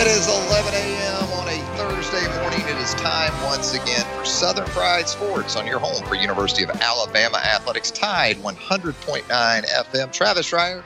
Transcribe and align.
It 0.00 0.06
is 0.06 0.28
11 0.28 0.74
a.m. 0.74 1.24
on 1.32 1.48
a 1.48 1.58
Thursday 1.76 2.24
morning. 2.40 2.60
It 2.60 2.80
is 2.80 2.94
time 2.94 3.32
once 3.42 3.74
again 3.74 4.06
for 4.16 4.24
Southern 4.24 4.68
Fried 4.68 5.08
Sports 5.08 5.56
on 5.56 5.66
your 5.66 5.80
home 5.80 6.06
for 6.06 6.14
University 6.14 6.62
of 6.62 6.70
Alabama 6.70 7.38
Athletics. 7.38 7.90
Tide 7.90 8.36
100.9 8.36 9.24
FM. 9.24 10.12
Travis 10.12 10.52
Reier, 10.52 10.84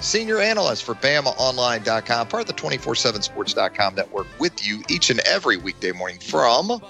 senior 0.00 0.40
analyst 0.40 0.82
for 0.82 0.96
BamaOnline.com, 0.96 2.26
part 2.26 2.40
of 2.40 2.48
the 2.48 2.60
247sports.com 2.60 3.94
network, 3.94 4.26
with 4.40 4.66
you 4.66 4.82
each 4.90 5.10
and 5.10 5.20
every 5.20 5.56
weekday 5.56 5.92
morning 5.92 6.18
from 6.18 6.82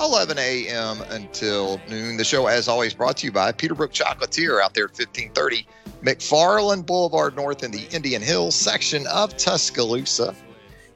11 0.00 0.38
a.m. 0.38 1.02
until 1.10 1.78
noon. 1.90 2.16
The 2.16 2.24
show, 2.24 2.46
as 2.46 2.68
always, 2.68 2.94
brought 2.94 3.18
to 3.18 3.26
you 3.26 3.32
by 3.32 3.52
Peterbrook 3.52 3.92
Chocolatier 3.92 4.62
out 4.62 4.72
there 4.72 4.84
at 4.84 4.98
1530 4.98 5.66
McFarland 6.02 6.86
Boulevard 6.86 7.36
North 7.36 7.62
in 7.62 7.70
the 7.70 7.86
Indian 7.94 8.22
Hills 8.22 8.54
section 8.54 9.06
of 9.08 9.36
Tuscaloosa. 9.36 10.34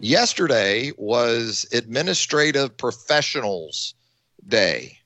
Yesterday 0.03 0.93
was 0.97 1.67
Administrative 1.73 2.75
Professionals 2.79 3.95
Day 4.49 4.97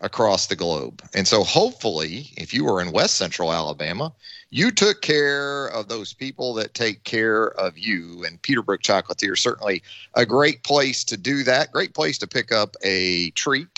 across 0.00 0.48
the 0.48 0.56
globe. 0.56 1.02
And 1.14 1.28
so 1.28 1.44
hopefully, 1.44 2.30
if 2.36 2.52
you 2.52 2.64
were 2.64 2.80
in 2.80 2.90
West 2.90 3.14
Central 3.14 3.52
Alabama, 3.52 4.12
you 4.50 4.72
took 4.72 5.02
care 5.02 5.68
of 5.68 5.86
those 5.86 6.12
people 6.12 6.52
that 6.54 6.74
take 6.74 7.04
care 7.04 7.50
of 7.60 7.78
you. 7.78 8.24
And 8.24 8.42
Peterbrook 8.42 8.82
Chocolatier 8.82 9.38
certainly 9.38 9.84
a 10.14 10.26
great 10.26 10.64
place 10.64 11.04
to 11.04 11.16
do 11.16 11.44
that. 11.44 11.70
Great 11.70 11.94
place 11.94 12.18
to 12.18 12.26
pick 12.26 12.50
up 12.50 12.74
a 12.82 13.30
treat, 13.30 13.68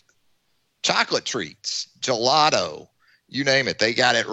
chocolate 0.82 1.26
treats, 1.26 1.88
gelato, 2.00 2.88
you 3.28 3.44
name 3.44 3.68
it. 3.68 3.78
They 3.78 3.92
got 3.92 4.14
it 4.14 4.26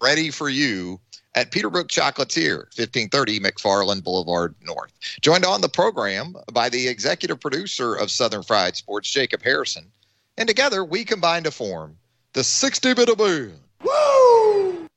ready 0.00 0.30
for 0.30 0.48
you 0.48 0.98
at 1.34 1.50
Peterbrook 1.50 1.88
Chocolatier, 1.88 2.64
1530 2.76 3.40
McFarland 3.40 4.04
Boulevard 4.04 4.54
North. 4.62 4.92
Joined 5.20 5.44
on 5.44 5.60
the 5.60 5.68
program 5.68 6.36
by 6.52 6.68
the 6.68 6.88
executive 6.88 7.40
producer 7.40 7.94
of 7.94 8.10
Southern 8.10 8.42
Fried 8.42 8.76
Sports, 8.76 9.10
Jacob 9.10 9.42
Harrison. 9.42 9.90
And 10.36 10.46
together 10.46 10.84
we 10.84 11.04
combine 11.04 11.44
to 11.44 11.50
form 11.50 11.96
the 12.32 12.44
60 12.44 12.94
bit. 12.94 13.08
Woo! 13.18 14.88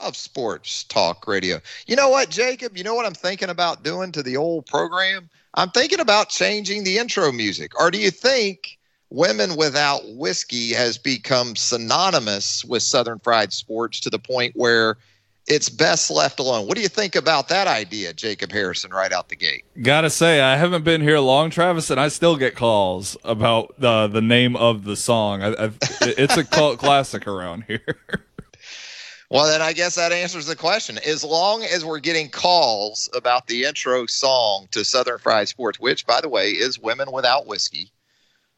Of 0.00 0.16
sports 0.16 0.84
talk 0.84 1.26
radio. 1.26 1.60
You 1.86 1.96
know 1.96 2.08
what, 2.08 2.30
Jacob? 2.30 2.76
You 2.76 2.84
know 2.84 2.94
what 2.94 3.06
I'm 3.06 3.14
thinking 3.14 3.48
about 3.48 3.82
doing 3.82 4.12
to 4.12 4.22
the 4.22 4.36
old 4.36 4.66
program? 4.66 5.28
I'm 5.54 5.70
thinking 5.70 6.00
about 6.00 6.28
changing 6.28 6.84
the 6.84 6.98
intro 6.98 7.32
music. 7.32 7.78
Or 7.80 7.90
do 7.90 7.98
you 7.98 8.10
think 8.10 8.78
Women 9.10 9.56
Without 9.56 10.02
Whiskey 10.06 10.72
has 10.74 10.98
become 10.98 11.56
synonymous 11.56 12.64
with 12.64 12.82
Southern 12.82 13.18
Fried 13.18 13.52
Sports 13.52 14.00
to 14.00 14.10
the 14.10 14.18
point 14.18 14.54
where 14.54 14.98
it's 15.48 15.68
best 15.68 16.10
left 16.10 16.38
alone. 16.38 16.66
What 16.66 16.76
do 16.76 16.82
you 16.82 16.88
think 16.88 17.16
about 17.16 17.48
that 17.48 17.66
idea, 17.66 18.12
Jacob 18.12 18.52
Harrison, 18.52 18.90
right 18.90 19.12
out 19.12 19.28
the 19.28 19.36
gate? 19.36 19.64
Gotta 19.82 20.10
say, 20.10 20.40
I 20.40 20.56
haven't 20.56 20.84
been 20.84 21.00
here 21.00 21.18
long, 21.18 21.50
Travis, 21.50 21.90
and 21.90 21.98
I 21.98 22.08
still 22.08 22.36
get 22.36 22.54
calls 22.54 23.16
about 23.24 23.74
the 23.78 24.06
the 24.06 24.22
name 24.22 24.56
of 24.56 24.84
the 24.84 24.96
song. 24.96 25.42
I, 25.42 25.64
I've, 25.64 25.78
it's 26.02 26.36
a 26.36 26.44
cult 26.44 26.78
classic 26.78 27.26
around 27.26 27.64
here. 27.64 27.98
Well, 29.30 29.46
then 29.46 29.60
I 29.60 29.74
guess 29.74 29.96
that 29.96 30.10
answers 30.10 30.46
the 30.46 30.56
question. 30.56 30.98
As 31.06 31.22
long 31.22 31.62
as 31.62 31.84
we're 31.84 31.98
getting 31.98 32.30
calls 32.30 33.10
about 33.14 33.46
the 33.46 33.64
intro 33.64 34.06
song 34.06 34.68
to 34.70 34.86
Southern 34.86 35.18
Fried 35.18 35.48
Sports, 35.48 35.78
which, 35.78 36.06
by 36.06 36.22
the 36.22 36.30
way, 36.30 36.52
is 36.52 36.78
Women 36.78 37.12
Without 37.12 37.46
Whiskey, 37.46 37.92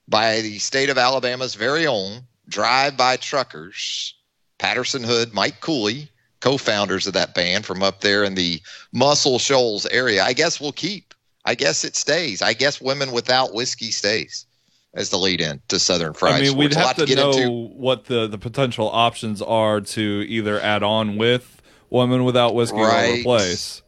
by 0.06 0.40
the 0.42 0.60
state 0.60 0.88
of 0.88 0.96
Alabama's 0.96 1.56
very 1.56 1.88
own 1.88 2.20
Drive 2.48 2.96
By 2.96 3.16
Truckers, 3.16 4.14
Patterson 4.58 5.02
Hood, 5.02 5.34
Mike 5.34 5.60
Cooley, 5.60 6.08
co-founders 6.40 7.06
of 7.06 7.12
that 7.14 7.34
band 7.34 7.64
from 7.66 7.82
up 7.82 8.00
there 8.00 8.24
in 8.24 8.34
the 8.34 8.60
Muscle 8.92 9.38
Shoals 9.38 9.86
area. 9.86 10.22
I 10.22 10.32
guess 10.32 10.60
we'll 10.60 10.72
keep. 10.72 11.14
I 11.44 11.54
guess 11.54 11.84
it 11.84 11.96
stays. 11.96 12.42
I 12.42 12.52
guess 12.52 12.80
Women 12.80 13.12
Without 13.12 13.54
Whiskey 13.54 13.90
stays 13.90 14.46
as 14.94 15.10
the 15.10 15.16
lead 15.18 15.40
in 15.40 15.60
to 15.68 15.78
Southern 15.78 16.12
Fried. 16.12 16.34
I 16.34 16.40
mean, 16.40 16.56
we'd 16.56 16.74
have 16.74 16.96
to, 16.96 17.06
to 17.06 17.14
know 17.14 17.30
into. 17.30 17.50
what 17.50 18.06
the, 18.06 18.26
the 18.26 18.38
potential 18.38 18.90
options 18.90 19.40
are 19.40 19.80
to 19.80 20.24
either 20.28 20.60
add 20.60 20.82
on 20.82 21.16
with 21.16 21.62
Women 21.88 22.24
Without 22.24 22.54
Whiskey 22.54 22.78
Right. 22.78 23.10
or 23.10 23.20
replace. 23.20 23.82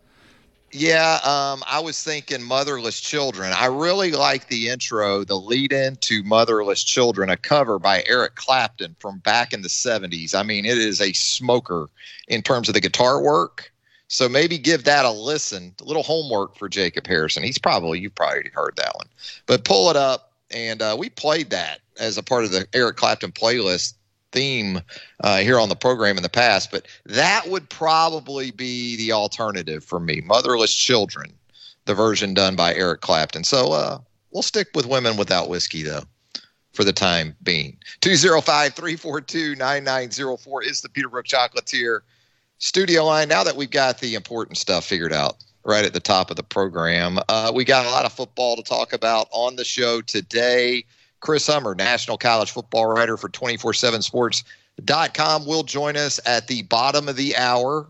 Yeah, 0.75 1.19
um, 1.23 1.63
I 1.67 1.81
was 1.81 2.03
thinking 2.03 2.43
Motherless 2.43 2.99
Children. 2.99 3.53
I 3.55 3.67
really 3.67 4.13
like 4.13 4.49
the 4.49 4.71
intro, 4.71 5.23
the 5.23 5.37
lead 5.37 5.71
in 5.71 5.97
to 5.97 6.23
Motherless 6.23 6.83
Children, 6.83 7.29
a 7.29 7.37
cover 7.37 7.79
by 7.79 8.03
Eric 8.07 8.37
Clapton 8.37 8.97
from 8.99 9.19
back 9.19 9.53
in 9.53 9.61
the 9.61 9.69
70s. 9.69 10.35
I 10.35 10.43
mean, 10.43 10.65
it 10.65 10.79
is 10.79 11.03
a 11.03 11.13
smoker 11.13 11.89
in 12.27 12.41
terms 12.41 12.69
of 12.69 12.75
the 12.75 12.81
guitar 12.81 13.21
work. 13.21 13.71
So 14.09 14.31
maybe 14.31 14.57
give 14.57 14.85
that 14.85 15.05
a 15.05 15.11
listen. 15.11 15.75
A 15.81 15.85
little 15.85 16.03
homework 16.03 16.57
for 16.57 16.71
Jacob 16.71 17.07
Harrison. 17.07 17.43
He's 17.43 17.59
probably, 17.59 18.01
you've 18.01 18.15
probably 18.15 18.51
heard 18.55 18.75
that 18.77 18.95
one. 18.95 19.09
But 19.47 19.65
pull 19.65 19.91
it 19.91 19.97
up. 19.97 20.33
And 20.51 20.81
uh, 20.81 20.97
we 20.99 21.11
played 21.11 21.51
that 21.51 21.81
as 21.99 22.17
a 22.17 22.23
part 22.23 22.45
of 22.45 22.51
the 22.51 22.67
Eric 22.73 22.97
Clapton 22.97 23.33
playlist 23.33 23.95
theme 24.33 24.81
uh, 25.21 25.39
here 25.39 25.61
on 25.61 25.69
the 25.69 25.77
program 25.77 26.17
in 26.17 26.23
the 26.23 26.29
past, 26.29 26.71
but 26.71 26.87
that 27.07 27.49
would 27.49 27.69
probably 27.69 28.51
be 28.51 28.97
the 28.97 29.13
alternative 29.13 29.85
for 29.85 30.01
me. 30.01 30.21
Motherless 30.25 30.75
Children, 30.75 31.33
the 31.85 31.95
version 31.95 32.35
done 32.35 32.57
by 32.57 32.75
Eric 32.75 33.03
Clapton. 33.03 33.45
So 33.45 33.73
uh, 33.73 33.99
we'll 34.33 34.43
stick 34.43 34.69
with 34.75 34.87
Women 34.87 35.17
Without 35.17 35.49
Whiskey, 35.49 35.83
though, 35.83 36.03
for 36.73 36.85
the 36.85 36.93
time 36.93 37.37
being. 37.43 37.77
205 38.01 38.75
342 38.75 39.55
9904 39.57 40.65
is 40.65 40.81
the 40.81 40.89
Peterbrook 40.89 41.25
Chocolatier 41.25 42.01
studio 42.59 43.05
line. 43.05 43.29
Now 43.29 43.45
that 43.45 43.57
we've 43.57 43.71
got 43.71 43.99
the 43.99 44.15
important 44.15 44.57
stuff 44.57 44.85
figured 44.85 45.13
out 45.13 45.37
right 45.65 45.85
at 45.85 45.95
the 45.95 46.01
top 46.01 46.31
of 46.31 46.37
the 46.37 46.43
program, 46.43 47.19
uh, 47.29 47.53
we 47.55 47.65
got 47.65 47.87
a 47.87 47.91
lot 47.91 48.05
of 48.05 48.13
football 48.13 48.57
to 48.57 48.63
talk 48.63 48.93
about 48.93 49.29
on 49.31 49.57
the 49.57 49.65
show 49.65 50.01
today. 50.01 50.85
Chris 51.23 51.47
Hummer, 51.47 51.75
national 51.75 52.19
college 52.19 52.51
football 52.51 52.85
writer 52.87 53.17
for 53.17 53.31
247sports.com, 53.31 55.47
will 55.47 55.63
join 55.63 55.97
us 55.97 56.21
at 56.27 56.49
the 56.49 56.63
bottom 56.65 57.09
of 57.09 57.17
the 57.17 57.35
hour. 57.37 57.87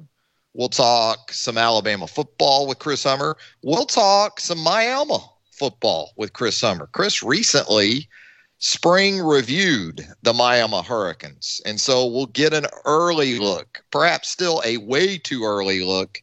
We'll 0.55 0.69
talk 0.69 1.32
some 1.32 1.56
Alabama 1.56 2.06
football 2.06 2.69
with 2.69 2.79
Chris 2.79 3.05
Hummer. 3.05 3.38
We'll 3.62 3.87
talk 3.87 4.38
some 4.38 4.58
Miami 4.58 5.17
football 5.50 6.12
with 6.17 6.34
Chris 6.34 6.61
Hummer. 6.61 6.90
Chris 6.93 7.23
recently 7.23 8.06
spring 8.58 9.19
reviewed 9.19 10.06
the 10.23 10.35
Miami 10.35 10.82
Hurricanes. 10.82 11.62
And 11.64 11.81
so 11.81 12.06
we'll 12.06 12.26
get 12.26 12.52
an 12.52 12.67
early 12.85 13.38
look, 13.38 13.82
perhaps 13.90 14.28
still 14.28 14.61
a 14.64 14.76
way 14.76 15.17
too 15.17 15.44
early 15.44 15.82
look 15.82 16.23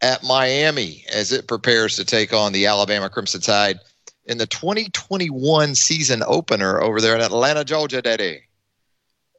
at 0.00 0.24
Miami 0.24 1.04
as 1.12 1.32
it 1.32 1.48
prepares 1.48 1.96
to 1.96 2.04
take 2.04 2.32
on 2.32 2.52
the 2.52 2.66
Alabama 2.66 3.10
Crimson 3.10 3.42
Tide 3.42 3.78
in 4.26 4.38
the 4.38 4.46
2021 4.46 5.74
season 5.74 6.22
opener 6.26 6.80
over 6.80 7.00
there 7.00 7.14
in 7.14 7.22
Atlanta, 7.22 7.64
Georgia, 7.64 8.02
Daddy, 8.02 8.42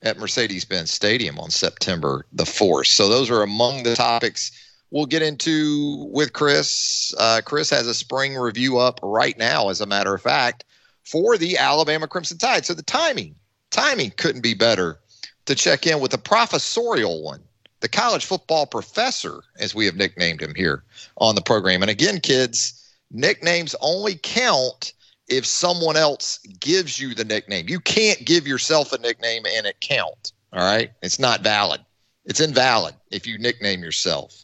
at 0.01 0.17
Mercedes 0.17 0.65
Benz 0.65 0.91
Stadium 0.91 1.39
on 1.39 1.49
September 1.49 2.25
the 2.31 2.43
4th. 2.43 2.87
So, 2.87 3.09
those 3.09 3.29
are 3.29 3.41
among 3.41 3.83
the 3.83 3.95
topics 3.95 4.51
we'll 4.91 5.05
get 5.05 5.21
into 5.21 6.07
with 6.11 6.33
Chris. 6.33 7.13
Uh, 7.17 7.41
Chris 7.43 7.69
has 7.69 7.87
a 7.87 7.93
spring 7.93 8.35
review 8.35 8.77
up 8.77 8.99
right 9.03 9.37
now, 9.37 9.69
as 9.69 9.81
a 9.81 9.85
matter 9.85 10.13
of 10.13 10.21
fact, 10.21 10.63
for 11.03 11.37
the 11.37 11.57
Alabama 11.57 12.07
Crimson 12.07 12.37
Tide. 12.37 12.65
So 12.65 12.73
the 12.73 12.83
timing, 12.83 13.35
timing 13.71 14.11
couldn't 14.11 14.41
be 14.41 14.53
better 14.53 14.99
to 15.45 15.55
check 15.55 15.87
in 15.87 15.99
with 15.99 16.11
the 16.11 16.17
professorial 16.17 17.23
one, 17.23 17.41
the 17.79 17.87
college 17.87 18.25
football 18.25 18.65
professor, 18.65 19.41
as 19.59 19.75
we 19.75 19.85
have 19.85 19.95
nicknamed 19.95 20.41
him 20.41 20.53
here 20.55 20.83
on 21.17 21.35
the 21.35 21.41
program. 21.41 21.81
And 21.81 21.91
again, 21.91 22.19
kids, 22.19 22.86
nicknames 23.11 23.75
only 23.81 24.15
count 24.21 24.93
if 25.27 25.45
someone 25.45 25.97
else 25.97 26.39
gives 26.59 26.99
you 26.99 27.13
the 27.13 27.25
nickname. 27.25 27.67
You 27.67 27.79
can't 27.79 28.23
give 28.25 28.47
yourself 28.47 28.93
a 28.93 28.97
nickname 28.99 29.45
and 29.45 29.65
it 29.65 29.79
count. 29.81 30.31
All 30.53 30.59
right. 30.59 30.91
It's 31.01 31.19
not 31.19 31.41
valid. 31.41 31.81
It's 32.25 32.39
invalid 32.39 32.95
if 33.11 33.27
you 33.27 33.37
nickname 33.37 33.83
yourself. 33.83 34.43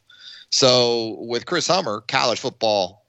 So 0.50 1.18
with 1.22 1.46
Chris 1.46 1.68
Hummer, 1.68 2.02
college 2.08 2.40
football 2.40 3.06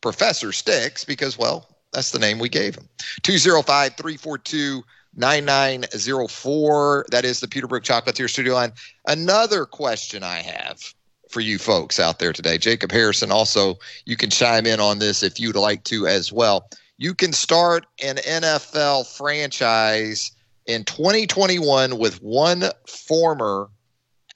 professor 0.00 0.52
sticks 0.52 1.04
because, 1.04 1.38
well, 1.38 1.76
that's 1.92 2.10
the 2.10 2.18
name 2.18 2.38
we 2.38 2.48
gave 2.48 2.74
him. 2.74 2.88
205 3.22 3.96
342 3.96 4.82
9904. 5.16 7.06
That 7.10 7.24
is 7.24 7.40
the 7.40 7.48
Peterbrook 7.48 7.82
Chocolatier 7.82 8.28
studio 8.28 8.54
line. 8.54 8.72
Another 9.06 9.66
question 9.66 10.22
I 10.22 10.38
have 10.38 10.94
for 11.30 11.40
you 11.40 11.58
folks 11.58 12.00
out 12.00 12.18
there 12.18 12.32
today, 12.32 12.58
Jacob 12.58 12.90
Harrison, 12.90 13.30
also, 13.30 13.78
you 14.04 14.16
can 14.16 14.30
chime 14.30 14.66
in 14.66 14.80
on 14.80 14.98
this 14.98 15.22
if 15.22 15.38
you'd 15.38 15.56
like 15.56 15.84
to 15.84 16.06
as 16.06 16.32
well. 16.32 16.68
You 16.98 17.14
can 17.14 17.32
start 17.32 17.86
an 18.02 18.16
NFL 18.16 19.06
franchise 19.16 20.32
in 20.66 20.84
2021 20.84 21.98
with 21.98 22.22
one 22.22 22.64
former 22.86 23.70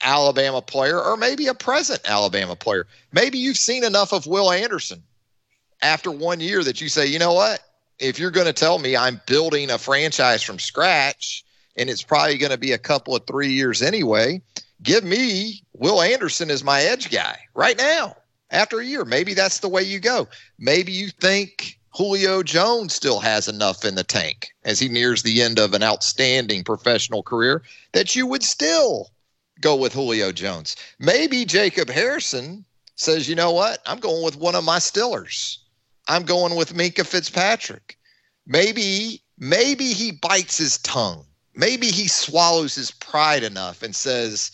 Alabama 0.01 0.61
player 0.61 1.01
or 1.01 1.17
maybe 1.17 1.47
a 1.47 1.53
present 1.53 2.01
Alabama 2.05 2.55
player. 2.55 2.87
Maybe 3.11 3.37
you've 3.37 3.57
seen 3.57 3.83
enough 3.83 4.13
of 4.13 4.25
Will 4.25 4.51
Anderson 4.51 5.03
after 5.81 6.11
one 6.11 6.39
year 6.39 6.63
that 6.63 6.81
you 6.81 6.89
say, 6.89 7.05
you 7.05 7.19
know 7.19 7.33
what? 7.33 7.61
If 7.99 8.19
you're 8.19 8.31
going 8.31 8.47
to 8.47 8.53
tell 8.53 8.79
me 8.79 8.97
I'm 8.97 9.21
building 9.25 9.69
a 9.69 9.77
franchise 9.77 10.43
from 10.43 10.59
scratch 10.59 11.43
and 11.77 11.89
it's 11.89 12.03
probably 12.03 12.37
going 12.37 12.51
to 12.51 12.57
be 12.57 12.71
a 12.71 12.77
couple 12.77 13.15
of 13.15 13.25
three 13.25 13.51
years 13.51 13.81
anyway, 13.81 14.41
give 14.85 15.03
me 15.03 15.63
Will 15.73 16.01
Anderson 16.01 16.49
as 16.49 16.63
my 16.63 16.81
edge 16.81 17.11
guy 17.11 17.37
right 17.53 17.77
now 17.77 18.15
after 18.51 18.79
a 18.79 18.85
year. 18.85 19.03
Maybe 19.03 19.33
that's 19.33 19.59
the 19.59 19.69
way 19.69 19.83
you 19.83 19.99
go. 19.99 20.27
Maybe 20.57 20.91
you 20.91 21.09
think 21.09 21.77
Julio 21.93 22.43
Jones 22.43 22.93
still 22.93 23.19
has 23.19 23.47
enough 23.47 23.83
in 23.83 23.95
the 23.95 24.03
tank 24.03 24.49
as 24.63 24.79
he 24.79 24.87
nears 24.87 25.23
the 25.23 25.41
end 25.41 25.59
of 25.59 25.73
an 25.73 25.83
outstanding 25.83 26.63
professional 26.63 27.23
career 27.23 27.63
that 27.93 28.15
you 28.15 28.27
would 28.27 28.43
still 28.43 29.11
go 29.61 29.75
with 29.75 29.93
Julio 29.93 30.31
Jones. 30.31 30.75
Maybe 30.99 31.45
Jacob 31.45 31.89
Harrison 31.89 32.65
says, 32.95 33.27
you 33.27 33.35
know 33.35 33.51
what? 33.51 33.79
I'm 33.85 33.99
going 33.99 34.23
with 34.23 34.37
one 34.37 34.55
of 34.55 34.63
my 34.63 34.77
Stillers. 34.77 35.57
I'm 36.07 36.23
going 36.23 36.55
with 36.55 36.73
Minkah 36.73 37.05
Fitzpatrick. 37.05 37.97
Maybe, 38.45 39.21
maybe 39.39 39.85
he 39.85 40.11
bites 40.11 40.57
his 40.57 40.77
tongue. 40.79 41.25
Maybe 41.55 41.87
he 41.87 42.07
swallows 42.07 42.75
his 42.75 42.91
pride 42.91 43.43
enough 43.43 43.81
and 43.81 43.95
says, 43.95 44.51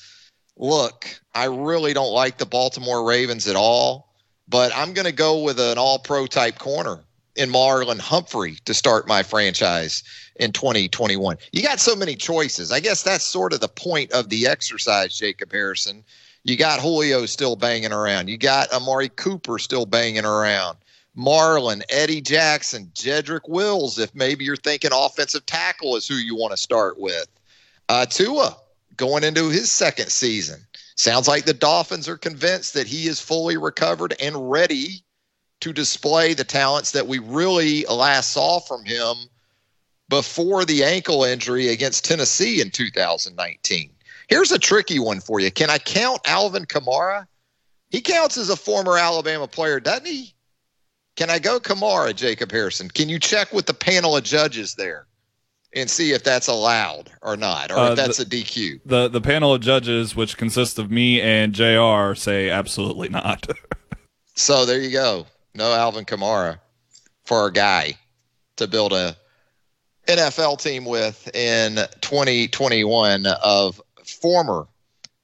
look, 0.61 1.19
I 1.33 1.45
really 1.45 1.93
don't 1.93 2.13
like 2.13 2.37
the 2.37 2.45
Baltimore 2.45 3.05
Ravens 3.05 3.47
at 3.47 3.57
all, 3.57 4.13
but 4.47 4.71
I'm 4.73 4.93
going 4.93 5.05
to 5.05 5.11
go 5.11 5.41
with 5.41 5.59
an 5.59 5.77
all 5.77 5.99
pro 5.99 6.27
type 6.27 6.59
corner 6.59 6.99
in 7.35 7.49
Marlon 7.49 7.99
Humphrey 7.99 8.57
to 8.65 8.73
start 8.73 9.07
my 9.07 9.23
franchise 9.23 10.03
in 10.35 10.51
2021. 10.51 11.37
You 11.51 11.63
got 11.63 11.79
so 11.79 11.95
many 11.95 12.15
choices. 12.15 12.71
I 12.71 12.79
guess 12.79 13.03
that's 13.03 13.25
sort 13.25 13.53
of 13.53 13.59
the 13.59 13.67
point 13.67 14.11
of 14.11 14.29
the 14.29 14.47
exercise, 14.47 15.17
Jacob 15.17 15.51
Harrison. 15.51 16.03
You 16.43 16.55
got 16.57 16.79
Julio 16.79 17.25
still 17.25 17.55
banging 17.55 17.91
around. 17.91 18.29
You 18.29 18.37
got 18.37 18.71
Amari 18.71 19.09
Cooper 19.09 19.59
still 19.59 19.85
banging 19.85 20.25
around. 20.25 20.77
Marlon, 21.17 21.81
Eddie 21.89 22.21
Jackson, 22.21 22.89
Jedrick 22.93 23.47
Wills, 23.47 23.99
if 23.99 24.13
maybe 24.15 24.45
you're 24.45 24.55
thinking 24.55 24.91
offensive 24.93 25.45
tackle 25.45 25.95
is 25.95 26.07
who 26.07 26.15
you 26.15 26.35
want 26.35 26.51
to 26.51 26.57
start 26.57 26.99
with. 26.99 27.27
Uh, 27.89 28.05
Tua 28.05 28.55
going 28.97 29.23
into 29.23 29.49
his 29.49 29.71
second 29.71 30.09
season. 30.11 30.65
Sounds 30.95 31.27
like 31.27 31.45
the 31.45 31.53
Dolphins 31.53 32.07
are 32.07 32.17
convinced 32.17 32.73
that 32.73 32.87
he 32.87 33.07
is 33.07 33.19
fully 33.19 33.57
recovered 33.57 34.15
and 34.21 34.51
ready 34.51 35.03
to 35.61 35.73
display 35.73 36.33
the 36.33 36.43
talents 36.43 36.91
that 36.91 37.07
we 37.07 37.19
really 37.19 37.85
last 37.85 38.31
saw 38.31 38.59
from 38.59 38.83
him 38.83 39.15
before 40.09 40.65
the 40.65 40.83
ankle 40.83 41.23
injury 41.23 41.69
against 41.69 42.03
Tennessee 42.03 42.61
in 42.61 42.69
2019. 42.69 43.91
Here's 44.27 44.51
a 44.51 44.59
tricky 44.59 44.99
one 44.99 45.21
for 45.21 45.39
you. 45.39 45.51
Can 45.51 45.69
I 45.69 45.77
count 45.77 46.21
Alvin 46.25 46.65
Kamara? 46.65 47.27
He 47.89 48.01
counts 48.01 48.37
as 48.37 48.49
a 48.49 48.55
former 48.55 48.97
Alabama 48.97 49.47
player, 49.47 49.79
doesn't 49.79 50.07
he? 50.07 50.33
Can 51.15 51.29
I 51.29 51.39
go 51.39 51.59
Kamara, 51.59 52.15
Jacob 52.15 52.51
Harrison? 52.51 52.89
Can 52.89 53.09
you 53.09 53.19
check 53.19 53.53
with 53.53 53.65
the 53.65 53.73
panel 53.73 54.15
of 54.15 54.23
judges 54.23 54.75
there 54.75 55.07
and 55.73 55.89
see 55.89 56.11
if 56.11 56.23
that's 56.23 56.47
allowed 56.47 57.11
or 57.21 57.37
not, 57.37 57.71
or 57.71 57.77
uh, 57.77 57.89
if 57.91 57.95
that's 57.95 58.17
the, 58.17 58.23
a 58.23 58.41
DQ? 58.43 58.81
The 58.85 59.07
the 59.07 59.21
panel 59.21 59.53
of 59.53 59.61
judges, 59.61 60.15
which 60.15 60.37
consists 60.37 60.77
of 60.77 60.91
me 60.91 61.21
and 61.21 61.53
Jr., 61.53 62.13
say 62.15 62.49
absolutely 62.49 63.09
not. 63.09 63.47
so 64.35 64.65
there 64.65 64.79
you 64.79 64.91
go. 64.91 65.25
No 65.53 65.73
Alvin 65.73 66.05
Kamara 66.05 66.59
for 67.25 67.47
a 67.47 67.53
guy 67.53 67.97
to 68.57 68.67
build 68.67 68.93
a 68.93 69.15
NFL 70.07 70.61
team 70.61 70.85
with 70.85 71.33
in 71.35 71.75
2021 72.01 73.25
of 73.43 73.81
former 74.05 74.67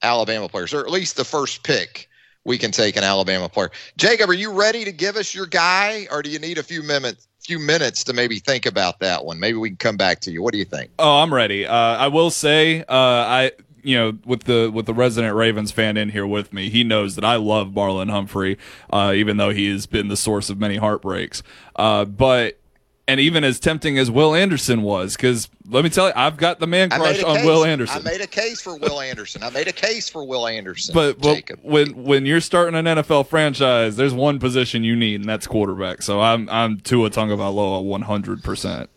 Alabama 0.01 0.47
players, 0.47 0.73
or 0.73 0.81
at 0.81 0.91
least 0.91 1.17
the 1.17 1.25
first 1.25 1.63
pick 1.63 2.07
we 2.45 2.57
can 2.57 2.71
take 2.71 2.95
an 2.95 3.03
Alabama 3.03 3.49
player. 3.49 3.71
Jacob, 3.97 4.29
are 4.29 4.33
you 4.33 4.53
ready 4.53 4.85
to 4.85 4.91
give 4.91 5.17
us 5.17 5.35
your 5.35 5.45
guy, 5.45 6.07
or 6.09 6.21
do 6.21 6.29
you 6.29 6.39
need 6.39 6.57
a 6.57 6.63
few 6.63 6.81
minutes? 6.81 7.27
Few 7.47 7.59
minutes 7.59 8.03
to 8.03 8.13
maybe 8.13 8.39
think 8.39 8.65
about 8.65 8.99
that 8.99 9.23
one. 9.23 9.39
Maybe 9.39 9.57
we 9.57 9.69
can 9.69 9.77
come 9.77 9.95
back 9.95 10.19
to 10.21 10.31
you. 10.31 10.43
What 10.43 10.51
do 10.51 10.57
you 10.57 10.65
think? 10.65 10.91
Oh, 10.99 11.21
I'm 11.21 11.33
ready. 11.33 11.65
Uh, 11.65 11.73
I 11.73 12.09
will 12.09 12.29
say, 12.29 12.81
uh, 12.81 12.85
I 12.89 13.51
you 13.83 13.95
know, 13.95 14.17
with 14.25 14.43
the 14.43 14.69
with 14.69 14.85
the 14.85 14.93
resident 14.93 15.33
Ravens 15.33 15.71
fan 15.71 15.95
in 15.95 16.09
here 16.09 16.27
with 16.27 16.51
me, 16.51 16.69
he 16.69 16.83
knows 16.83 17.15
that 17.15 17.23
I 17.23 17.37
love 17.37 17.69
Marlon 17.69 18.09
Humphrey, 18.09 18.57
uh, 18.91 19.13
even 19.15 19.37
though 19.37 19.51
he 19.51 19.71
has 19.71 19.85
been 19.85 20.09
the 20.09 20.17
source 20.17 20.49
of 20.49 20.59
many 20.59 20.75
heartbreaks. 20.75 21.41
Uh, 21.77 22.03
but 22.03 22.59
and 23.07 23.19
even 23.19 23.43
as 23.43 23.59
tempting 23.59 23.97
as 23.97 24.11
Will 24.11 24.35
Anderson 24.35 24.81
was, 24.81 25.15
because 25.15 25.49
let 25.69 25.83
me 25.83 25.89
tell 25.89 26.07
you, 26.07 26.13
I've 26.15 26.37
got 26.37 26.59
the 26.59 26.67
man 26.67 26.89
crush 26.89 27.23
on 27.23 27.37
case. 27.37 27.45
Will 27.45 27.63
Anderson. 27.63 28.01
I 28.05 28.11
made 28.11 28.21
a 28.21 28.27
case 28.27 28.61
for 28.61 28.77
Will 28.77 28.99
Anderson. 28.99 29.43
I 29.43 29.49
made 29.49 29.67
a 29.67 29.73
case 29.73 30.09
for 30.09 30.23
Will 30.25 30.47
Anderson. 30.47 30.93
But, 30.93 31.19
but 31.19 31.63
when 31.63 32.03
when 32.03 32.25
you're 32.25 32.41
starting 32.41 32.75
an 32.75 32.85
NFL 32.85 33.27
franchise, 33.27 33.95
there's 33.95 34.13
one 34.13 34.39
position 34.39 34.83
you 34.83 34.95
need, 34.95 35.21
and 35.21 35.29
that's 35.29 35.47
quarterback. 35.47 36.01
So 36.01 36.21
I'm 36.21 36.49
I'm 36.49 36.79
Tua 36.79 37.09
Tagovailoa 37.09 37.83
100. 37.83 38.43
percent 38.43 38.89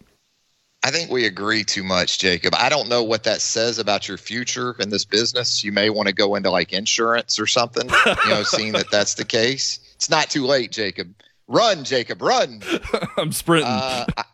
I 0.83 0.90
think 0.90 1.11
we 1.11 1.26
agree 1.26 1.62
too 1.62 1.83
much, 1.83 2.19
Jacob. 2.19 2.55
I 2.57 2.71
don't 2.71 2.88
know 2.88 3.02
what 3.02 3.25
that 3.25 3.43
says 3.43 3.79
about 3.79 4.09
your 4.09 4.17
future 4.17 4.75
in 4.79 4.88
this 4.88 5.05
business. 5.05 5.62
You 5.62 5.73
may 5.73 5.90
want 5.90 6.09
to 6.09 6.14
go 6.14 6.37
into 6.37 6.50
like 6.50 6.73
insurance 6.73 7.38
or 7.38 7.47
something, 7.47 7.88
you 8.25 8.31
know, 8.31 8.43
seeing 8.43 8.73
that 8.73 8.90
that's 8.90 9.14
the 9.14 9.26
case. 9.26 9.79
It's 9.97 10.09
not 10.09 10.31
too 10.31 10.47
late, 10.47 10.73
Jacob. 10.73 11.14
Run, 11.50 11.83
Jacob, 11.83 12.23
run. 12.23 12.62
I'm 13.16 13.33
sprinting. 13.33 13.66
Uh, 13.66 14.07
I, 14.16 14.25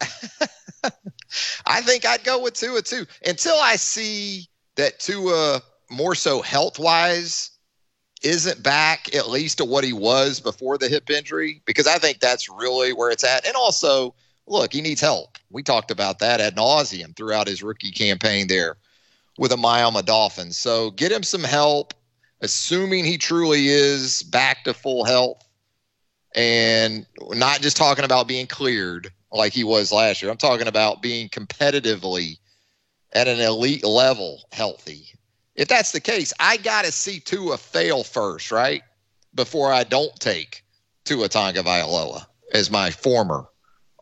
I, 1.66 1.80
think 1.80 2.04
I'd 2.04 2.22
go 2.24 2.42
with 2.42 2.52
Tua 2.52 2.82
too 2.82 3.06
until 3.24 3.56
I 3.56 3.76
see 3.76 4.48
that 4.74 5.00
Tua 5.00 5.62
more 5.90 6.14
so 6.14 6.42
health 6.42 6.78
wise 6.78 7.52
isn't 8.22 8.62
back 8.62 9.14
at 9.14 9.30
least 9.30 9.56
to 9.58 9.64
what 9.64 9.82
he 9.82 9.94
was 9.94 10.40
before 10.40 10.76
the 10.76 10.90
hip 10.90 11.08
injury 11.08 11.62
because 11.64 11.86
I 11.86 11.96
think 11.96 12.20
that's 12.20 12.50
really 12.50 12.92
where 12.92 13.10
it's 13.10 13.24
at. 13.24 13.46
And 13.46 13.56
also, 13.56 14.14
look, 14.46 14.74
he 14.74 14.82
needs 14.82 15.00
help. 15.00 15.38
We 15.50 15.62
talked 15.62 15.90
about 15.90 16.18
that 16.18 16.42
ad 16.42 16.56
nauseum 16.56 17.16
throughout 17.16 17.48
his 17.48 17.62
rookie 17.62 17.92
campaign 17.92 18.46
there 18.48 18.76
with 19.38 19.52
the 19.52 19.56
Miami 19.56 20.02
Dolphins. 20.02 20.58
So 20.58 20.90
get 20.90 21.12
him 21.12 21.22
some 21.22 21.44
help, 21.44 21.94
assuming 22.42 23.06
he 23.06 23.16
truly 23.16 23.68
is 23.68 24.22
back 24.22 24.64
to 24.64 24.74
full 24.74 25.04
health. 25.06 25.45
And 26.36 27.06
not 27.30 27.62
just 27.62 27.76
talking 27.76 28.04
about 28.04 28.28
being 28.28 28.46
cleared 28.46 29.10
like 29.32 29.52
he 29.52 29.64
was 29.64 29.90
last 29.90 30.22
year. 30.22 30.30
I'm 30.30 30.36
talking 30.36 30.68
about 30.68 31.02
being 31.02 31.28
competitively 31.28 32.38
at 33.14 33.26
an 33.26 33.40
elite 33.40 33.84
level 33.84 34.42
healthy. 34.52 35.06
If 35.54 35.68
that's 35.68 35.92
the 35.92 36.00
case, 36.00 36.34
I 36.38 36.58
got 36.58 36.84
to 36.84 36.92
see 36.92 37.18
Tua 37.20 37.56
fail 37.56 38.04
first, 38.04 38.52
right? 38.52 38.82
Before 39.34 39.72
I 39.72 39.84
don't 39.84 40.14
take 40.20 40.62
Tua 41.04 41.28
Tagovailoa 41.28 42.26
as 42.52 42.70
my 42.70 42.90
former 42.90 43.46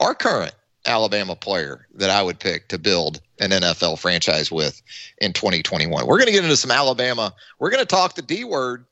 our 0.01 0.15
current 0.15 0.55
Alabama 0.87 1.37
player 1.37 1.87
that 1.95 2.11
I 2.11 2.23
would 2.23 2.39
pick 2.39 2.69
to 2.69 2.79
build 2.79 3.21
an 3.41 3.51
NFL 3.51 3.99
franchise 3.99 4.51
with 4.53 4.83
in 5.19 5.33
2021. 5.33 6.07
We're 6.07 6.19
going 6.19 6.27
to 6.27 6.33
get 6.33 6.45
into 6.45 6.57
some 6.57 6.71
Alabama. 6.71 7.33
We're 7.59 7.71
going 7.71 7.83
to 7.83 7.87
talk 7.87 8.15
the 8.15 8.23
D 8.23 8.45
word 8.45 8.85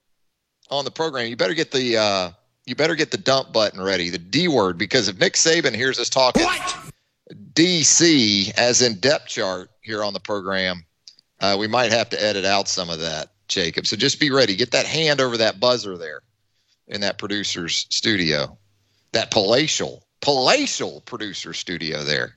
on 0.71 0.85
the 0.85 0.91
program. 0.91 1.27
You 1.27 1.37
better 1.37 1.55
get 1.55 1.71
the 1.71 1.99
uh, 1.99 2.31
you 2.67 2.75
better 2.75 2.95
get 2.95 3.11
the 3.11 3.19
dump 3.19 3.53
button 3.53 3.81
ready, 3.81 4.11
the 4.11 4.19
D 4.19 4.49
word, 4.49 4.79
because 4.79 5.09
if 5.09 5.19
Nick 5.19 5.35
Saban 5.35 5.75
hears 5.75 5.99
us 5.99 6.09
talking 6.09 6.45
what? 6.45 6.93
DC 7.55 8.53
as 8.57 8.83
in 8.83 8.99
depth 9.01 9.29
chart 9.29 9.71
here 9.81 10.05
on 10.05 10.13
the 10.13 10.21
program, 10.21 10.85
uh, 11.41 11.57
we 11.59 11.67
might 11.67 11.93
have 11.93 12.09
to 12.11 12.23
edit 12.23 12.45
out 12.45 12.69
some 12.69 12.91
of 12.91 13.01
that, 13.01 13.31
Jacob. 13.49 13.87
So 13.87 13.97
just 13.97 14.21
be 14.21 14.31
ready. 14.31 14.55
Get 14.55 14.71
that 14.73 14.87
hand 14.87 15.21
over 15.21 15.37
that 15.39 15.59
buzzer 15.59 15.99
there 15.99 16.23
in 16.89 17.01
that 17.01 17.19
producer's 17.19 17.87
studio, 17.91 18.57
that 19.13 19.31
palatial, 19.31 20.05
palatial 20.21 21.01
producer 21.03 21.53
studio 21.53 22.05
there 22.05 22.37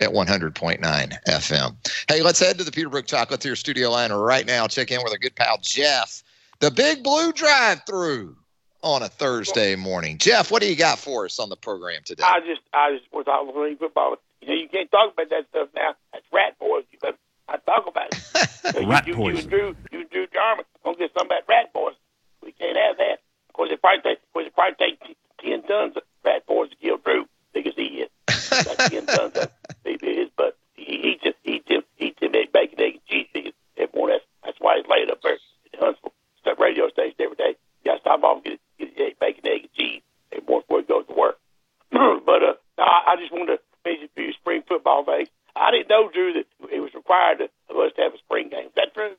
at 0.00 0.10
100.9 0.10 0.80
FM. 1.28 1.76
Hey, 2.08 2.22
let's 2.22 2.40
head 2.40 2.58
to 2.58 2.64
the 2.64 2.70
Peterbrook 2.70 3.06
Chocolatier 3.06 3.56
studio 3.56 3.90
line 3.90 4.12
right 4.12 4.46
now. 4.46 4.66
Check 4.66 4.90
in 4.90 5.00
with 5.02 5.12
our 5.12 5.18
good 5.18 5.36
pal 5.36 5.58
Jeff, 5.60 6.22
the 6.60 6.70
Big 6.70 7.02
Blue 7.02 7.32
Drive 7.32 7.82
Through 7.86 8.36
on 8.84 9.02
a 9.02 9.08
Thursday 9.08 9.74
morning. 9.74 10.18
Jeff, 10.18 10.50
what 10.50 10.62
do 10.62 10.68
you 10.68 10.76
got 10.76 10.98
for 10.98 11.24
us 11.24 11.38
on 11.38 11.48
the 11.48 11.56
program 11.56 12.02
today? 12.04 12.22
I 12.24 12.40
just, 12.40 12.60
I 12.72 12.96
just 12.96 13.12
was 13.12 13.24
talking 13.24 13.50
about 13.50 13.78
football. 13.78 14.16
You 14.40 14.48
know, 14.48 14.54
you 14.54 14.68
can't 14.68 14.90
talk 14.90 15.12
about 15.12 15.30
that 15.30 15.48
stuff 15.48 15.68
now. 15.74 15.94
That's 16.12 16.24
rat 16.32 16.58
boys. 16.58 16.84
But 17.00 17.16
I 17.48 17.56
talk 17.56 17.86
about 17.86 18.08
it. 18.12 18.86
rat 18.86 19.06
you, 19.06 19.14
poison. 19.14 19.44
You, 19.44 19.50
Drew, 19.50 19.76
you 19.90 20.04
Drew 20.04 20.26
Jarman, 20.26 20.66
don't 20.84 20.98
get 20.98 21.12
something 21.14 21.36
about 21.36 21.48
rat 21.48 21.72
boys. 21.72 21.94
We 22.42 22.52
can't 22.52 22.76
have 22.76 22.98
that. 22.98 23.18
Of 23.48 23.54
course, 23.54 23.70
it 23.72 23.80
probably 23.80 24.02
take, 24.02 24.18
of 24.22 24.32
course, 24.32 24.46
it 24.46 24.54
probably 24.54 24.76
take 24.78 25.00
t- 25.00 25.16
ten 25.40 25.62
tons 25.62 25.96
of 25.96 26.02
rat 26.24 26.46
boys 26.46 26.70
to 26.70 26.76
kill 26.76 26.98
Drew. 26.98 27.26
Big 27.52 27.66
as 27.66 27.74
he 27.76 28.04
is, 28.04 28.10
That's 28.26 28.90
ten 28.90 29.06
tons 29.06 29.36
of 29.36 29.50
maybe 29.84 30.14
his 30.14 30.28
butt. 30.36 30.56
He 30.74 31.14
eats 31.14 31.24
it, 31.24 31.36
eats 31.44 31.68
him, 31.68 31.82
eats 31.98 32.20
him 32.20 32.34
egg, 32.34 32.52
bacon, 32.52 32.80
egg, 32.80 32.94
and 32.94 33.04
cheese. 33.06 33.28
He, 33.32 33.54
every 33.76 33.98
morning. 33.98 34.18
That's, 34.18 34.26
that's 34.44 34.60
why 34.60 34.76
he's 34.76 34.86
laid 34.88 35.10
up 35.10 35.22
there 35.22 35.34
at 35.34 35.40
the 35.72 35.78
Huntsville 35.78 36.12
State 36.40 36.58
radio 36.58 36.88
station 36.90 37.16
every 37.20 37.36
day. 37.36 37.56
You 37.84 37.90
got 37.90 37.94
to 37.94 38.00
stop 38.00 38.22
off 38.24 38.36
and 38.36 38.44
get, 38.44 38.52
get 38.52 38.60
egg, 38.80 39.18
bacon, 39.20 39.46
egg, 39.46 39.60
and 39.62 39.72
cheese 39.74 40.02
morning 40.48 40.64
before 40.66 40.80
he 40.80 40.86
goes 40.86 41.06
to 41.06 41.14
work. 41.14 41.38
but 41.90 42.42
uh, 42.42 42.54
I, 42.78 43.14
I 43.14 43.16
just 43.18 43.32
wanted 43.32 43.56
to 43.56 43.58
mention 43.84 44.04
a 44.06 44.14
few 44.14 44.32
spring 44.32 44.62
football 44.66 45.04
things. 45.04 45.28
I 45.56 45.70
didn't 45.70 45.88
know, 45.88 46.10
Drew, 46.12 46.32
that 46.34 46.46
it 46.72 46.80
was 46.80 46.92
required 46.94 47.40
of 47.40 47.76
us 47.76 47.92
to 47.96 48.02
have 48.02 48.14
a 48.14 48.18
spring 48.18 48.48
game. 48.48 48.66
Is 48.66 48.72
that 48.76 48.92
true? 48.94 49.14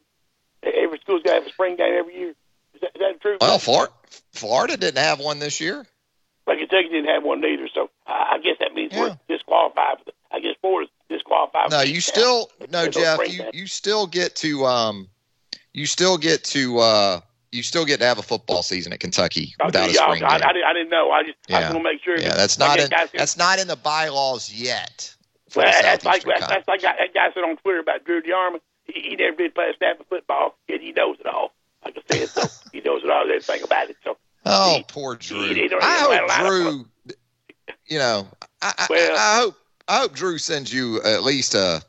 Every 0.64 1.00
school's 1.00 1.24
got 1.24 1.32
to 1.32 1.36
have 1.40 1.48
a 1.48 1.52
spring 1.52 1.78
game 1.78 1.94
every 1.98 2.18
year. 2.18 2.30
Is 2.74 2.82
that, 2.82 2.92
is 2.96 3.00
that 3.00 3.22
true? 3.22 3.38
Well, 3.40 3.60
Florida, 3.60 3.94
Florida 4.34 4.78
didn't 4.78 5.02
have 5.02 5.20
one 5.20 5.40
this 5.40 5.62
year. 5.62 5.86
But 6.46 6.58
Kentucky 6.58 6.90
didn't 6.90 7.06
have 7.10 7.24
one 7.24 7.44
either, 7.44 7.68
so 7.74 7.90
I 8.06 8.36
I 8.36 8.38
guess 8.40 8.58
that 8.60 8.74
means 8.74 8.92
Yeah. 8.94 9.00
we're 9.02 9.18
disqualified. 9.28 10.00
For 10.00 10.06
the, 10.06 10.12
I 10.32 10.40
guess 10.42 10.56
Florida's 10.62 10.92
disqualified. 11.10 11.72
No, 11.72 11.82
you 11.82 12.02
still 12.02 12.52
no, 12.70 12.84
There's 12.84 12.96
Jeff. 12.96 13.20
You 13.28 13.38
game. 13.40 13.52
you 13.54 13.68
still 13.68 14.06
get 14.06 14.36
to 14.38 14.66
um, 14.66 15.10
you 15.74 15.86
still 15.86 16.18
get 16.18 16.44
to 16.46 16.78
uh, 16.80 17.22
you 17.56 17.64
still 17.64 17.86
get 17.86 18.00
to 18.02 18.06
have 18.06 18.20
a 18.20 18.24
football 18.24 18.62
season 18.64 18.92
at 18.94 19.00
Kentucky 19.00 19.56
without 19.64 19.90
a 19.90 19.94
spring 19.94 20.24
I, 20.24 20.38
game. 20.38 20.48
I, 20.48 20.54
didn't, 20.54 20.66
I 20.66 20.74
didn't 20.74 20.90
know. 20.90 21.12
I 21.12 21.24
just 21.24 21.38
I 21.50 21.52
Yeah. 21.54 21.62
just 21.62 21.74
want 21.74 21.86
to 21.86 21.92
make 21.94 22.04
sure. 22.04 22.18
Yeah, 22.20 22.30
that- 22.30 22.38
that's 22.38 22.60
not 22.60 22.80
in 22.80 22.90
that's 23.14 23.38
not 23.38 23.60
in 23.60 23.68
the 23.68 23.76
bylaws 23.76 24.52
yet. 24.54 25.14
Well, 25.56 25.66
that's 25.66 26.04
like 26.04 26.24
that's, 26.26 26.48
that's 26.48 26.68
like 26.68 26.82
that 26.82 26.98
guy 27.14 27.30
said 27.34 27.42
on 27.44 27.56
Twitter 27.58 27.80
about 27.80 28.04
Drew 28.04 28.22
DeArmond. 28.22 28.60
He, 28.84 29.02
he 29.02 29.16
never 29.16 29.38
did 29.38 29.56
play 29.56 29.70
a 29.74 29.78
snap 29.78 30.00
of 30.00 30.06
football, 30.08 30.58
and 30.68 30.82
he 30.82 30.92
knows 30.92 31.18
it 31.20 31.26
all. 31.28 31.54
Like 31.86 31.98
I 31.98 32.16
said, 32.18 32.30
so 32.30 32.42
he 32.74 32.82
knows 32.82 33.04
it 33.04 33.10
all. 33.10 33.22
Everything 33.24 33.64
about 33.64 33.90
it. 33.90 33.96
So 34.04 34.18
Oh, 34.46 34.76
He- 34.78 34.84
poor 34.88 35.16
Drew. 35.16 35.54
he- 35.54 35.54
he 35.68 35.70
I 35.82 36.28
hope 36.28 36.48
Drew. 36.48 36.86
You 37.88 38.00
know, 38.00 38.28
I, 38.62 38.74
I, 38.78 39.14
I 39.18 39.38
hope 39.40 39.56
I 39.88 39.98
hope 40.00 40.14
Drew 40.14 40.38
sends 40.38 40.74
you 40.74 41.02
at 41.04 41.24
least 41.24 41.56
a 41.56 41.82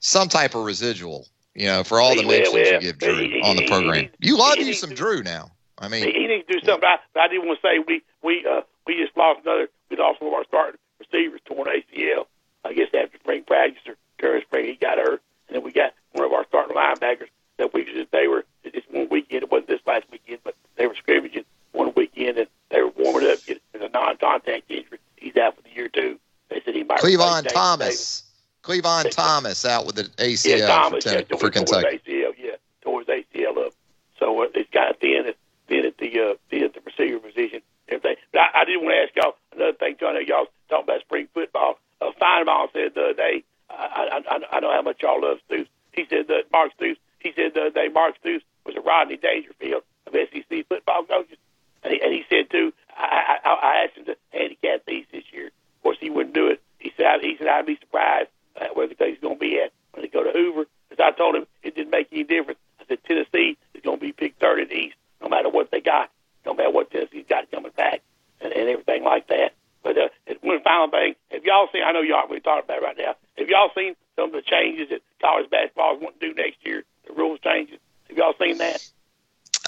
some 0.00 0.28
type 0.28 0.54
of 0.54 0.64
residual. 0.64 1.28
You 1.54 1.66
know, 1.66 1.84
for 1.84 2.00
all 2.00 2.16
the 2.16 2.24
mentions 2.24 2.54
you 2.54 2.80
give 2.80 2.98
Drew 2.98 3.40
on 3.42 3.56
the 3.56 3.66
program. 3.66 4.08
You 4.18 4.36
love 4.36 4.56
you 4.56 4.74
some 4.74 4.94
Drew 4.94 5.22
now. 5.22 5.52
I 5.78 5.88
mean, 5.88 6.04
he 6.04 6.26
needs 6.26 6.46
to 6.46 6.54
do 6.54 6.66
something. 6.66 6.88
I, 6.88 6.98
I 7.18 7.28
did 7.28 7.38
want 7.44 7.60
to 7.60 7.66
say 7.66 7.78
we 7.86 8.02
we 8.22 8.44
uh, 8.46 8.62
we 8.86 8.96
just 8.96 9.16
lost 9.16 9.40
another. 9.44 9.68
We 9.90 9.96
lost 9.96 10.20
one 10.20 10.28
of 10.32 10.34
our 10.34 10.44
starting 10.44 10.80
receivers 10.98 11.40
torn 11.44 11.66
ACL. 11.66 12.26
I 12.64 12.72
guess 12.72 12.88
after 12.94 13.18
spring 13.18 13.44
practice 13.44 13.82
or 13.86 13.94
during 14.18 14.42
spring 14.42 14.66
he 14.66 14.74
got 14.74 14.98
hurt, 14.98 15.22
and 15.48 15.56
then 15.56 15.62
we 15.62 15.72
got 15.72 15.92
one 16.12 16.24
of 16.24 16.32
our 16.32 16.44
starting 16.48 16.76
linebackers 16.76 17.28
that 17.58 17.72
we 17.72 17.84
just 17.84 18.10
they 18.10 18.26
were 18.26 18.44
it's 18.64 18.86
one 18.90 19.08
weekend. 19.08 19.44
It 19.44 19.50
wasn't 19.50 19.68
this 19.68 19.80
last 19.86 20.04
weekend, 20.10 20.40
but 20.42 20.56
they 20.76 20.86
were 20.86 20.94
scrimmaging 20.96 21.44
one 21.72 21.92
weekend 21.96 22.38
and 22.38 22.48
they 22.70 22.82
were 22.82 22.92
warming 22.96 23.30
up. 23.30 23.38
It's 23.46 23.60
a 23.74 23.88
non-contact 23.88 24.70
injury. 24.70 24.98
He's 25.16 25.36
out 25.36 25.56
for 25.56 25.62
the 25.62 25.70
year 25.70 25.88
too. 25.88 26.18
They 26.48 26.62
said 26.64 26.74
he 26.74 26.82
might. 26.82 26.98
replace 27.04 27.16
Clevon 27.16 27.78
Davis 27.78 28.23
Clevon 28.64 29.10
Thomas 29.10 29.66
out 29.66 29.84
with 29.84 29.96
the 29.96 30.04
ACL 30.04 30.58
yeah, 30.58 30.66
Thomas, 30.66 31.04
for, 31.04 31.10
yeah, 31.10 31.16
ten, 31.16 31.24
tore- 31.26 31.38
for 31.38 31.50
Kentucky. 31.50 32.00
ACL, 32.06 32.32
yeah, 32.38 32.56
his 32.82 33.24
ACL 33.24 33.66
up. 33.66 33.72
So 34.18 34.42
uh, 34.42 34.46
it's 34.54 34.70
kind 34.70 34.90
of 34.90 34.98
thin 35.00 35.26
at 35.26 35.36
thin 35.68 35.84
at 35.84 35.98
the 35.98 36.20
uh, 36.20 36.34
thin 36.50 36.64
at 36.64 36.74
the 36.74 36.80
receiver 36.80 37.18
position. 37.18 37.60
Everything. 37.88 38.16
But 38.32 38.40
I, 38.40 38.62
I 38.62 38.64
did 38.64 38.78
want 38.78 38.94
to 38.94 39.02
ask 39.02 39.16
y'all 39.16 39.36
another 39.52 39.76
thing. 39.76 39.96
I 40.00 40.24
y'all 40.26 40.46
talking 40.70 40.84
about 40.84 41.00
spring 41.00 41.28
football. 41.34 41.78
Uh, 42.00 42.10
Finebaum 42.20 42.72
said 42.72 42.92
the 42.94 43.02
other 43.02 43.14
day. 43.14 43.44
I, 43.68 44.22
I, 44.28 44.36
I, 44.36 44.56
I 44.56 44.60
know 44.60 44.72
how 44.72 44.82
much 44.82 45.02
y'all 45.02 45.20
love 45.20 45.38
Stoops. 45.46 45.68
He 45.92 46.06
said 46.08 46.28
that 46.28 46.44
Mark 46.50 46.72
Stoops. 46.76 47.00
He 47.18 47.32
said 47.36 47.52
the 47.54 47.60
other 47.60 47.70
day 47.70 47.88
Mark 47.92 48.16
Stoops 48.20 48.44
was 48.64 48.76
a 48.76 48.80
Rodney 48.80 49.18
Dangerfield 49.18 49.82
of 50.06 50.12
SEC 50.12 50.66
football 50.68 51.04
coaches, 51.04 51.36
and 51.82 51.92
he, 51.92 52.00
and 52.00 52.12
he 52.12 52.24
said 52.30 52.50
too. 52.50 52.72
I, 52.96 53.38
I, 53.44 53.50
I 53.50 53.84
asked 53.84 53.98
him 53.98 54.06
to 54.06 54.16
handicap 54.30 54.86
these 54.86 55.04
this 55.12 55.24
year. 55.32 55.48
Of 55.48 55.82
course, 55.82 55.98
he 56.00 56.08
wouldn't 56.08 56.34
do 56.34 56.48
it. 56.48 56.62
He 56.78 56.92
said 56.96 57.20
he 57.20 57.36
said 57.36 57.48
I'd 57.48 57.66
be 57.66 57.76
surprised 57.76 58.28
uh, 58.60 58.66
where 58.74 58.88
Kentucky's 58.88 59.18
going 59.20 59.36
to 59.36 59.40
be 59.40 59.60
at 59.60 59.72
when 59.92 60.02
they 60.02 60.08
go 60.08 60.22
to 60.22 60.30
Hoover. 60.30 60.66
Because 60.88 61.02
I 61.02 61.16
told 61.16 61.34
him 61.36 61.46
it 61.62 61.74
didn't 61.74 61.90
make 61.90 62.08
any 62.12 62.24
difference. 62.24 62.58
I 62.80 62.84
said 62.88 62.98
Tennessee 63.04 63.56
is 63.74 63.82
going 63.82 63.98
to 63.98 64.04
be 64.04 64.12
picked 64.12 64.40
third 64.40 64.60
in 64.60 64.68
the 64.68 64.74
East, 64.74 64.96
no 65.20 65.28
matter 65.28 65.48
what 65.48 65.70
they 65.70 65.80
got, 65.80 66.10
no 66.44 66.54
matter 66.54 66.70
what 66.70 66.90
Tennessee's 66.90 67.26
got 67.28 67.50
coming 67.50 67.72
back, 67.76 68.02
and, 68.40 68.52
and 68.52 68.68
everything 68.68 69.04
like 69.04 69.28
that. 69.28 69.54
But 69.82 69.98
uh, 69.98 70.08
one 70.40 70.62
final 70.62 70.88
thing, 70.90 71.14
have 71.30 71.44
y'all 71.44 71.68
seen? 71.72 71.82
I 71.84 71.92
know 71.92 72.00
y'all 72.00 72.28
we 72.28 72.40
talking 72.40 72.64
about 72.64 72.82
it 72.82 72.84
right 72.84 72.96
now. 72.98 73.14
Have 73.38 73.48
y'all 73.48 73.70
seen 73.74 73.94
some 74.16 74.26
of 74.26 74.32
the 74.32 74.42
changes 74.42 74.88
that 74.90 75.02
college 75.20 75.50
basketball 75.50 75.96
is 75.96 76.02
wanting 76.02 76.20
to 76.20 76.28
do 76.28 76.34
next 76.34 76.64
year? 76.64 76.84
The 77.06 77.12
rules 77.12 77.38
changes. 77.40 77.78
Have 78.08 78.16
y'all 78.16 78.34
seen 78.40 78.58
that? 78.58 78.88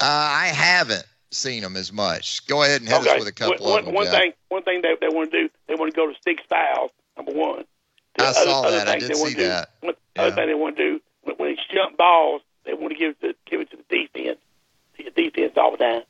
Uh, 0.00 0.05
I 0.05 0.47
haven't 0.47 1.05
seen 1.31 1.62
them 1.62 1.76
as 1.76 1.93
much. 1.93 2.47
Go 2.47 2.62
ahead 2.62 2.81
and 2.81 2.88
hit 2.88 3.00
okay. 3.00 3.11
us 3.11 3.19
with 3.19 3.28
a 3.28 3.33
couple 3.33 3.66
one, 3.66 3.81
of 3.81 3.85
them. 3.87 3.95
one 3.95 4.07
Jeff. 4.07 4.14
thing, 4.14 4.33
one 4.49 4.62
thing 4.62 4.83
they 4.83 4.95
they 5.00 5.09
want 5.09 5.31
to 5.33 5.43
do, 5.43 5.49
they 5.69 5.75
want 5.75 5.93
to 5.93 5.97
go 5.97 6.07
to 6.07 6.14
six 6.25 6.43
fouls. 6.49 6.90
Number 7.16 7.33
one. 7.33 7.64
The 8.16 8.25
I 8.25 8.28
other- 8.28 8.40
saw 8.44 8.62
other 8.64 8.76
that. 8.78 8.88
I 8.88 8.99
did 8.99 9.11
they 9.11 9.14
see 9.14 9.35
do- 9.35 9.46
that. 9.46 9.70
One, 9.80 9.94
Yeah. 10.16 10.23
Other 10.23 10.35
thing 10.37 10.49
they 10.49 10.54
want 10.54 10.76
to 10.76 10.82
do 10.82 11.00
when, 11.23 11.37
when 11.37 11.50
it's 11.50 11.61
jump 11.73 11.96
balls, 11.96 12.42
they 12.64 12.73
want 12.75 12.92
to 12.92 12.99
give 12.99 13.11
it 13.11 13.20
to, 13.20 13.35
give 13.50 13.61
it 13.61 13.70
to 13.70 13.76
the 13.76 13.82
defense. 13.88 14.38
The 14.96 15.11
defense 15.11 15.52
all 15.56 15.73
the 15.73 15.76
time. 15.78 16.02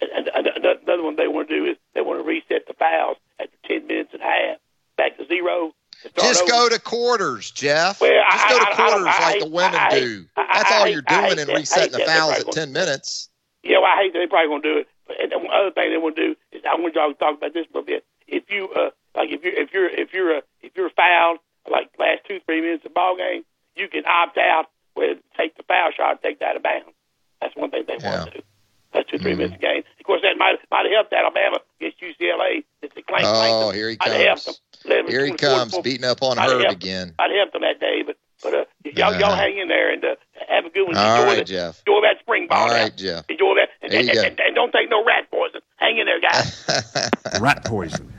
And, 0.00 0.28
and, 0.28 0.46
and 0.46 0.66
another 0.82 1.02
one 1.02 1.16
they 1.16 1.26
want 1.28 1.48
to 1.48 1.58
do 1.58 1.64
is 1.64 1.76
they 1.94 2.02
want 2.02 2.20
to 2.20 2.24
reset 2.24 2.66
the 2.66 2.74
fouls 2.74 3.16
after 3.40 3.56
ten 3.66 3.86
minutes 3.86 4.10
and 4.12 4.20
a 4.20 4.24
half, 4.26 4.56
back 4.98 5.16
to 5.16 5.26
zero. 5.26 5.72
Just 6.18 6.42
over. 6.42 6.50
go 6.52 6.68
to 6.68 6.78
quarters, 6.78 7.50
Jeff. 7.50 8.02
Well, 8.02 8.12
Just 8.30 8.44
I- 8.46 8.50
go 8.50 8.58
to 8.58 8.64
I- 8.64 8.70
I 8.70 8.74
quarters 8.74 9.06
I 9.08 9.22
like 9.30 9.40
the 9.40 9.46
women 9.48 9.80
do. 9.90 10.26
That's 10.36 10.70
all 10.72 10.86
you're 10.86 11.00
doing 11.00 11.38
in. 11.38 11.48
Resetting 11.48 11.92
the 11.92 12.04
fouls 12.04 12.40
at 12.40 12.52
10 12.52 12.72
minutes. 12.74 13.30
Yeah, 13.62 13.78
well, 13.78 13.86
I 13.86 14.02
hate 14.02 14.12
that 14.12 14.18
they're 14.18 14.28
probably 14.28 14.48
going 14.48 14.62
to 14.62 14.72
do 14.74 14.78
it. 14.80 14.88
But 15.06 15.20
and 15.20 15.32
the 15.32 15.38
other 15.48 15.70
thing 15.70 15.90
they 15.90 15.96
want 15.96 16.16
to 16.16 16.34
do 16.34 16.36
is 16.52 16.62
I 16.70 16.76
want 16.78 16.94
y'all 16.94 17.08
to 17.08 17.18
talk 17.18 17.38
about 17.38 17.54
this 17.54 17.64
a 17.64 17.68
little 17.72 17.86
bit. 17.86 18.04
If 18.28 18.50
you 18.50 18.68
uh, 18.76 18.90
like, 19.16 19.30
if 19.30 19.42
you're 19.42 19.54
if 19.54 19.72
you're 19.72 19.88
if 19.88 20.12
you're 20.12 20.36
uh, 20.36 20.40
if 20.60 20.72
you're 20.76 20.90
fouled 20.90 21.38
like 21.70 21.90
last 21.98 22.20
two 22.26 22.40
three 22.46 22.60
minutes 22.60 22.84
of 22.84 22.90
the 22.90 22.94
ball 22.94 23.16
game, 23.16 23.44
you 23.76 23.88
can 23.88 24.04
opt 24.06 24.38
out, 24.38 24.66
where 24.94 25.14
take 25.36 25.56
the 25.56 25.62
foul 25.64 25.90
shot, 25.96 26.22
take 26.22 26.38
that 26.40 26.50
out 26.50 26.56
of 26.56 26.62
bounds. 26.62 26.94
That's 27.40 27.54
one 27.56 27.70
thing 27.70 27.84
they 27.86 27.96
Yeah. 28.00 28.18
want 28.20 28.32
to 28.32 28.38
do. 28.38 28.44
That's 28.92 29.10
2 29.10 29.18
3 29.18 29.32
Mhm. 29.32 29.36
minutes 29.38 29.54
of 29.56 29.60
game. 29.60 29.82
Of 30.00 30.06
course, 30.06 30.22
that 30.22 30.38
might 30.38 30.56
might 30.70 30.84
have 30.86 30.92
helped 30.92 31.12
Alabama 31.12 31.58
against 31.80 32.00
UCLA. 32.00 32.64
It's 32.80 32.96
a 32.96 33.02
clank, 33.02 33.26
Oh, 33.26 33.32
clank. 33.58 33.74
here 33.74 33.90
he 33.90 33.96
Might 34.00 34.08
comes. 34.28 34.44
them. 34.44 35.08
Here 35.08 35.24
he 35.26 35.32
comes, 35.32 35.72
24. 35.72 35.82
beating 35.82 36.04
up 36.04 36.22
on 36.22 36.38
Herb 36.38 36.70
again. 36.70 37.14
I'd 37.18 37.30
helped 37.32 37.52
them 37.52 37.62
that 37.62 37.78
day, 37.80 38.02
but 38.06 38.16
but 38.42 38.54
uh, 38.54 38.64
y'all 38.84 39.12
y'all 39.18 39.32
Uh-huh. 39.32 39.36
hang 39.36 39.58
in 39.58 39.68
there 39.68 39.90
and 39.92 40.02
uh, 40.04 40.14
have 40.48 40.64
a 40.64 40.70
good 40.70 40.86
one. 40.86 40.96
All 40.96 41.16
enjoy 41.20 41.26
right, 41.26 41.38
the, 41.38 41.44
Jeff. 41.44 41.82
enjoy 41.86 42.00
that 42.02 42.20
spring 42.20 42.46
ball. 42.46 42.58
All 42.58 42.66
now. 42.68 42.74
right, 42.84 42.96
Jeff. 42.96 43.24
Enjoy 43.28 43.54
that, 43.56 43.68
and, 43.82 43.92
There 43.92 44.00
you 44.00 44.08
and, 44.10 44.16
go. 44.16 44.22
and, 44.24 44.40
and 44.40 44.54
don't 44.54 44.72
take 44.72 44.88
no 44.88 45.04
rat 45.04 45.30
poison. 45.30 45.60
Hang 45.76 45.98
in 45.98 46.06
there, 46.06 46.20
guys. 46.20 47.10
Rat 47.40 47.64
poison. 47.64 48.10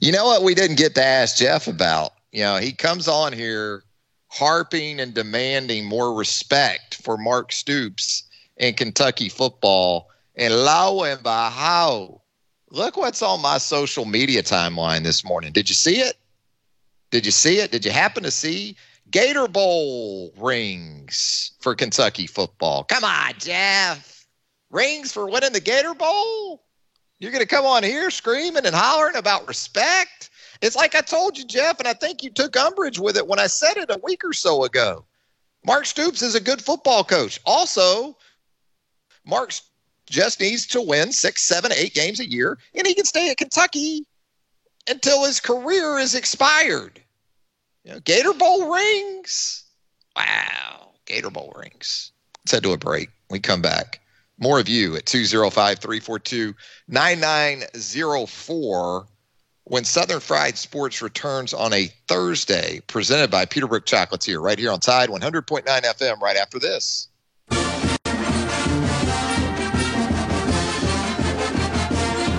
You 0.00 0.12
know 0.12 0.24
what 0.26 0.42
we 0.42 0.54
didn't 0.54 0.76
get 0.78 0.94
to 0.94 1.04
ask 1.04 1.36
Jeff 1.36 1.66
about? 1.66 2.12
You 2.32 2.42
know, 2.42 2.56
he 2.56 2.72
comes 2.72 3.08
on 3.08 3.32
here 3.32 3.84
harping 4.28 5.00
and 5.00 5.14
demanding 5.14 5.84
more 5.86 6.14
respect 6.14 6.96
for 7.02 7.16
Mark 7.16 7.52
Stoops 7.52 8.24
in 8.56 8.74
Kentucky 8.74 9.28
football. 9.28 10.10
And 10.36 10.54
lo 10.54 11.04
and 11.04 11.22
behold, 11.22 12.20
look 12.70 12.96
what's 12.96 13.22
on 13.22 13.40
my 13.40 13.58
social 13.58 14.04
media 14.04 14.42
timeline 14.42 15.02
this 15.02 15.24
morning. 15.24 15.52
Did 15.52 15.68
you 15.68 15.74
see 15.74 16.00
it? 16.00 16.16
Did 17.10 17.24
you 17.24 17.32
see 17.32 17.58
it? 17.58 17.70
Did 17.70 17.84
you 17.84 17.90
happen 17.90 18.22
to 18.22 18.30
see 18.30 18.76
Gator 19.10 19.48
Bowl 19.48 20.32
rings 20.36 21.52
for 21.60 21.74
Kentucky 21.74 22.26
football? 22.26 22.84
Come 22.84 23.04
on, 23.04 23.32
Jeff. 23.38 24.26
Rings 24.70 25.12
for 25.12 25.26
winning 25.30 25.54
the 25.54 25.60
Gator 25.60 25.94
Bowl? 25.94 26.62
You're 27.18 27.32
going 27.32 27.42
to 27.42 27.48
come 27.48 27.64
on 27.64 27.82
here 27.82 28.10
screaming 28.10 28.66
and 28.66 28.74
hollering 28.74 29.16
about 29.16 29.48
respect? 29.48 30.30
It's 30.60 30.76
like 30.76 30.94
I 30.94 31.00
told 31.00 31.38
you, 31.38 31.44
Jeff, 31.44 31.78
and 31.78 31.86
I 31.86 31.92
think 31.92 32.22
you 32.22 32.30
took 32.30 32.56
umbrage 32.56 32.98
with 32.98 33.16
it 33.16 33.26
when 33.26 33.38
I 33.38 33.46
said 33.46 33.76
it 33.76 33.90
a 33.90 34.00
week 34.02 34.24
or 34.24 34.32
so 34.32 34.64
ago. 34.64 35.04
Mark 35.64 35.86
Stoops 35.86 36.22
is 36.22 36.34
a 36.34 36.40
good 36.40 36.62
football 36.62 37.04
coach. 37.04 37.40
Also, 37.44 38.16
Mark 39.24 39.52
just 40.06 40.40
needs 40.40 40.66
to 40.68 40.80
win 40.80 41.12
six, 41.12 41.42
seven, 41.42 41.72
eight 41.72 41.94
games 41.94 42.20
a 42.20 42.28
year, 42.28 42.58
and 42.74 42.86
he 42.86 42.94
can 42.94 43.04
stay 43.04 43.30
at 43.30 43.36
Kentucky 43.36 44.06
until 44.88 45.24
his 45.24 45.40
career 45.40 45.98
is 45.98 46.14
expired. 46.14 47.00
You 47.84 47.92
know, 47.92 48.00
Gator 48.00 48.32
Bowl 48.32 48.72
rings. 48.72 49.64
Wow. 50.16 50.92
Gator 51.06 51.30
Bowl 51.30 51.52
rings. 51.56 52.12
Let's 52.44 52.52
head 52.52 52.62
to 52.64 52.72
a 52.72 52.78
break. 52.78 53.10
We 53.30 53.38
come 53.38 53.62
back. 53.62 54.00
More 54.38 54.60
of 54.60 54.68
you 54.68 54.96
at 54.96 55.06
205 55.06 55.78
342 55.78 56.54
9904 56.88 59.06
when 59.68 59.84
Southern 59.84 60.20
Fried 60.20 60.56
Sports 60.56 61.02
returns 61.02 61.52
on 61.52 61.72
a 61.72 61.86
Thursday, 62.08 62.80
presented 62.86 63.30
by 63.30 63.44
Peterbrook 63.44 63.84
Chocolatier, 63.84 64.42
right 64.42 64.58
here 64.58 64.72
on 64.72 64.80
Tide 64.80 65.10
100.9 65.10 65.64
FM, 65.66 66.20
right 66.20 66.36
after 66.36 66.58
this. 66.58 67.08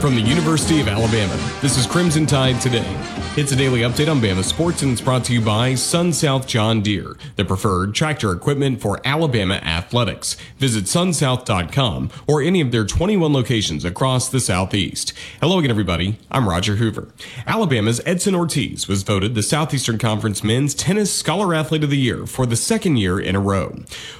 From 0.02 0.16
the 0.16 0.22
University 0.22 0.82
of 0.82 0.88
Alabama, 0.88 1.38
this 1.62 1.78
is 1.78 1.86
Crimson 1.86 2.26
Tide 2.26 2.60
Today. 2.62 3.19
It's 3.38 3.52
a 3.52 3.56
daily 3.56 3.82
update 3.82 4.12
on 4.12 4.20
Bama 4.20 4.44
sports 4.44 4.82
and 4.82 4.92
it's 4.92 5.02
brought 5.02 5.24
to 5.26 5.34
you 5.34 5.40
by 5.40 5.74
SunSouth 5.74 6.48
John 6.48 6.82
Deere, 6.82 7.16
the 7.36 7.46
preferred 7.46 7.94
tractor 7.94 8.32
equipment 8.34 8.82
for 8.82 9.00
Alabama 9.06 9.54
athletics. 9.54 10.36
Visit 10.58 10.86
sunsouth.com 10.86 12.10
or 12.28 12.42
any 12.42 12.60
of 12.60 12.72
their 12.72 12.86
21 12.86 13.32
locations 13.32 13.86
across 13.86 14.28
the 14.28 14.40
Southeast. 14.40 15.14
Hello 15.40 15.60
again, 15.60 15.70
everybody. 15.70 16.18
I'm 16.32 16.50
Roger 16.50 16.78
Hoover. 16.78 17.10
Alabama's 17.46 18.02
Edson 18.04 18.34
Ortiz 18.34 18.88
was 18.88 19.04
voted 19.04 19.36
the 19.36 19.44
Southeastern 19.44 20.00
Conference 20.00 20.44
Men's 20.44 20.74
Tennis 20.74 21.14
Scholar 21.14 21.54
Athlete 21.54 21.84
of 21.84 21.92
the 21.92 21.98
Year 21.98 22.26
for 22.26 22.48
the 22.48 22.58
second 22.58 22.98
year 22.98 23.20
in 23.20 23.36
a 23.36 23.40
row. 23.40 23.78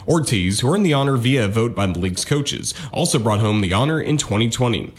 Ortiz, 0.08 0.60
who 0.60 0.72
earned 0.74 0.86
the 0.86 0.94
honor 0.94 1.18
via 1.18 1.46
a 1.46 1.50
vote 1.50 1.74
by 1.74 1.88
the 1.88 2.00
league's 2.00 2.24
coaches, 2.24 2.76
also 2.94 3.18
brought 3.18 3.40
home 3.40 3.62
the 3.62 3.74
honor 3.74 4.00
in 4.00 4.18
2020. 4.18 4.94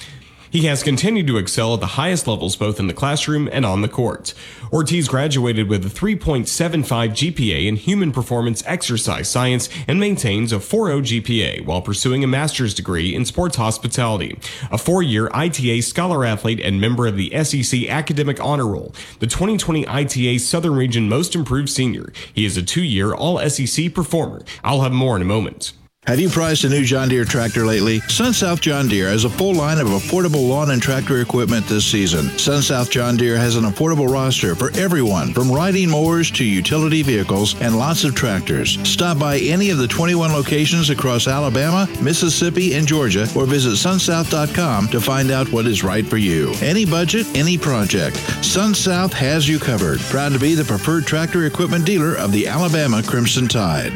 He 0.51 0.67
has 0.67 0.83
continued 0.83 1.29
to 1.29 1.37
excel 1.37 1.75
at 1.75 1.81
the 1.81 1.87
highest 1.87 2.27
levels 2.27 2.57
both 2.57 2.81
in 2.81 2.89
the 2.89 2.93
classroom 2.93 3.49
and 3.53 3.65
on 3.65 3.83
the 3.83 3.89
court. 3.89 4.35
Ortiz 4.73 5.07
graduated 5.07 5.69
with 5.69 5.87
a 5.87 5.89
3.75 5.89 6.85
GPA 7.11 7.67
in 7.69 7.77
Human 7.77 8.11
Performance 8.11 8.61
Exercise 8.67 9.29
Science 9.29 9.69
and 9.87 10.01
maintains 10.01 10.53
a 10.53 10.57
4.0 10.57 11.23
GPA 11.23 11.65
while 11.65 11.81
pursuing 11.81 12.25
a 12.25 12.27
master's 12.27 12.75
degree 12.75 13.15
in 13.15 13.25
sports 13.25 13.55
hospitality, 13.55 14.41
a 14.73 14.79
four-year 14.79 15.31
ITA 15.33 15.83
scholar 15.83 16.25
athlete 16.25 16.59
and 16.59 16.81
member 16.81 17.07
of 17.07 17.17
the 17.17 17.31
SEC 17.45 17.89
Academic 17.89 18.43
Honor 18.43 18.67
Roll, 18.67 18.93
the 19.21 19.29
2020 19.29 19.87
ITA 19.87 20.39
Southern 20.39 20.75
Region 20.75 21.09
Most 21.09 21.37
Improved 21.37 21.69
Senior. 21.69 22.13
He 22.35 22.45
is 22.45 22.57
a 22.57 22.63
two-year 22.63 23.15
All-SEC 23.15 23.95
performer. 23.95 24.43
I'll 24.65 24.81
have 24.81 24.93
more 24.93 25.15
in 25.15 25.23
a 25.23 25.27
moment. 25.27 25.75
Have 26.11 26.19
you 26.19 26.29
priced 26.29 26.65
a 26.65 26.69
new 26.69 26.85
John 26.85 27.09
Deere 27.09 27.25
tractor 27.25 27.65
lately? 27.65 28.01
SunSouth 28.01 28.61
John 28.61 28.89
Deere 28.89 29.07
has 29.11 29.23
a 29.23 29.31
full 29.31 29.55
line 29.55 29.79
of 29.79 29.87
affordable 29.87 30.49
lawn 30.49 30.73
and 30.73 30.83
tractor 30.83 31.21
equipment 31.21 31.69
this 31.69 31.85
season. 31.85 32.25
SunSouth 32.31 32.91
John 32.91 33.17
Deere 33.17 33.37
has 33.37 33.55
an 33.55 33.63
affordable 33.63 34.13
roster 34.13 34.57
for 34.57 34.73
everyone, 34.77 35.33
from 35.33 35.53
riding 35.53 35.89
mowers 35.89 36.29
to 36.33 36.45
utility 36.45 37.03
vehicles 37.03 37.55
and 37.61 37.79
lots 37.79 38.03
of 38.03 38.17
tractors. 38.17 38.77
Stop 38.83 39.21
by 39.21 39.39
any 39.39 39.71
of 39.71 39.79
the 39.79 39.87
21 39.87 40.33
locations 40.33 40.91
across 40.91 41.29
Alabama, 41.29 41.89
Mississippi, 42.03 42.75
and 42.75 42.89
Georgia, 42.89 43.29
or 43.37 43.47
visit 43.47 43.75
sunsouth.com 43.75 44.89
to 44.89 45.01
find 45.01 45.31
out 45.31 45.53
what 45.53 45.67
is 45.67 45.85
right 45.85 46.05
for 46.05 46.17
you. 46.17 46.53
Any 46.61 46.85
budget, 46.85 47.25
any 47.37 47.57
project. 47.57 48.17
SunSouth 48.43 49.13
has 49.13 49.49
you 49.49 49.61
covered. 49.61 50.01
Proud 50.01 50.33
to 50.33 50.41
be 50.41 50.55
the 50.55 50.65
preferred 50.65 51.07
tractor 51.07 51.47
equipment 51.47 51.87
dealer 51.87 52.17
of 52.17 52.33
the 52.33 52.49
Alabama 52.49 53.01
Crimson 53.01 53.47
Tide. 53.47 53.93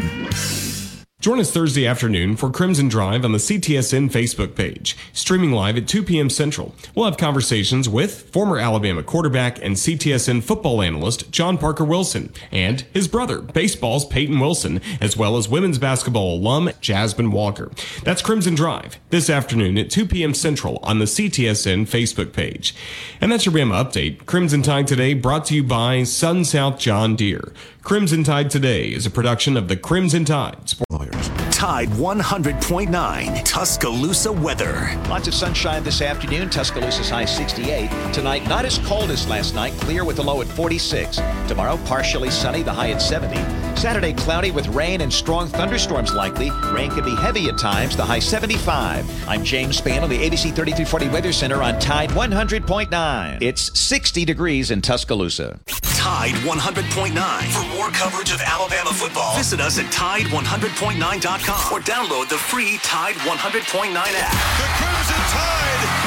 Join 1.25 1.41
us 1.41 1.51
Thursday 1.51 1.87
afternoon 1.87 2.37
for 2.37 2.51
Crimson 2.51 2.87
Drive 2.87 3.25
on 3.25 3.33
the 3.33 3.39
CTSN 3.39 4.11
Facebook 4.11 4.55
page, 4.55 4.95
streaming 5.15 5.53
live 5.53 5.79
at 5.79 5.89
2 5.89 6.03
p.m. 6.03 6.29
Central. 6.29 6.75
We'll 6.95 7.07
have 7.07 7.17
conversations 7.17 7.89
with 7.89 8.29
former 8.29 8.59
Alabama 8.59 9.03
quarterback 9.03 9.57
and 9.65 9.75
CTSN 9.75 10.43
football 10.43 10.83
analyst 10.83 11.31
John 11.31 11.57
Parker 11.57 11.83
Wilson 11.83 12.31
and 12.53 12.83
his 12.93 13.09
brother, 13.09 13.41
baseball's 13.41 14.05
Peyton 14.05 14.39
Wilson, 14.39 14.83
as 15.01 15.17
well 15.17 15.39
as 15.39 15.49
women's 15.49 15.79
basketball 15.79 16.37
alum 16.37 16.71
Jasmine 16.83 17.31
Walker. 17.31 17.71
That's 18.03 18.21
Crimson 18.21 18.55
Drive 18.55 19.01
this 19.09 19.31
afternoon 19.31 19.79
at 19.79 19.89
2 19.89 20.05
p.m. 20.05 20.35
Central 20.35 20.79
on 20.83 20.99
the 20.99 21.07
CTSN 21.07 21.87
Facebook 21.87 22.35
page. 22.35 22.75
And 23.23 23.33
that's 23.33 23.47
your 23.47 23.55
Bama 23.55 23.83
update. 23.83 24.27
Crimson 24.27 24.61
Tide 24.61 24.87
today 24.87 25.15
brought 25.15 25.47
to 25.47 25.55
you 25.55 25.65
by 25.65 26.03
SunSouth 26.03 26.79
John 26.79 27.17
Deere. 27.17 27.55
Crimson 27.85 28.25
Tide 28.25 28.49
Today 28.49 28.87
is 28.87 29.05
a 29.05 29.11
production 29.11 29.59
of 29.59 29.69
the 29.69 29.77
Crimson 29.77 30.25
Tide 30.25 30.67
Sport 30.67 30.91
Lawyers. 30.91 31.29
Tide 31.51 31.91
100.9 31.91 33.45
Tuscaloosa 33.45 34.33
weather. 34.33 34.99
Lots 35.11 35.29
of 35.29 35.35
sunshine 35.35 35.85
this 35.85 36.01
afternoon. 36.01 36.49
Tuscaloosa's 36.49 37.11
high 37.11 37.27
68. 37.27 37.91
Tonight, 38.15 38.49
not 38.49 38.65
as 38.65 38.79
cold 38.79 39.11
as 39.11 39.29
last 39.29 39.55
night. 39.55 39.75
Clear 39.81 40.03
with 40.07 40.19
a 40.19 40.23
low 40.23 40.41
at 40.41 40.47
46. 40.47 41.21
Tomorrow, 41.47 41.79
partially 41.85 42.31
sunny, 42.31 42.63
the 42.63 42.73
high 42.73 42.91
at 42.91 43.03
70. 43.03 43.37
Saturday, 43.77 44.13
cloudy 44.13 44.51
with 44.51 44.67
rain 44.69 45.01
and 45.01 45.13
strong 45.13 45.49
thunderstorms 45.49 46.13
likely. 46.15 46.51
Rain 46.73 46.91
can 46.91 47.05
be 47.05 47.15
heavy 47.17 47.49
at 47.49 47.59
times, 47.59 47.97
the 47.97 48.05
high 48.05 48.19
75. 48.19 49.29
I'm 49.29 49.45
James 49.45 49.81
Spann 49.81 50.03
on 50.03 50.09
the 50.09 50.19
ABC 50.19 50.55
3340 50.55 51.09
Weather 51.09 51.33
Center 51.33 51.63
on 51.63 51.79
Tide 51.79 52.11
100.9. 52.11 53.43
It's 53.43 53.79
60 53.79 54.25
degrees 54.25 54.71
in 54.71 54.81
Tuscaloosa. 54.81 55.61
Tide 55.67 56.35
100.9. 56.45 57.53
For 57.53 57.77
more 57.77 57.89
coverage 57.89 58.31
of 58.31 58.41
Alabama 58.43 58.91
football, 58.91 59.37
visit 59.37 59.61
us 59.61 59.79
at 59.79 59.87
Tide100.9.com 59.87 61.73
or 61.73 61.81
download 61.81 62.29
the 62.29 62.37
free 62.37 62.79
Tide 62.83 63.15
100.9 63.15 63.95
app. 63.97 64.33
The 64.59 64.85
Crimson 64.85 65.17
Tide 65.33 66.04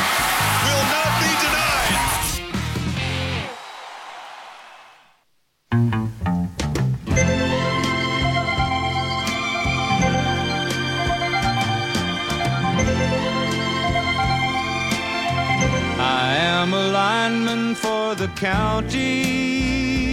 the 18.28 18.40
county, 18.40 20.06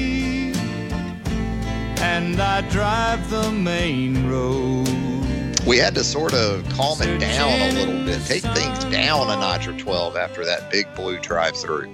and 2.00 2.40
I 2.40 2.60
drive 2.70 3.28
the 3.30 3.50
main 3.50 4.26
road. 4.28 4.88
We 5.66 5.78
had 5.78 5.94
to 5.94 6.04
sort 6.04 6.34
of 6.34 6.68
calm 6.70 7.00
it 7.00 7.18
down 7.18 7.60
a 7.60 7.72
little 7.72 8.04
bit, 8.04 8.20
take 8.26 8.42
things 8.42 8.84
down 8.84 9.30
a 9.30 9.36
notch 9.36 9.66
or 9.66 9.76
12 9.78 10.16
after 10.16 10.44
that 10.44 10.70
big 10.70 10.86
blue 10.94 11.18
drive 11.18 11.56
through 11.56 11.90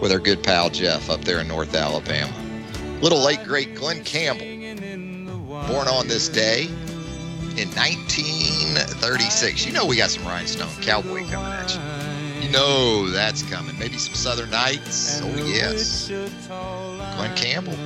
with 0.00 0.12
our 0.12 0.18
good 0.18 0.42
pal 0.42 0.70
Jeff 0.70 1.10
up 1.10 1.20
there 1.24 1.40
in 1.40 1.48
North 1.48 1.74
Alabama. 1.74 2.32
Little 3.02 3.22
late 3.22 3.44
great 3.44 3.74
Glen 3.74 4.02
Campbell, 4.04 4.46
born 5.68 5.88
on 5.88 6.08
this 6.08 6.28
day 6.28 6.64
in 7.56 7.68
1936. 7.76 9.66
You 9.66 9.72
know 9.72 9.84
we 9.84 9.96
got 9.96 10.10
some 10.10 10.24
rhinestone 10.24 10.70
cowboy 10.82 11.26
coming 11.28 11.52
at 11.52 11.74
you. 11.74 12.09
You 12.40 12.50
know 12.50 13.10
that's 13.10 13.42
coming. 13.42 13.78
Maybe 13.78 13.98
some 13.98 14.14
Southern 14.14 14.50
Nights. 14.50 15.20
Oh 15.22 15.46
yes, 15.46 16.08
Glen 16.08 17.36
Campbell 17.36 17.76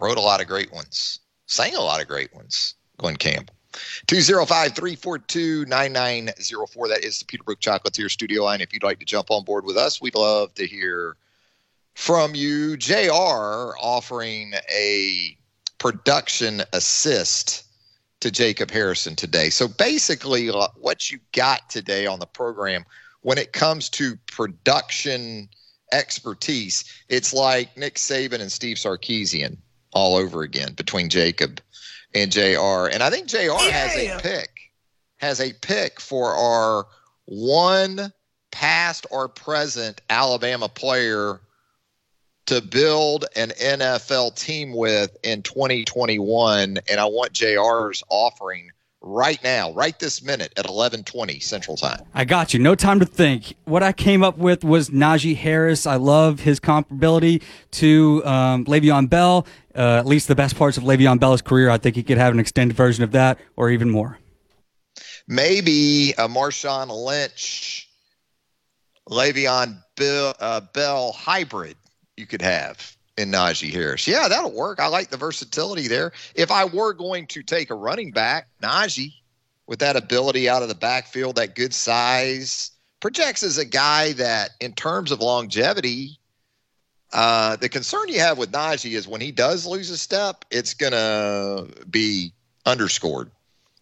wrote 0.00 0.18
a 0.18 0.20
lot 0.20 0.40
of 0.40 0.48
great 0.48 0.72
ones, 0.72 1.20
sang 1.46 1.76
a 1.76 1.80
lot 1.80 2.00
of 2.00 2.08
great 2.08 2.34
ones. 2.34 2.74
Glen 2.98 3.16
Campbell. 3.16 3.54
205 4.08 4.74
342 4.74 5.64
9904. 5.66 6.88
That 6.88 7.04
is 7.04 7.20
the 7.20 7.24
Peterbrook 7.24 7.60
Chocolatier 7.60 8.10
studio 8.10 8.44
line. 8.44 8.60
If 8.60 8.72
you'd 8.72 8.82
like 8.82 8.98
to 8.98 9.06
jump 9.06 9.30
on 9.30 9.44
board 9.44 9.64
with 9.64 9.76
us, 9.76 10.00
we'd 10.00 10.16
love 10.16 10.52
to 10.54 10.66
hear 10.66 11.16
from 11.94 12.34
you. 12.34 12.76
JR 12.76 13.76
offering 13.78 14.54
a 14.68 15.36
production 15.78 16.62
assist 16.72 17.64
to 18.20 18.30
Jacob 18.30 18.70
Harrison 18.70 19.16
today. 19.16 19.48
So 19.50 19.68
basically, 19.68 20.50
uh, 20.50 20.68
what 20.76 21.10
you 21.10 21.20
got 21.32 21.70
today 21.70 22.06
on 22.06 22.18
the 22.18 22.26
program 22.26 22.84
when 23.22 23.38
it 23.38 23.52
comes 23.52 23.88
to 23.90 24.16
production 24.32 25.48
expertise, 25.92 26.84
it's 27.08 27.32
like 27.32 27.76
Nick 27.76 27.96
Saban 27.96 28.40
and 28.40 28.50
Steve 28.52 28.76
Sarkisian 28.76 29.58
all 29.92 30.16
over 30.16 30.42
again 30.42 30.72
between 30.74 31.08
Jacob 31.08 31.60
and 32.14 32.30
JR. 32.30 32.88
And 32.92 33.02
I 33.02 33.10
think 33.10 33.26
JR 33.26 33.38
yeah. 33.38 33.70
has 33.70 33.96
a 33.96 34.18
pick, 34.20 34.50
has 35.18 35.40
a 35.40 35.52
pick 35.52 36.00
for 36.00 36.34
our 36.34 36.86
one 37.26 38.12
past 38.50 39.06
or 39.10 39.28
present 39.28 40.00
Alabama 40.10 40.68
player 40.68 41.40
to 42.46 42.60
build 42.60 43.26
an 43.36 43.50
NFL 43.50 44.34
team 44.34 44.72
with 44.72 45.16
in 45.22 45.42
2021. 45.42 46.78
And 46.90 47.00
I 47.00 47.04
want 47.04 47.32
JR's 47.32 48.02
offering 48.08 48.70
right 49.02 49.42
now, 49.42 49.72
right 49.72 49.98
this 49.98 50.22
minute 50.22 50.52
at 50.56 50.66
11:20 50.66 51.42
Central 51.42 51.76
Time. 51.76 52.02
I 52.14 52.24
got 52.24 52.52
you. 52.52 52.60
No 52.60 52.74
time 52.74 53.00
to 53.00 53.06
think. 53.06 53.54
What 53.64 53.82
I 53.82 53.92
came 53.92 54.22
up 54.22 54.38
with 54.38 54.64
was 54.64 54.90
Najee 54.90 55.36
Harris. 55.36 55.86
I 55.86 55.96
love 55.96 56.40
his 56.40 56.60
comparability 56.60 57.42
to 57.72 58.24
um, 58.24 58.64
Le'Veon 58.66 59.08
Bell. 59.08 59.46
Uh, 59.74 59.98
at 59.98 60.06
least 60.06 60.28
the 60.28 60.34
best 60.34 60.56
parts 60.56 60.76
of 60.76 60.82
Le'Veon 60.82 61.20
Bell's 61.20 61.42
career. 61.42 61.70
I 61.70 61.78
think 61.78 61.96
he 61.96 62.02
could 62.02 62.18
have 62.18 62.32
an 62.32 62.40
extended 62.40 62.76
version 62.76 63.04
of 63.04 63.12
that, 63.12 63.38
or 63.56 63.70
even 63.70 63.90
more. 63.90 64.18
Maybe 65.28 66.10
a 66.12 66.28
Marshawn 66.28 66.88
Lynch, 66.88 67.88
Le'Veon 69.08 69.82
Bill, 69.96 70.34
uh, 70.40 70.60
Bell 70.72 71.12
hybrid 71.12 71.76
you 72.20 72.26
could 72.26 72.42
have 72.42 72.96
in 73.20 73.30
Najee 73.30 73.72
Harris. 73.72 74.06
Yeah, 74.06 74.28
that'll 74.28 74.52
work. 74.52 74.80
I 74.80 74.86
like 74.86 75.10
the 75.10 75.16
versatility 75.16 75.88
there. 75.88 76.12
If 76.34 76.50
I 76.50 76.64
were 76.64 76.92
going 76.94 77.26
to 77.28 77.42
take 77.42 77.70
a 77.70 77.74
running 77.74 78.10
back, 78.10 78.48
Najee 78.62 79.14
with 79.66 79.78
that 79.78 79.96
ability 79.96 80.48
out 80.48 80.62
of 80.62 80.68
the 80.68 80.74
backfield, 80.74 81.36
that 81.36 81.54
good 81.54 81.72
size, 81.72 82.72
projects 82.98 83.42
as 83.42 83.58
a 83.58 83.64
guy 83.64 84.12
that, 84.14 84.50
in 84.58 84.72
terms 84.72 85.12
of 85.12 85.20
longevity, 85.20 86.18
uh, 87.12 87.56
the 87.56 87.68
concern 87.68 88.08
you 88.08 88.20
have 88.20 88.38
with 88.38 88.50
Najee 88.50 88.96
is 88.96 89.06
when 89.06 89.20
he 89.20 89.30
does 89.30 89.66
lose 89.66 89.90
a 89.90 89.98
step, 89.98 90.44
it's 90.50 90.74
going 90.74 90.92
to 90.92 91.68
be 91.88 92.32
underscored 92.66 93.30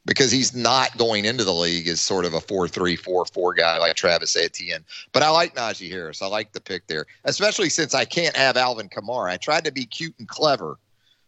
because 0.08 0.32
he's 0.32 0.56
not 0.56 0.96
going 0.96 1.26
into 1.26 1.44
the 1.44 1.52
league 1.52 1.86
as 1.86 2.00
sort 2.00 2.24
of 2.24 2.32
a 2.32 2.40
4 2.40 2.66
3 2.66 2.96
4 2.96 3.26
4 3.26 3.54
guy 3.54 3.76
like 3.76 3.94
Travis 3.94 4.34
Etienne. 4.36 4.82
But 5.12 5.22
I 5.22 5.28
like 5.28 5.54
Najee 5.54 5.90
Harris. 5.90 6.22
I 6.22 6.26
like 6.26 6.52
the 6.52 6.62
pick 6.62 6.86
there, 6.86 7.04
especially 7.24 7.68
since 7.68 7.94
I 7.94 8.06
can't 8.06 8.34
have 8.34 8.56
Alvin 8.56 8.88
Kamara. 8.88 9.30
I 9.30 9.36
tried 9.36 9.66
to 9.66 9.70
be 9.70 9.84
cute 9.84 10.14
and 10.18 10.26
clever 10.26 10.78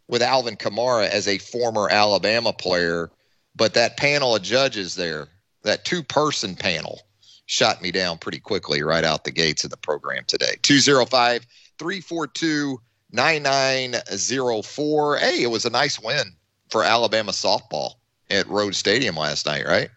with 0.08 0.22
Alvin 0.22 0.56
Kamara 0.56 1.10
as 1.10 1.28
a 1.28 1.36
former 1.36 1.90
Alabama 1.90 2.54
player, 2.54 3.10
but 3.54 3.74
that 3.74 3.98
panel 3.98 4.34
of 4.34 4.42
judges 4.42 4.94
there, 4.94 5.28
that 5.62 5.84
two 5.84 6.02
person 6.02 6.56
panel, 6.56 7.02
shot 7.44 7.82
me 7.82 7.92
down 7.92 8.16
pretty 8.16 8.40
quickly 8.40 8.82
right 8.82 9.04
out 9.04 9.24
the 9.24 9.30
gates 9.30 9.62
of 9.62 9.70
the 9.70 9.76
program 9.76 10.24
today. 10.26 10.56
205 10.62 11.46
342 11.78 12.80
9904. 13.12 15.16
Hey, 15.18 15.42
it 15.42 15.50
was 15.50 15.66
a 15.66 15.70
nice 15.70 16.00
win 16.00 16.32
for 16.70 16.82
Alabama 16.82 17.32
softball 17.32 17.96
at 18.30 18.46
Rhoads 18.46 18.76
Stadium 18.76 19.16
last 19.16 19.46
night, 19.46 19.66
right? 19.66 19.90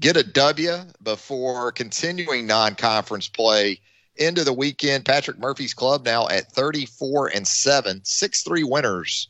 Get 0.00 0.16
a 0.16 0.22
W 0.22 0.72
before 1.02 1.72
continuing 1.72 2.46
non 2.46 2.74
conference 2.74 3.28
play 3.28 3.80
into 4.16 4.44
the 4.44 4.52
weekend. 4.52 5.04
Patrick 5.04 5.38
Murphy's 5.38 5.74
club 5.74 6.04
now 6.04 6.28
at 6.28 6.52
34 6.52 7.28
and 7.28 7.46
7, 7.46 8.00
6 8.04 8.42
3 8.42 8.64
winners 8.64 9.28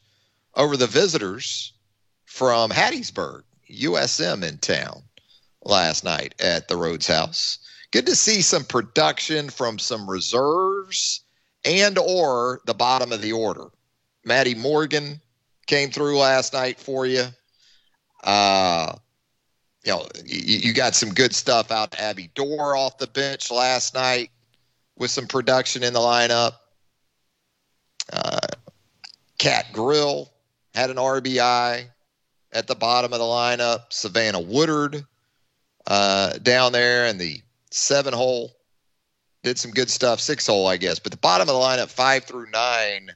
over 0.55 0.77
the 0.77 0.87
visitors 0.87 1.73
from 2.25 2.71
Hattiesburg, 2.71 3.43
USM 3.71 4.43
in 4.43 4.59
town 4.59 5.03
last 5.63 6.05
night 6.05 6.35
at 6.41 6.69
the 6.69 6.75
Rhoads 6.75 7.07
House. 7.07 7.59
Good 7.91 8.07
to 8.07 8.17
see 8.17 8.43
some 8.43 8.65
production 8.65 9.51
from 9.51 9.79
some 9.79 10.09
reserves 10.09 11.21
and 11.65 11.99
or 11.99 12.61
the 12.67 12.75
bottom 12.75 13.13
of 13.13 13.23
the 13.23 13.33
order. 13.33 13.69
Maddie 14.25 14.55
Morgan 14.55 15.21
came 15.67 15.91
through 15.91 16.19
last 16.19 16.53
night 16.53 16.79
for 16.79 17.07
you. 17.07 17.27
Uh, 18.25 18.95
you 19.85 19.93
know, 19.93 20.09
you, 20.25 20.59
you 20.59 20.73
got 20.73 20.95
some 20.95 21.11
good 21.11 21.35
stuff 21.35 21.71
out. 21.71 21.95
Abby 21.99 22.31
Doerr 22.35 22.77
off 22.77 22.99
the 22.99 23.07
bench 23.07 23.51
last 23.51 23.95
night 23.95 24.31
with 24.97 25.11
some 25.11 25.27
production 25.27 25.83
in 25.83 25.93
the 25.93 26.01
lineup. 26.01 26.55
Uh, 28.13 28.39
Kat 29.39 29.67
Grill 29.73 30.31
had 30.75 30.91
an 30.91 30.97
RBI 30.97 31.85
at 32.53 32.67
the 32.67 32.75
bottom 32.75 33.13
of 33.13 33.19
the 33.19 33.25
lineup. 33.25 33.93
Savannah 33.93 34.41
Woodard 34.41 35.05
uh, 35.87 36.39
down 36.39 36.73
there 36.73 37.07
in 37.07 37.19
the 37.19 37.41
seven 37.71 38.15
hole 38.15 38.53
did 39.43 39.59
some 39.59 39.71
good 39.71 39.91
stuff. 39.91 40.21
Six 40.21 40.47
hole, 40.47 40.67
I 40.67 40.79
guess, 40.79 40.99
but 40.99 41.13
the 41.13 41.19
bottom 41.19 41.49
of 41.49 41.55
the 41.55 41.61
lineup, 41.61 41.91
five 41.91 42.25
through 42.25 42.51
nine 42.51 43.11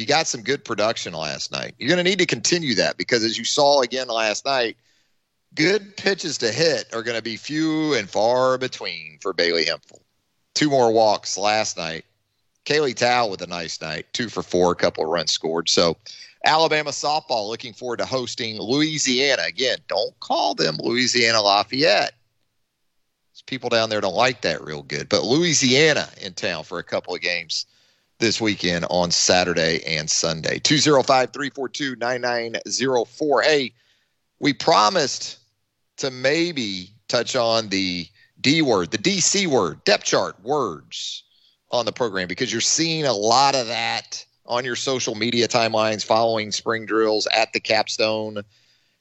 you 0.00 0.06
got 0.06 0.26
some 0.26 0.42
good 0.42 0.64
production 0.64 1.12
last 1.12 1.52
night. 1.52 1.74
You're 1.78 1.90
going 1.90 2.02
to 2.02 2.10
need 2.10 2.18
to 2.20 2.26
continue 2.26 2.74
that 2.76 2.96
because, 2.96 3.22
as 3.22 3.36
you 3.36 3.44
saw 3.44 3.82
again 3.82 4.08
last 4.08 4.46
night, 4.46 4.78
good 5.54 5.94
pitches 5.98 6.38
to 6.38 6.50
hit 6.50 6.92
are 6.94 7.02
going 7.02 7.18
to 7.18 7.22
be 7.22 7.36
few 7.36 7.92
and 7.92 8.08
far 8.08 8.56
between 8.56 9.18
for 9.20 9.34
Bailey 9.34 9.66
Hemphill. 9.66 10.00
Two 10.54 10.70
more 10.70 10.90
walks 10.90 11.36
last 11.36 11.76
night. 11.76 12.06
Kaylee 12.64 12.96
Tow 12.96 13.30
with 13.30 13.42
a 13.42 13.46
nice 13.46 13.80
night, 13.82 14.06
two 14.14 14.30
for 14.30 14.42
four, 14.42 14.72
a 14.72 14.76
couple 14.76 15.04
of 15.04 15.10
runs 15.10 15.32
scored. 15.32 15.68
So, 15.68 15.98
Alabama 16.46 16.90
softball 16.90 17.48
looking 17.48 17.74
forward 17.74 17.98
to 17.98 18.06
hosting 18.06 18.58
Louisiana. 18.58 19.42
Again, 19.46 19.78
don't 19.86 20.18
call 20.20 20.54
them 20.54 20.78
Louisiana 20.78 21.42
Lafayette. 21.42 22.14
People 23.46 23.68
down 23.68 23.90
there 23.90 24.00
don't 24.00 24.14
like 24.14 24.42
that 24.42 24.62
real 24.62 24.82
good, 24.82 25.08
but 25.08 25.24
Louisiana 25.24 26.08
in 26.20 26.34
town 26.34 26.62
for 26.62 26.78
a 26.78 26.84
couple 26.84 27.14
of 27.14 27.20
games 27.20 27.66
this 28.20 28.40
weekend 28.40 28.86
on 28.90 29.10
Saturday 29.10 29.82
and 29.84 30.08
Sunday. 30.08 30.58
205 30.58 31.32
342 31.32 31.96
9904. 31.96 33.42
Hey, 33.42 33.72
we 34.38 34.52
promised 34.52 35.38
to 35.96 36.10
maybe 36.10 36.90
touch 37.08 37.34
on 37.34 37.68
the 37.68 38.06
D 38.40 38.62
word, 38.62 38.90
the 38.90 38.98
DC 38.98 39.46
word, 39.46 39.82
depth 39.84 40.04
chart 40.04 40.36
words 40.42 41.24
on 41.70 41.84
the 41.84 41.92
program 41.92 42.28
because 42.28 42.52
you're 42.52 42.60
seeing 42.60 43.04
a 43.04 43.12
lot 43.12 43.54
of 43.54 43.66
that 43.66 44.24
on 44.46 44.64
your 44.64 44.76
social 44.76 45.14
media 45.14 45.46
timelines 45.46 46.04
following 46.04 46.50
spring 46.50 46.86
drills 46.86 47.26
at 47.34 47.52
the 47.52 47.60
capstone 47.60 48.42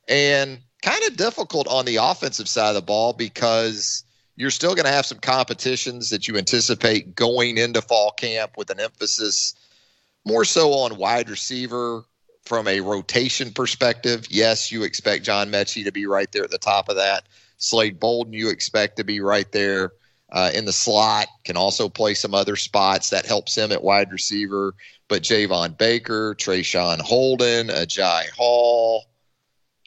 and 0.07 0.59
kind 0.81 1.03
of 1.05 1.17
difficult 1.17 1.67
on 1.67 1.85
the 1.85 1.97
offensive 1.97 2.47
side 2.47 2.69
of 2.69 2.75
the 2.75 2.81
ball 2.81 3.13
because 3.13 4.03
you're 4.39 4.49
still 4.49 4.73
going 4.73 4.85
to 4.85 4.91
have 4.91 5.05
some 5.05 5.19
competitions 5.19 6.09
that 6.09 6.29
you 6.29 6.37
anticipate 6.37 7.13
going 7.13 7.57
into 7.57 7.81
fall 7.81 8.11
camp 8.11 8.53
with 8.55 8.69
an 8.69 8.79
emphasis 8.79 9.53
more 10.25 10.45
so 10.45 10.71
on 10.71 10.95
wide 10.95 11.29
receiver 11.29 12.05
from 12.45 12.65
a 12.65 12.79
rotation 12.79 13.51
perspective. 13.51 14.25
Yes, 14.29 14.71
you 14.71 14.83
expect 14.83 15.25
John 15.25 15.51
Metchie 15.51 15.83
to 15.83 15.91
be 15.91 16.05
right 16.05 16.31
there 16.31 16.45
at 16.45 16.51
the 16.51 16.57
top 16.57 16.87
of 16.87 16.95
that. 16.95 17.27
Slade 17.57 17.99
Bolden, 17.99 18.31
you 18.31 18.49
expect 18.49 18.95
to 18.95 19.03
be 19.03 19.19
right 19.19 19.51
there 19.51 19.91
uh, 20.31 20.51
in 20.53 20.63
the 20.63 20.71
slot, 20.71 21.27
can 21.43 21.57
also 21.57 21.89
play 21.89 22.13
some 22.13 22.33
other 22.33 22.55
spots. 22.55 23.09
That 23.09 23.25
helps 23.25 23.57
him 23.57 23.73
at 23.73 23.83
wide 23.83 24.09
receiver. 24.09 24.73
But 25.09 25.23
Javon 25.23 25.77
Baker, 25.77 26.33
Traeshon 26.35 27.01
Holden, 27.01 27.67
Agiye 27.67 28.29
Hall, 28.37 29.08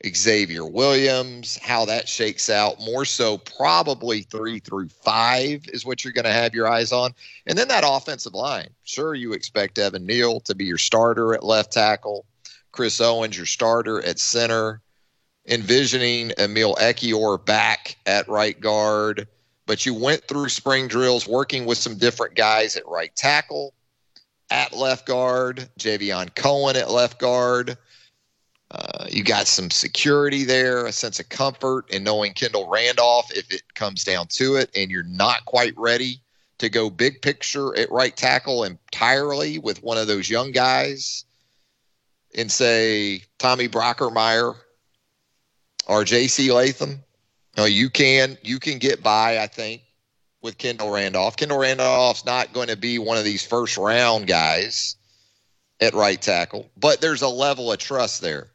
Xavier 0.06 0.64
Williams, 0.64 1.58
how 1.58 1.84
that 1.84 2.08
shakes 2.08 2.50
out. 2.50 2.80
More 2.80 3.04
so, 3.04 3.38
probably 3.38 4.22
three 4.22 4.58
through 4.58 4.88
five 4.88 5.64
is 5.68 5.84
what 5.84 6.02
you're 6.02 6.12
going 6.12 6.24
to 6.24 6.32
have 6.32 6.54
your 6.54 6.68
eyes 6.68 6.92
on. 6.92 7.14
And 7.46 7.56
then 7.56 7.68
that 7.68 7.84
offensive 7.86 8.34
line. 8.34 8.70
Sure, 8.84 9.14
you 9.14 9.32
expect 9.32 9.78
Evan 9.78 10.06
Neal 10.06 10.40
to 10.40 10.54
be 10.54 10.64
your 10.64 10.78
starter 10.78 11.34
at 11.34 11.44
left 11.44 11.72
tackle, 11.72 12.24
Chris 12.72 13.00
Owens, 13.00 13.36
your 13.36 13.46
starter 13.46 14.04
at 14.04 14.18
center, 14.18 14.80
envisioning 15.46 16.32
Emil 16.38 16.74
Ekiyor 16.76 17.44
back 17.44 17.96
at 18.06 18.28
right 18.28 18.58
guard. 18.60 19.28
But 19.66 19.86
you 19.86 19.94
went 19.94 20.24
through 20.24 20.48
spring 20.48 20.88
drills 20.88 21.28
working 21.28 21.66
with 21.66 21.78
some 21.78 21.96
different 21.96 22.34
guys 22.34 22.76
at 22.76 22.86
right 22.88 23.14
tackle, 23.14 23.74
at 24.50 24.72
left 24.72 25.06
guard, 25.06 25.68
Javion 25.78 26.34
Cohen 26.34 26.76
at 26.76 26.90
left 26.90 27.18
guard 27.18 27.78
uh, 28.72 29.06
you 29.10 29.22
got 29.22 29.46
some 29.46 29.70
security 29.70 30.44
there, 30.44 30.86
a 30.86 30.92
sense 30.92 31.20
of 31.20 31.28
comfort 31.28 31.90
in 31.90 32.02
knowing 32.02 32.32
Kendall 32.32 32.68
Randolph 32.68 33.30
if 33.36 33.52
it 33.52 33.62
comes 33.74 34.02
down 34.02 34.28
to 34.28 34.56
it, 34.56 34.70
and 34.74 34.90
you're 34.90 35.02
not 35.02 35.44
quite 35.44 35.76
ready 35.76 36.20
to 36.56 36.70
go 36.70 36.88
big 36.88 37.20
picture 37.20 37.76
at 37.76 37.90
right 37.90 38.16
tackle 38.16 38.64
entirely 38.64 39.58
with 39.58 39.82
one 39.82 39.98
of 39.98 40.06
those 40.06 40.30
young 40.30 40.52
guys 40.52 41.24
and 42.34 42.50
say 42.50 43.22
Tommy 43.38 43.68
Brockermeyer 43.68 44.54
or 45.86 46.04
J.C. 46.04 46.50
Latham. 46.50 47.02
No, 47.58 47.66
you 47.66 47.90
can 47.90 48.38
you 48.42 48.58
can 48.58 48.78
get 48.78 49.02
by, 49.02 49.38
I 49.38 49.48
think, 49.48 49.82
with 50.40 50.56
Kendall 50.56 50.90
Randolph. 50.90 51.36
Kendall 51.36 51.58
Randolph's 51.58 52.24
not 52.24 52.54
going 52.54 52.68
to 52.68 52.76
be 52.76 52.98
one 52.98 53.18
of 53.18 53.24
these 53.24 53.44
first 53.44 53.76
round 53.76 54.26
guys 54.26 54.96
at 55.78 55.92
right 55.92 56.22
tackle, 56.22 56.70
but 56.78 57.02
there's 57.02 57.20
a 57.20 57.28
level 57.28 57.70
of 57.70 57.78
trust 57.78 58.22
there. 58.22 58.51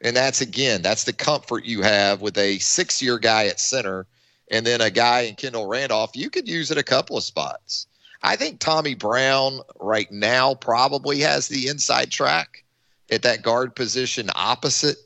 And 0.00 0.16
that's 0.16 0.40
again, 0.40 0.82
that's 0.82 1.04
the 1.04 1.12
comfort 1.12 1.64
you 1.64 1.82
have 1.82 2.20
with 2.20 2.36
a 2.36 2.58
six 2.58 3.00
year 3.00 3.18
guy 3.18 3.46
at 3.46 3.60
center 3.60 4.06
and 4.50 4.66
then 4.66 4.80
a 4.80 4.90
guy 4.90 5.22
in 5.22 5.34
Kendall 5.34 5.66
Randolph. 5.66 6.14
You 6.14 6.30
could 6.30 6.48
use 6.48 6.70
it 6.70 6.78
a 6.78 6.82
couple 6.82 7.16
of 7.16 7.24
spots. 7.24 7.86
I 8.22 8.36
think 8.36 8.60
Tommy 8.60 8.94
Brown 8.94 9.60
right 9.78 10.10
now 10.10 10.54
probably 10.54 11.20
has 11.20 11.48
the 11.48 11.68
inside 11.68 12.10
track 12.10 12.64
at 13.10 13.22
that 13.22 13.42
guard 13.42 13.74
position 13.74 14.30
opposite 14.34 14.96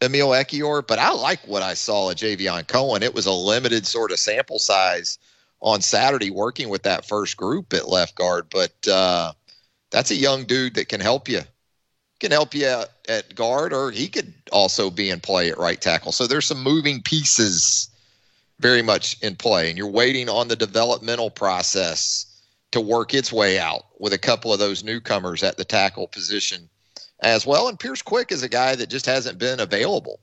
Emil 0.00 0.28
Ekiyor, 0.28 0.86
but 0.86 0.98
I 0.98 1.12
like 1.12 1.46
what 1.46 1.62
I 1.62 1.74
saw 1.74 2.10
at 2.10 2.16
Javion 2.16 2.66
Cohen. 2.66 3.02
It 3.02 3.14
was 3.14 3.26
a 3.26 3.32
limited 3.32 3.86
sort 3.86 4.10
of 4.10 4.18
sample 4.18 4.58
size 4.58 5.18
on 5.60 5.80
Saturday 5.80 6.30
working 6.30 6.68
with 6.68 6.82
that 6.82 7.06
first 7.06 7.36
group 7.36 7.72
at 7.72 7.88
left 7.88 8.16
guard, 8.16 8.46
but 8.50 8.72
uh, 8.88 9.32
that's 9.90 10.10
a 10.10 10.16
young 10.16 10.44
dude 10.44 10.74
that 10.74 10.88
can 10.88 11.00
help 11.00 11.28
you 11.28 11.42
can 12.22 12.30
help 12.30 12.54
you 12.54 12.68
out 12.68 12.88
at 13.08 13.34
guard, 13.34 13.72
or 13.72 13.90
he 13.90 14.06
could 14.06 14.32
also 14.52 14.90
be 14.90 15.10
in 15.10 15.18
play 15.18 15.50
at 15.50 15.58
right 15.58 15.80
tackle. 15.80 16.12
So 16.12 16.28
there's 16.28 16.46
some 16.46 16.62
moving 16.62 17.02
pieces 17.02 17.90
very 18.60 18.80
much 18.80 19.20
in 19.22 19.34
play, 19.34 19.68
and 19.68 19.76
you're 19.76 19.88
waiting 19.88 20.28
on 20.28 20.46
the 20.46 20.54
developmental 20.54 21.30
process 21.30 22.26
to 22.70 22.80
work 22.80 23.12
its 23.12 23.32
way 23.32 23.58
out 23.58 23.86
with 23.98 24.12
a 24.12 24.18
couple 24.18 24.52
of 24.52 24.60
those 24.60 24.84
newcomers 24.84 25.42
at 25.42 25.56
the 25.56 25.64
tackle 25.64 26.06
position 26.06 26.68
as 27.24 27.44
well. 27.44 27.66
And 27.66 27.78
Pierce 27.78 28.02
Quick 28.02 28.30
is 28.30 28.44
a 28.44 28.48
guy 28.48 28.76
that 28.76 28.88
just 28.88 29.04
hasn't 29.04 29.40
been 29.40 29.58
available, 29.58 30.20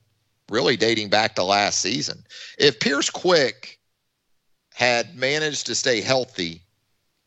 really 0.50 0.78
dating 0.78 1.10
back 1.10 1.36
to 1.36 1.44
last 1.44 1.82
season. 1.82 2.24
If 2.58 2.80
Pierce 2.80 3.10
Quick 3.10 3.78
had 4.74 5.18
managed 5.18 5.66
to 5.66 5.76
stay 5.76 6.00
healthy 6.00 6.62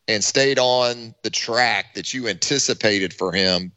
and 0.09 0.25
stayed 0.25 0.59
on 0.59 1.15
the 1.25 1.31
track 1.31 1.93
that 1.93 2.15
you 2.15 2.27
anticipated 2.27 3.13
for 3.13 3.33
him 3.33 3.71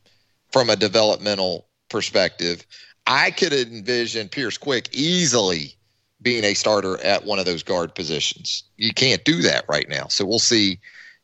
from 0.55 0.69
a 0.69 0.75
developmental 0.77 1.67
perspective. 1.89 2.65
I 3.05 3.31
could 3.31 3.51
envision 3.51 4.29
Pierce 4.29 4.57
Quick 4.57 4.87
easily 4.93 5.75
being 6.21 6.45
a 6.45 6.53
starter 6.53 6.97
at 7.03 7.25
one 7.25 7.39
of 7.39 7.45
those 7.45 7.61
guard 7.61 7.93
positions. 7.93 8.63
You 8.77 8.93
can't 8.93 9.25
do 9.25 9.41
that 9.41 9.65
right 9.67 9.89
now. 9.89 10.07
So 10.07 10.25
we'll 10.25 10.39
see 10.39 10.69
you 10.69 10.77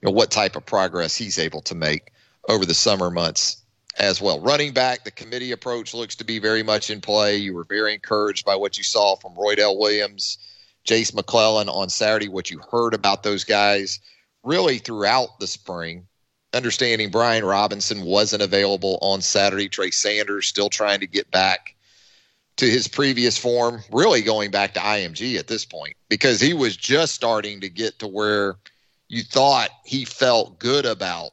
know, 0.04 0.12
what 0.12 0.32
type 0.32 0.58
of 0.58 0.66
progress 0.66 1.16
he's 1.16 1.40
able 1.40 1.62
to 1.62 1.74
make 1.74 2.12
over 2.50 2.66
the 2.66 2.74
summer 2.74 3.10
months 3.10 3.64
as 3.98 4.22
well. 4.22 4.42
Running 4.42 4.74
back, 4.74 5.06
the 5.06 5.12
committee 5.12 5.54
approach 5.54 5.94
looks 5.94 6.18
to 6.18 6.26
be 6.26 6.38
very 6.38 6.62
much 6.62 6.90
in 6.90 7.00
play. 7.00 7.38
You 7.38 7.54
were 7.54 7.64
very 7.64 7.94
encouraged 7.94 8.44
by 8.44 8.58
what 8.58 8.78
you 8.78 8.84
saw 8.84 9.16
from 9.16 9.36
Roydell 9.36 9.80
Williams, 9.80 10.40
Jace 10.86 11.16
McClellan 11.16 11.70
on 11.70 11.88
Saturday, 11.88 12.28
what 12.28 12.52
you 12.52 12.60
heard 12.70 12.94
about 12.94 13.24
those 13.24 13.46
guys 13.46 14.02
really 14.44 14.78
throughout 14.78 15.40
the 15.40 15.48
spring. 15.48 16.06
Understanding 16.54 17.10
Brian 17.10 17.46
Robinson 17.46 18.04
wasn't 18.04 18.44
available 18.44 18.98
on 19.02 19.22
Saturday. 19.22 19.70
Trey 19.70 19.92
Sanders 19.92 20.48
still 20.48 20.70
trying 20.70 21.00
to 21.00 21.08
get 21.08 21.32
back 21.32 21.76
to 22.58 22.66
his 22.66 22.88
previous 22.88 23.38
form, 23.38 23.82
really 23.92 24.22
going 24.22 24.52
back 24.52 24.74
to 24.74 24.80
IMG 24.80 25.40
at 25.40 25.48
this 25.48 25.66
point, 25.66 25.96
because 26.10 26.42
he 26.42 26.54
was 26.54 26.76
just 26.76 27.16
starting 27.16 27.62
to 27.62 27.70
get 27.70 28.00
to 28.00 28.08
where 28.08 28.58
you 29.08 29.24
thought 29.24 29.70
he 29.86 30.06
felt 30.06 30.60
good 30.60 30.86
about 30.86 31.32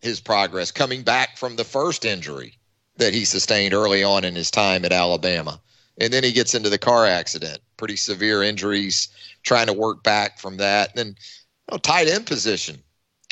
his 0.00 0.20
progress 0.20 0.70
coming 0.70 1.02
back 1.02 1.36
from 1.36 1.56
the 1.56 1.64
first 1.64 2.04
injury 2.04 2.58
that 2.96 3.14
he 3.14 3.24
sustained 3.24 3.72
early 3.72 4.04
on 4.04 4.24
in 4.24 4.34
his 4.34 4.50
time 4.50 4.84
at 4.84 4.92
Alabama. 4.92 5.60
And 5.98 6.12
then 6.12 6.24
he 6.24 6.32
gets 6.32 6.54
into 6.54 6.70
the 6.70 6.78
car 6.78 7.06
accident, 7.06 7.60
pretty 7.76 7.96
severe 7.96 8.42
injuries, 8.42 9.08
trying 9.42 9.66
to 9.66 9.72
work 9.72 10.02
back 10.02 10.38
from 10.38 10.56
that. 10.58 10.90
And 10.90 10.98
then, 10.98 11.06
you 11.08 11.72
know, 11.72 11.78
tight 11.78 12.08
end 12.08 12.26
position. 12.26 12.82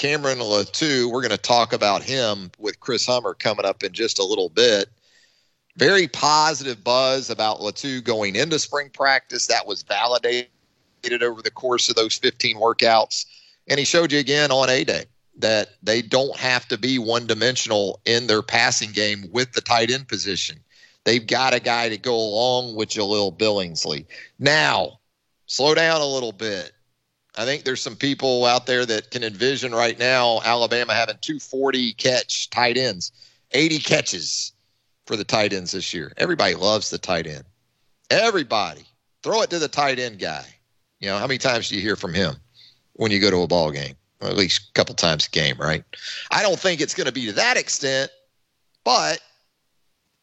Cameron 0.00 0.38
Latu, 0.38 1.12
we're 1.12 1.20
going 1.20 1.28
to 1.30 1.36
talk 1.36 1.74
about 1.74 2.02
him 2.02 2.50
with 2.58 2.80
Chris 2.80 3.04
Hummer 3.04 3.34
coming 3.34 3.66
up 3.66 3.82
in 3.82 3.92
just 3.92 4.18
a 4.18 4.24
little 4.24 4.48
bit. 4.48 4.88
Very 5.76 6.08
positive 6.08 6.82
buzz 6.82 7.28
about 7.28 7.60
Latu 7.60 8.02
going 8.02 8.34
into 8.34 8.58
spring 8.58 8.88
practice. 8.88 9.46
That 9.48 9.66
was 9.66 9.82
validated 9.82 10.48
over 11.22 11.42
the 11.42 11.50
course 11.50 11.90
of 11.90 11.96
those 11.96 12.16
15 12.16 12.56
workouts. 12.56 13.26
And 13.68 13.78
he 13.78 13.84
showed 13.84 14.10
you 14.10 14.18
again 14.18 14.50
on 14.50 14.70
A 14.70 14.84
Day 14.84 15.04
that 15.36 15.68
they 15.82 16.00
don't 16.00 16.34
have 16.38 16.66
to 16.68 16.78
be 16.78 16.98
one 16.98 17.26
dimensional 17.26 18.00
in 18.06 18.26
their 18.26 18.40
passing 18.40 18.92
game 18.92 19.26
with 19.30 19.52
the 19.52 19.60
tight 19.60 19.90
end 19.90 20.08
position. 20.08 20.60
They've 21.04 21.26
got 21.26 21.52
a 21.52 21.60
guy 21.60 21.90
to 21.90 21.98
go 21.98 22.16
along 22.16 22.74
with 22.74 22.88
Jahleel 22.88 23.36
Billingsley. 23.36 24.06
Now, 24.38 25.00
slow 25.44 25.74
down 25.74 26.00
a 26.00 26.06
little 26.06 26.32
bit. 26.32 26.72
I 27.40 27.44
think 27.44 27.64
there's 27.64 27.80
some 27.80 27.96
people 27.96 28.44
out 28.44 28.66
there 28.66 28.84
that 28.86 29.10
can 29.10 29.24
envision 29.24 29.72
right 29.72 29.98
now 29.98 30.40
Alabama 30.44 30.94
having 30.94 31.16
240 31.20 31.94
catch 31.94 32.50
tight 32.50 32.76
ends, 32.76 33.12
80 33.52 33.78
catches 33.78 34.52
for 35.06 35.16
the 35.16 35.24
tight 35.24 35.52
ends 35.52 35.72
this 35.72 35.94
year. 35.94 36.12
Everybody 36.16 36.54
loves 36.54 36.90
the 36.90 36.98
tight 36.98 37.26
end. 37.26 37.44
Everybody. 38.10 38.82
Throw 39.22 39.42
it 39.42 39.50
to 39.50 39.58
the 39.58 39.68
tight 39.68 39.98
end 39.98 40.18
guy. 40.18 40.44
You 40.98 41.08
know, 41.08 41.18
how 41.18 41.26
many 41.26 41.38
times 41.38 41.68
do 41.68 41.76
you 41.76 41.80
hear 41.80 41.96
from 41.96 42.14
him 42.14 42.34
when 42.94 43.10
you 43.10 43.20
go 43.20 43.30
to 43.30 43.42
a 43.42 43.46
ball 43.46 43.70
game? 43.70 43.94
or 44.20 44.28
at 44.28 44.36
least 44.36 44.68
a 44.68 44.72
couple 44.74 44.94
times 44.94 45.26
a 45.26 45.30
game, 45.30 45.56
right? 45.58 45.84
I 46.30 46.42
don't 46.42 46.58
think 46.58 46.80
it's 46.80 46.94
going 46.94 47.06
to 47.06 47.12
be 47.12 47.26
to 47.26 47.32
that 47.32 47.56
extent, 47.56 48.10
but 48.84 49.20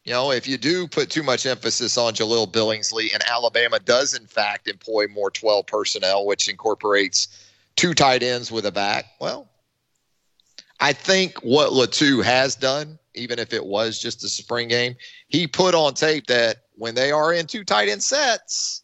you 0.08 0.14
know, 0.14 0.30
if 0.30 0.48
you 0.48 0.56
do 0.56 0.88
put 0.88 1.10
too 1.10 1.22
much 1.22 1.44
emphasis 1.44 1.98
on 1.98 2.14
Jahleel 2.14 2.50
Billingsley, 2.50 3.12
and 3.12 3.22
Alabama 3.28 3.78
does 3.78 4.14
in 4.14 4.24
fact 4.26 4.66
employ 4.66 5.06
more 5.06 5.30
12 5.30 5.66
personnel, 5.66 6.24
which 6.24 6.48
incorporates 6.48 7.28
two 7.76 7.92
tight 7.92 8.22
ends 8.22 8.50
with 8.50 8.64
a 8.64 8.72
back, 8.72 9.04
well, 9.20 9.50
I 10.80 10.94
think 10.94 11.36
what 11.42 11.72
Latu 11.72 12.24
has 12.24 12.56
done, 12.56 12.98
even 13.12 13.38
if 13.38 13.52
it 13.52 13.66
was 13.66 13.98
just 13.98 14.24
a 14.24 14.30
spring 14.30 14.68
game, 14.68 14.96
he 15.28 15.46
put 15.46 15.74
on 15.74 15.92
tape 15.92 16.26
that 16.28 16.62
when 16.76 16.94
they 16.94 17.12
are 17.12 17.30
in 17.30 17.46
two 17.46 17.62
tight 17.62 17.90
end 17.90 18.02
sets, 18.02 18.82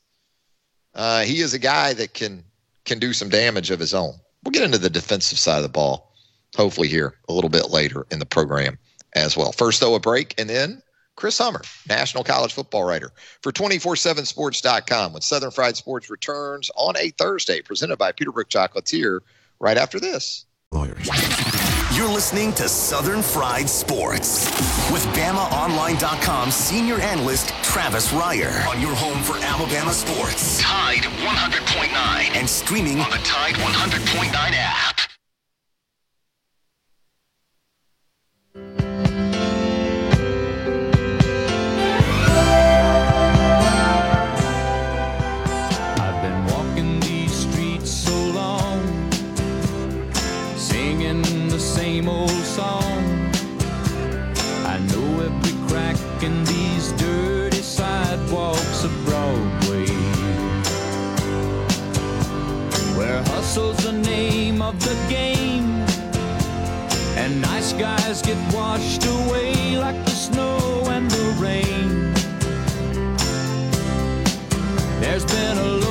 uh, 0.95 1.23
he 1.23 1.41
is 1.41 1.55
a 1.55 1.59
guy 1.59 1.95
that 1.95 2.13
can 2.13 2.45
can 2.85 2.99
do 2.99 3.15
some 3.15 3.31
damage 3.31 3.71
of 3.71 3.81
his 3.81 3.95
own. 3.95 4.13
We'll 4.45 4.53
get 4.53 4.63
into 4.63 4.77
the 4.77 4.91
defensive 4.91 5.39
side 5.39 5.57
of 5.57 5.63
the 5.63 5.71
ball, 5.71 6.13
hopefully, 6.55 6.89
here 6.89 7.15
a 7.31 7.33
little 7.33 7.49
bit 7.49 7.71
later 7.71 8.07
in 8.11 8.19
the 8.19 8.27
program 8.27 8.79
as 9.15 9.39
well. 9.39 9.53
First, 9.53 9.81
though, 9.81 9.95
a 9.95 10.01
break, 10.01 10.39
and 10.39 10.51
then 10.51 10.83
Chris 11.17 11.39
Hummer, 11.39 11.63
national 11.89 12.25
college 12.25 12.53
football 12.53 12.85
writer 12.85 13.13
for 13.43 13.53
247sports.com 13.53 15.13
when 15.13 15.23
Southern 15.23 15.51
Fried 15.51 15.77
Sports 15.77 16.11
returns 16.11 16.71
on 16.77 16.97
a 16.97 17.11
Thursday, 17.11 17.63
presented 17.63 17.97
by 17.97 18.13
Peterbrook 18.13 18.49
Chocolatier, 18.49 19.21
right 19.61 19.77
after 19.77 20.01
this. 20.01 20.47
Lawyers. 20.73 21.09
You're 21.95 22.09
listening 22.09 22.53
to 22.55 22.69
Southern 22.69 23.23
Fried 23.23 23.69
Sports 23.69 24.47
with 24.91 25.05
BamaOnline.com 25.15 26.51
senior 26.51 26.97
analyst 26.97 27.51
Travis 27.63 28.13
Reier 28.13 28.67
on 28.67 28.81
your 28.81 28.95
home 28.97 29.23
for 29.23 29.37
Alabama 29.37 29.93
sports. 29.93 30.61
Tide 30.61 31.03
100.9 31.03 32.37
and 32.37 32.51
streaming 32.51 32.99
on 32.99 33.11
the 33.11 33.19
Tide 33.19 33.55
100.9 33.55 34.33
app. 34.35 35.01
Of 64.69 64.81
the 64.81 64.97
game, 65.11 65.69
and 67.19 67.43
nice 67.43 67.75
guys 67.75 68.23
get 68.23 68.39
washed 68.55 69.05
away 69.05 69.77
like 69.77 70.03
the 70.07 70.11
snow 70.11 70.83
and 70.89 71.11
the 71.11 71.27
rain. 71.39 72.15
There's 75.01 75.27
been 75.27 75.59
a 75.59 75.84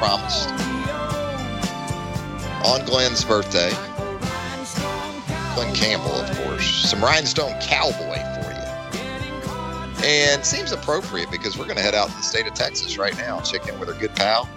promised. 0.00 0.48
On 2.64 2.84
Glen's 2.86 3.22
birthday, 3.22 3.70
Glen 5.54 5.74
Campbell, 5.74 6.12
of 6.12 6.38
course, 6.38 6.88
some 6.88 7.04
Rhinestone 7.04 7.52
Cowboy 7.60 8.16
for 8.34 8.50
you. 8.50 10.06
And 10.06 10.42
seems 10.44 10.72
appropriate 10.72 11.30
because 11.30 11.58
we're 11.58 11.66
going 11.66 11.76
to 11.76 11.82
head 11.82 11.94
out 11.94 12.08
to 12.08 12.16
the 12.16 12.22
state 12.22 12.46
of 12.46 12.54
Texas 12.54 12.96
right 12.96 13.14
now, 13.18 13.40
check 13.42 13.68
in 13.68 13.78
with 13.78 13.90
our 13.90 13.94
good 13.94 14.16
pal. 14.16 14.48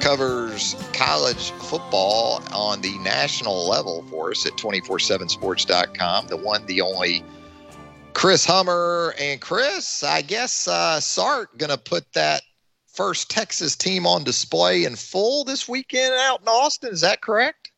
Covers 0.00 0.74
college 0.94 1.50
football 1.50 2.42
on 2.52 2.80
the 2.80 2.96
national 2.98 3.68
level 3.68 4.02
for 4.08 4.30
us 4.30 4.46
at 4.46 4.54
247sports.com. 4.54 6.28
The 6.28 6.38
one, 6.38 6.64
the 6.64 6.80
only 6.80 7.22
Chris 8.14 8.46
Hummer. 8.46 9.14
And 9.18 9.40
Chris, 9.40 10.02
I 10.02 10.22
guess 10.22 10.66
uh, 10.66 11.00
Sark 11.00 11.58
going 11.58 11.70
to 11.70 11.78
put 11.78 12.10
that 12.14 12.42
first 12.92 13.30
Texas 13.30 13.76
team 13.76 14.06
on 14.06 14.24
display 14.24 14.84
in 14.84 14.96
full 14.96 15.44
this 15.44 15.68
weekend 15.68 16.14
out 16.14 16.40
in 16.40 16.48
Austin. 16.48 16.92
Is 16.92 17.00
that 17.00 17.20
correct? 17.20 17.72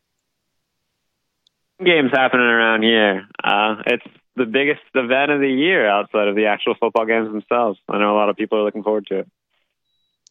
games 1.82 2.10
happening 2.12 2.46
around 2.46 2.82
here. 2.82 3.26
Uh, 3.42 3.76
it's 3.86 4.06
the 4.36 4.46
biggest 4.46 4.82
event 4.94 5.30
of 5.30 5.40
the 5.40 5.50
year 5.50 5.88
outside 5.88 6.28
of 6.28 6.36
the 6.36 6.46
actual 6.46 6.74
football 6.74 7.06
games 7.06 7.30
themselves. 7.30 7.78
I 7.88 7.98
know 7.98 8.14
a 8.14 8.18
lot 8.18 8.28
of 8.28 8.36
people 8.36 8.58
are 8.58 8.64
looking 8.64 8.82
forward 8.82 9.06
to 9.08 9.20
it. 9.20 9.28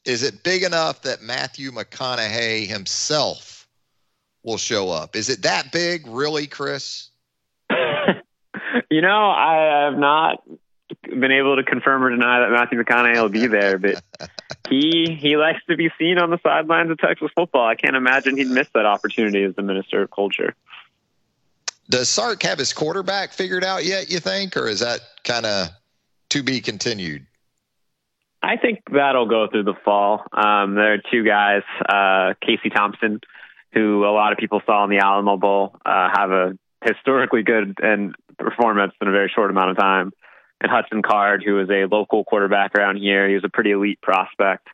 Is 0.06 0.24
it 0.24 0.44
big 0.44 0.64
enough 0.64 1.04
that 1.04 1.22
Matthew 1.22 1.72
McConaughey 1.72 2.68
himself 2.68 3.68
will 4.44 4.58
show 4.58 4.90
up? 4.90 5.16
Is 5.16 5.30
it 5.30 5.44
that 5.44 5.72
big, 5.72 6.06
really, 6.08 6.48
Chris? 6.48 7.10
You 8.90 9.02
know, 9.02 9.30
I 9.30 9.86
have 9.86 9.98
not 9.98 10.44
been 11.20 11.32
able 11.32 11.56
to 11.56 11.64
confirm 11.64 12.04
or 12.04 12.10
deny 12.10 12.40
that 12.40 12.52
Matthew 12.52 12.82
McConaughey 12.82 13.22
will 13.22 13.30
be 13.30 13.48
there, 13.48 13.78
but 13.78 14.02
he 14.70 15.18
he 15.20 15.38
likes 15.38 15.60
to 15.70 15.76
be 15.76 15.90
seen 16.00 16.18
on 16.18 16.30
the 16.30 16.40
sidelines 16.44 16.92
of 16.92 16.98
Texas 16.98 17.30
football. 17.36 17.68
I 17.68 17.76
can't 17.76 17.96
imagine 17.96 18.38
he'd 18.38 18.48
miss 18.48 18.68
that 18.74 18.86
opportunity 18.86 19.44
as 19.44 19.56
the 19.56 19.62
minister 19.62 20.02
of 20.04 20.12
culture. 20.12 20.56
Does 21.90 22.10
Sark 22.10 22.44
have 22.44 22.58
his 22.58 22.74
quarterback 22.74 23.34
figured 23.34 23.64
out 23.64 23.86
yet, 23.86 24.10
you 24.10 24.20
think, 24.20 24.56
or 24.56 24.68
is 24.68 24.80
that 24.80 25.02
kind 25.24 25.46
of 25.46 25.70
to 26.30 26.44
be 26.44 26.62
continued? 26.62 27.26
I 28.42 28.58
think 28.58 28.80
that'll 28.92 29.28
go 29.28 29.48
through 29.48 29.64
the 29.64 29.76
fall. 29.86 30.26
Um, 30.32 30.76
there 30.76 30.94
are 30.94 30.98
two 31.12 31.24
guys, 31.24 31.62
uh, 31.88 32.34
Casey 32.46 32.70
Thompson, 32.70 33.22
who 33.74 34.06
a 34.06 34.12
lot 34.12 34.34
of 34.34 34.38
people 34.38 34.62
saw 34.66 34.84
in 34.84 34.90
the 34.90 34.98
Alamo 34.98 35.38
Bowl 35.38 35.76
uh, 35.86 36.10
have 36.14 36.32
a 36.32 36.58
historically 36.84 37.44
good 37.44 37.78
and 37.82 38.14
performance 38.38 38.94
in 39.02 39.08
a 39.08 39.12
very 39.12 39.32
short 39.34 39.50
amount 39.50 39.72
of 39.72 39.78
time. 39.78 40.12
And 40.64 40.72
Hudson 40.72 41.02
Card, 41.02 41.44
who 41.46 41.60
is 41.60 41.70
a 41.70 41.86
local 41.94 42.24
quarterback 42.24 42.74
around 42.74 42.96
here, 42.96 43.28
he 43.28 43.36
was 43.36 43.44
a 43.44 43.50
pretty 43.50 43.72
elite 43.72 44.02
prospect 44.02 44.66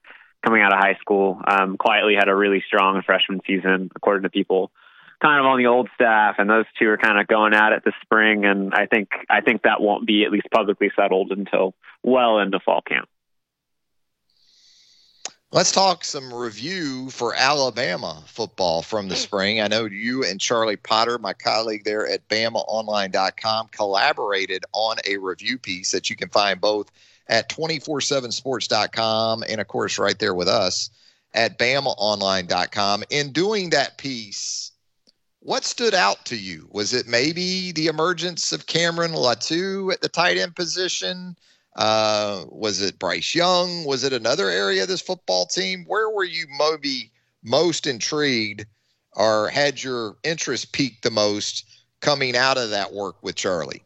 coming 0.46 0.62
out 0.62 0.72
of 0.72 0.78
high 0.78 0.98
school. 1.02 1.42
Um, 1.46 1.78
quietly 1.78 2.14
had 2.14 2.30
a 2.30 2.36
really 2.36 2.64
strong 2.66 3.02
freshman 3.04 3.42
season, 3.46 3.90
according 3.96 4.24
to 4.24 4.30
people 4.30 4.72
kind 5.20 5.40
of 5.40 5.48
on 5.48 5.58
the 5.58 5.66
old 5.66 5.90
staff, 5.96 6.36
and 6.38 6.48
those 6.48 6.66
two 6.78 6.88
are 6.90 6.98
kind 6.98 7.20
of 7.20 7.28
going 7.28 7.56
at 7.56 7.74
it 7.74 7.84
this 7.84 7.96
spring. 8.04 8.46
And 8.46 8.72
I 8.74 8.86
think 8.86 9.10
I 9.30 9.42
think 9.42 9.64
that 9.64 9.82
won't 9.82 10.06
be 10.06 10.24
at 10.24 10.32
least 10.32 10.48
publicly 10.54 10.92
settled 10.96 11.32
until 11.32 11.74
well 12.04 12.38
into 12.38 12.60
fall 12.60 12.82
camp. 12.82 13.10
Let's 15.52 15.72
talk 15.72 16.06
some 16.06 16.32
review 16.32 17.10
for 17.10 17.34
Alabama 17.34 18.22
football 18.28 18.84
from 18.84 19.08
the 19.08 19.16
spring. 19.16 19.60
I 19.60 19.68
know 19.68 19.86
you 19.86 20.24
and 20.24 20.40
Charlie 20.40 20.76
Potter, 20.76 21.18
my 21.18 21.34
colleague 21.34 21.86
there 21.86 22.08
at 22.08 22.28
BamaOnline.com, 22.30 23.70
collaborated 23.72 24.64
on 24.74 24.98
a 25.08 25.18
review 25.18 25.58
piece 25.58 25.90
that 25.90 26.08
you 26.08 26.16
can 26.16 26.30
find 26.30 26.62
both 26.62 26.92
at 27.30 27.50
247sports.com 27.50 29.44
and, 29.50 29.60
of 29.60 29.68
course, 29.68 29.98
right 29.98 30.20
there 30.20 30.36
with 30.36 30.48
us 30.48 30.92
at 31.34 31.58
BamaOnline.com. 31.58 33.04
In 33.10 33.32
doing 33.32 33.72
that 33.72 33.98
piece, 33.98 34.72
what 35.40 35.66
stood 35.66 35.96
out 35.96 36.26
to 36.26 36.38
you? 36.38 36.70
Was 36.72 36.94
it 36.94 37.08
maybe 37.08 37.72
the 37.72 37.88
emergence 37.88 38.52
of 38.52 38.68
Cameron 38.68 39.14
Latu 39.14 39.92
at 39.92 40.02
the 40.02 40.10
tight 40.10 40.38
end 40.38 40.56
position? 40.56 41.36
Uh, 41.80 42.44
was 42.50 42.82
it 42.82 43.00
Bryce 43.00 43.34
Young? 43.34 43.86
Was 43.86 44.04
it 44.04 44.12
another 44.12 44.50
area 44.50 44.84
of 44.84 44.90
this 44.90 45.02
football 45.02 45.46
team? 45.46 45.86
Where 45.88 46.10
were 46.10 46.26
you 46.26 46.46
maybe 46.58 47.10
most 47.42 47.88
intrigued 47.88 48.66
or 49.16 49.48
had 49.48 49.82
your 49.82 50.18
interest 50.24 50.74
peaked 50.74 51.04
the 51.04 51.10
most 51.10 51.64
coming 52.02 52.36
out 52.36 52.58
of 52.58 52.72
that 52.72 52.92
work 52.92 53.24
with 53.24 53.36
Charlie? 53.36 53.82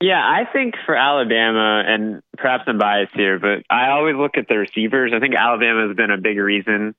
Yeah, 0.00 0.20
I 0.20 0.50
think 0.50 0.74
for 0.86 0.96
Alabama, 0.96 1.84
and 1.86 2.22
perhaps 2.38 2.64
I'm 2.66 2.78
biased 2.78 3.12
here, 3.14 3.38
but 3.38 3.62
I 3.70 3.90
always 3.90 4.16
look 4.16 4.38
at 4.38 4.48
the 4.48 4.56
receivers. 4.56 5.12
I 5.14 5.20
think 5.20 5.34
Alabama 5.34 5.86
has 5.86 5.96
been 5.96 6.10
a 6.10 6.18
big 6.18 6.38
reason 6.38 6.94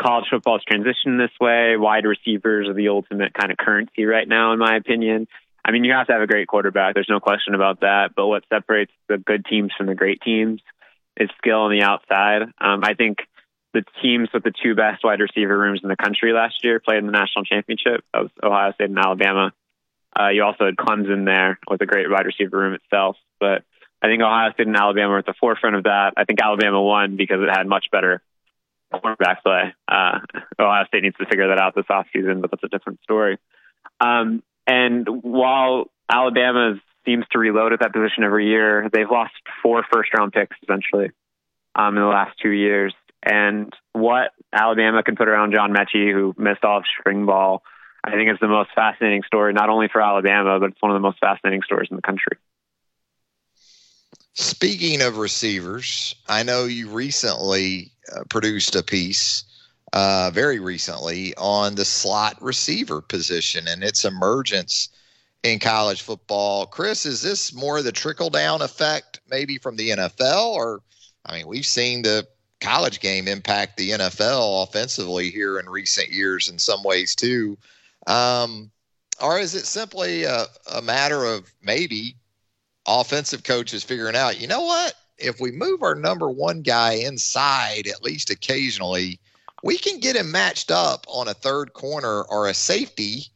college 0.00 0.26
football's 0.30 0.62
transitioned 0.70 1.18
this 1.18 1.30
way. 1.40 1.76
Wide 1.76 2.04
receivers 2.04 2.68
are 2.68 2.74
the 2.74 2.88
ultimate 2.88 3.34
kind 3.34 3.52
of 3.52 3.58
currency 3.58 4.04
right 4.04 4.26
now, 4.26 4.52
in 4.52 4.58
my 4.58 4.76
opinion. 4.76 5.28
I 5.64 5.72
mean, 5.72 5.84
you 5.84 5.92
have 5.92 6.06
to 6.06 6.12
have 6.12 6.22
a 6.22 6.26
great 6.26 6.48
quarterback. 6.48 6.94
There's 6.94 7.08
no 7.08 7.20
question 7.20 7.54
about 7.54 7.80
that. 7.80 8.10
But 8.16 8.26
what 8.26 8.44
separates 8.48 8.92
the 9.08 9.18
good 9.18 9.44
teams 9.44 9.72
from 9.76 9.86
the 9.86 9.94
great 9.94 10.20
teams 10.22 10.60
is 11.16 11.28
skill 11.38 11.60
on 11.60 11.70
the 11.70 11.82
outside. 11.82 12.42
Um, 12.60 12.82
I 12.82 12.94
think 12.94 13.18
the 13.72 13.84
teams 14.02 14.28
with 14.32 14.42
the 14.42 14.52
two 14.62 14.74
best 14.74 15.04
wide 15.04 15.20
receiver 15.20 15.56
rooms 15.56 15.80
in 15.82 15.88
the 15.88 15.96
country 15.96 16.32
last 16.32 16.64
year 16.64 16.80
played 16.80 16.98
in 16.98 17.06
the 17.06 17.12
national 17.12 17.44
championship. 17.44 18.04
That 18.12 18.22
was 18.22 18.30
Ohio 18.42 18.72
State 18.72 18.88
and 18.90 18.98
Alabama. 18.98 19.52
Uh, 20.18 20.28
you 20.28 20.42
also 20.42 20.64
had 20.64 20.76
Clemson 20.76 21.24
there 21.24 21.58
with 21.68 21.80
a 21.80 21.86
great 21.86 22.10
wide 22.10 22.26
receiver 22.26 22.58
room 22.58 22.74
itself. 22.74 23.16
But 23.38 23.62
I 24.02 24.08
think 24.08 24.22
Ohio 24.22 24.52
State 24.52 24.66
and 24.66 24.76
Alabama 24.76 25.10
were 25.10 25.18
at 25.18 25.26
the 25.26 25.34
forefront 25.38 25.76
of 25.76 25.84
that. 25.84 26.14
I 26.16 26.24
think 26.24 26.40
Alabama 26.42 26.82
won 26.82 27.16
because 27.16 27.40
it 27.42 27.48
had 27.50 27.66
much 27.66 27.86
better 27.92 28.22
quarterback 28.90 29.44
play. 29.44 29.74
Uh, 29.86 30.18
Ohio 30.58 30.84
State 30.86 31.02
needs 31.02 31.16
to 31.16 31.26
figure 31.26 31.48
that 31.48 31.60
out 31.60 31.74
this 31.74 31.84
offseason, 31.90 32.40
but 32.40 32.50
that's 32.50 32.64
a 32.64 32.68
different 32.68 33.00
story. 33.02 33.38
Um, 34.00 34.42
and 34.66 35.06
while 35.22 35.90
Alabama 36.10 36.74
seems 37.04 37.24
to 37.32 37.38
reload 37.38 37.72
at 37.72 37.80
that 37.80 37.92
position 37.92 38.24
every 38.24 38.48
year, 38.48 38.88
they've 38.92 39.10
lost 39.10 39.32
four 39.62 39.84
first 39.92 40.10
round 40.16 40.32
picks 40.32 40.56
essentially 40.62 41.10
um, 41.74 41.96
in 41.96 42.02
the 42.02 42.08
last 42.08 42.36
two 42.42 42.50
years. 42.50 42.94
And 43.22 43.72
what 43.92 44.32
Alabama 44.52 45.02
can 45.02 45.16
put 45.16 45.28
around 45.28 45.52
John 45.52 45.72
Metchie, 45.72 46.12
who 46.12 46.34
missed 46.38 46.64
all 46.64 46.78
of 46.78 46.84
spring 46.98 47.26
ball, 47.26 47.62
I 48.02 48.12
think 48.12 48.30
is 48.30 48.38
the 48.40 48.48
most 48.48 48.70
fascinating 48.74 49.22
story, 49.26 49.52
not 49.52 49.68
only 49.68 49.88
for 49.88 50.00
Alabama, 50.00 50.58
but 50.58 50.70
it's 50.70 50.82
one 50.82 50.90
of 50.90 50.96
the 50.96 51.00
most 51.00 51.18
fascinating 51.20 51.62
stories 51.62 51.88
in 51.90 51.96
the 51.96 52.02
country. 52.02 52.38
Speaking 54.32 55.02
of 55.02 55.18
receivers, 55.18 56.14
I 56.28 56.44
know 56.44 56.64
you 56.64 56.88
recently 56.88 57.92
uh, 58.10 58.24
produced 58.30 58.74
a 58.74 58.82
piece 58.82 59.44
uh, 59.92 60.30
very 60.32 60.60
recently 60.60 61.34
on 61.36 61.74
the 61.74 61.84
slot 61.84 62.40
receiver 62.40 63.00
position 63.00 63.66
and 63.68 63.82
its 63.82 64.04
emergence 64.04 64.88
in 65.42 65.58
college 65.58 66.02
football. 66.02 66.66
Chris, 66.66 67.06
is 67.06 67.22
this 67.22 67.52
more 67.52 67.82
the 67.82 67.92
trickle 67.92 68.30
down 68.30 68.62
effect 68.62 69.20
maybe 69.30 69.58
from 69.58 69.76
the 69.76 69.90
NFL? 69.90 70.52
Or, 70.52 70.80
I 71.24 71.36
mean, 71.36 71.46
we've 71.46 71.66
seen 71.66 72.02
the 72.02 72.26
college 72.60 73.00
game 73.00 73.26
impact 73.26 73.76
the 73.76 73.90
NFL 73.90 74.62
offensively 74.62 75.30
here 75.30 75.58
in 75.58 75.68
recent 75.68 76.10
years 76.10 76.48
in 76.48 76.58
some 76.58 76.82
ways 76.82 77.14
too. 77.14 77.56
Um, 78.06 78.70
or 79.20 79.38
is 79.38 79.54
it 79.54 79.66
simply 79.66 80.24
a, 80.24 80.46
a 80.72 80.82
matter 80.82 81.24
of 81.24 81.50
maybe 81.62 82.16
offensive 82.86 83.44
coaches 83.44 83.82
figuring 83.82 84.16
out, 84.16 84.40
you 84.40 84.46
know 84.46 84.62
what? 84.62 84.94
If 85.18 85.40
we 85.40 85.50
move 85.50 85.82
our 85.82 85.94
number 85.94 86.30
one 86.30 86.62
guy 86.62 86.94
inside 86.94 87.86
at 87.86 88.02
least 88.02 88.30
occasionally, 88.30 89.20
we 89.62 89.78
can 89.78 90.00
get 90.00 90.16
him 90.16 90.30
matched 90.30 90.70
up 90.70 91.06
on 91.08 91.28
a 91.28 91.34
third 91.34 91.72
corner 91.72 92.22
or 92.22 92.48
a 92.48 92.54
safety 92.54 93.26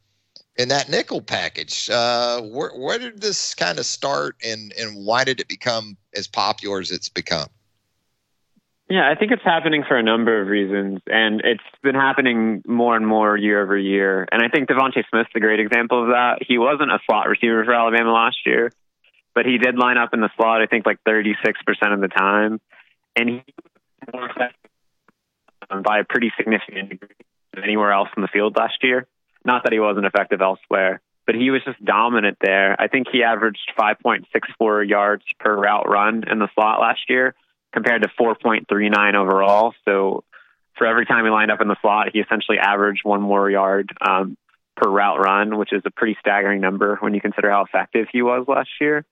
in 0.57 0.69
that 0.69 0.89
nickel 0.89 1.21
package. 1.21 1.91
Uh, 1.91 2.41
where, 2.43 2.71
where 2.71 2.99
did 2.99 3.21
this 3.21 3.55
kind 3.55 3.79
of 3.79 3.87
start 3.87 4.37
and, 4.45 4.73
and 4.79 5.05
why 5.05 5.25
did 5.25 5.41
it 5.41 5.49
become 5.49 5.97
as 6.17 6.27
popular 6.27 6.81
as 6.81 6.91
it's 6.91 7.09
become? 7.09 7.49
Yeah, 8.89 9.11
I 9.11 9.15
think 9.15 9.33
it's 9.33 9.43
happening 9.43 9.83
for 9.89 9.97
a 9.97 10.03
number 10.03 10.43
of 10.43 10.49
reasons, 10.49 11.01
and 11.07 11.41
it's 11.43 11.65
been 11.83 11.95
happening 11.95 12.63
more 12.67 12.95
and 12.95 13.07
more 13.07 13.35
year 13.35 13.63
over 13.63 13.79
year. 13.79 14.29
And 14.31 14.43
I 14.43 14.49
think 14.49 14.69
DeVonta 14.69 15.03
Smith's 15.09 15.31
a 15.35 15.41
great 15.41 15.59
example 15.59 16.03
of 16.03 16.09
that. 16.11 16.41
He 16.47 16.59
wasn't 16.59 16.93
a 16.93 16.99
slot 17.07 17.29
receiver 17.29 17.65
for 17.65 17.73
Alabama 17.73 18.13
last 18.13 18.37
year, 18.45 18.71
but 19.35 19.47
he 19.47 19.57
did 19.57 19.79
line 19.79 19.97
up 19.97 20.13
in 20.13 20.21
the 20.21 20.29
slot, 20.37 20.61
I 20.61 20.67
think, 20.67 20.85
like 20.85 20.99
36% 21.09 21.35
of 21.95 22.01
the 22.03 22.09
time. 22.09 22.61
And 23.17 23.29
he 23.31 23.43
more 24.13 24.29
effective 24.29 24.64
by 25.83 26.01
a 26.01 26.05
pretty 26.05 26.33
significant 26.37 26.91
degree 26.91 27.09
anywhere 27.63 27.93
else 27.93 28.09
in 28.17 28.23
the 28.23 28.29
field 28.29 28.57
last 28.57 28.83
year. 28.83 29.07
Not 29.45 29.65
that 29.65 29.73
he 29.73 29.79
wasn't 29.79 30.07
effective 30.07 30.41
elsewhere, 30.41 31.01
but 31.27 31.35
he 31.35 31.51
was 31.51 31.63
just 31.65 31.83
dominant 31.85 32.39
there. 32.41 32.81
I 32.81 32.89
think 32.89 33.09
he 33.13 33.23
averaged 33.23 33.73
5.64 33.79 34.89
yards 34.89 35.25
per 35.39 35.55
route 35.55 35.89
run 35.89 36.25
in 36.31 36.39
the 36.39 36.49
slot 36.55 36.81
last 36.81 37.01
year 37.09 37.35
compared 37.73 38.03
to 38.03 38.09
4.39 38.19 39.15
overall. 39.15 39.75
So 39.85 40.25
for 40.77 40.87
every 40.87 41.07
time 41.07 41.25
he 41.25 41.31
lined 41.31 41.51
up 41.51 41.61
in 41.61 41.69
the 41.69 41.77
slot, 41.81 42.09
he 42.13 42.21
essentially 42.21 42.59
averaged 42.59 43.01
one 43.05 43.21
more 43.21 43.51
yard 43.51 43.91
um, 44.01 44.37
per 44.77 44.89
route 44.89 45.21
run, 45.21 45.57
which 45.59 45.73
is 45.73 45.83
a 45.85 45.91
pretty 45.91 46.17
staggering 46.21 46.61
number 46.61 46.97
when 47.01 47.15
you 47.15 47.21
consider 47.21 47.51
how 47.51 47.65
effective 47.65 48.07
he 48.13 48.23
was 48.23 48.47
last 48.49 48.71
year. 48.81 49.05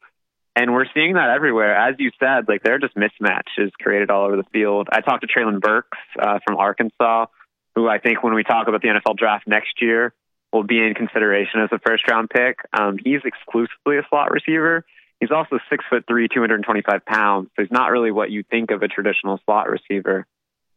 And 0.54 0.72
we're 0.72 0.86
seeing 0.92 1.14
that 1.14 1.30
everywhere. 1.30 1.74
As 1.74 1.96
you 1.98 2.10
said, 2.20 2.46
like 2.46 2.62
there 2.62 2.74
are 2.74 2.78
just 2.78 2.94
mismatches 2.94 3.72
created 3.80 4.10
all 4.10 4.26
over 4.26 4.36
the 4.36 4.44
field. 4.52 4.88
I 4.92 5.00
talked 5.00 5.22
to 5.22 5.28
Treylon 5.28 5.60
Burks 5.60 5.98
uh, 6.18 6.40
from 6.46 6.58
Arkansas, 6.58 7.26
who 7.74 7.88
I 7.88 7.98
think 7.98 8.22
when 8.22 8.34
we 8.34 8.44
talk 8.44 8.68
about 8.68 8.82
the 8.82 8.88
NFL 8.88 9.16
draft 9.16 9.46
next 9.46 9.80
year 9.80 10.12
will 10.52 10.62
be 10.64 10.78
in 10.78 10.92
consideration 10.94 11.60
as 11.60 11.70
a 11.72 11.78
first 11.78 12.06
round 12.08 12.28
pick. 12.28 12.58
Um, 12.78 12.98
he's 13.02 13.20
exclusively 13.24 13.96
a 13.96 14.06
slot 14.10 14.30
receiver. 14.30 14.84
He's 15.20 15.30
also 15.30 15.58
six 15.70 15.84
foot 15.88 16.04
three, 16.06 16.28
225 16.28 17.04
pounds. 17.06 17.48
So 17.56 17.62
he's 17.62 17.72
not 17.72 17.90
really 17.90 18.10
what 18.10 18.30
you 18.30 18.42
think 18.42 18.70
of 18.70 18.82
a 18.82 18.88
traditional 18.88 19.40
slot 19.46 19.70
receiver. 19.70 20.26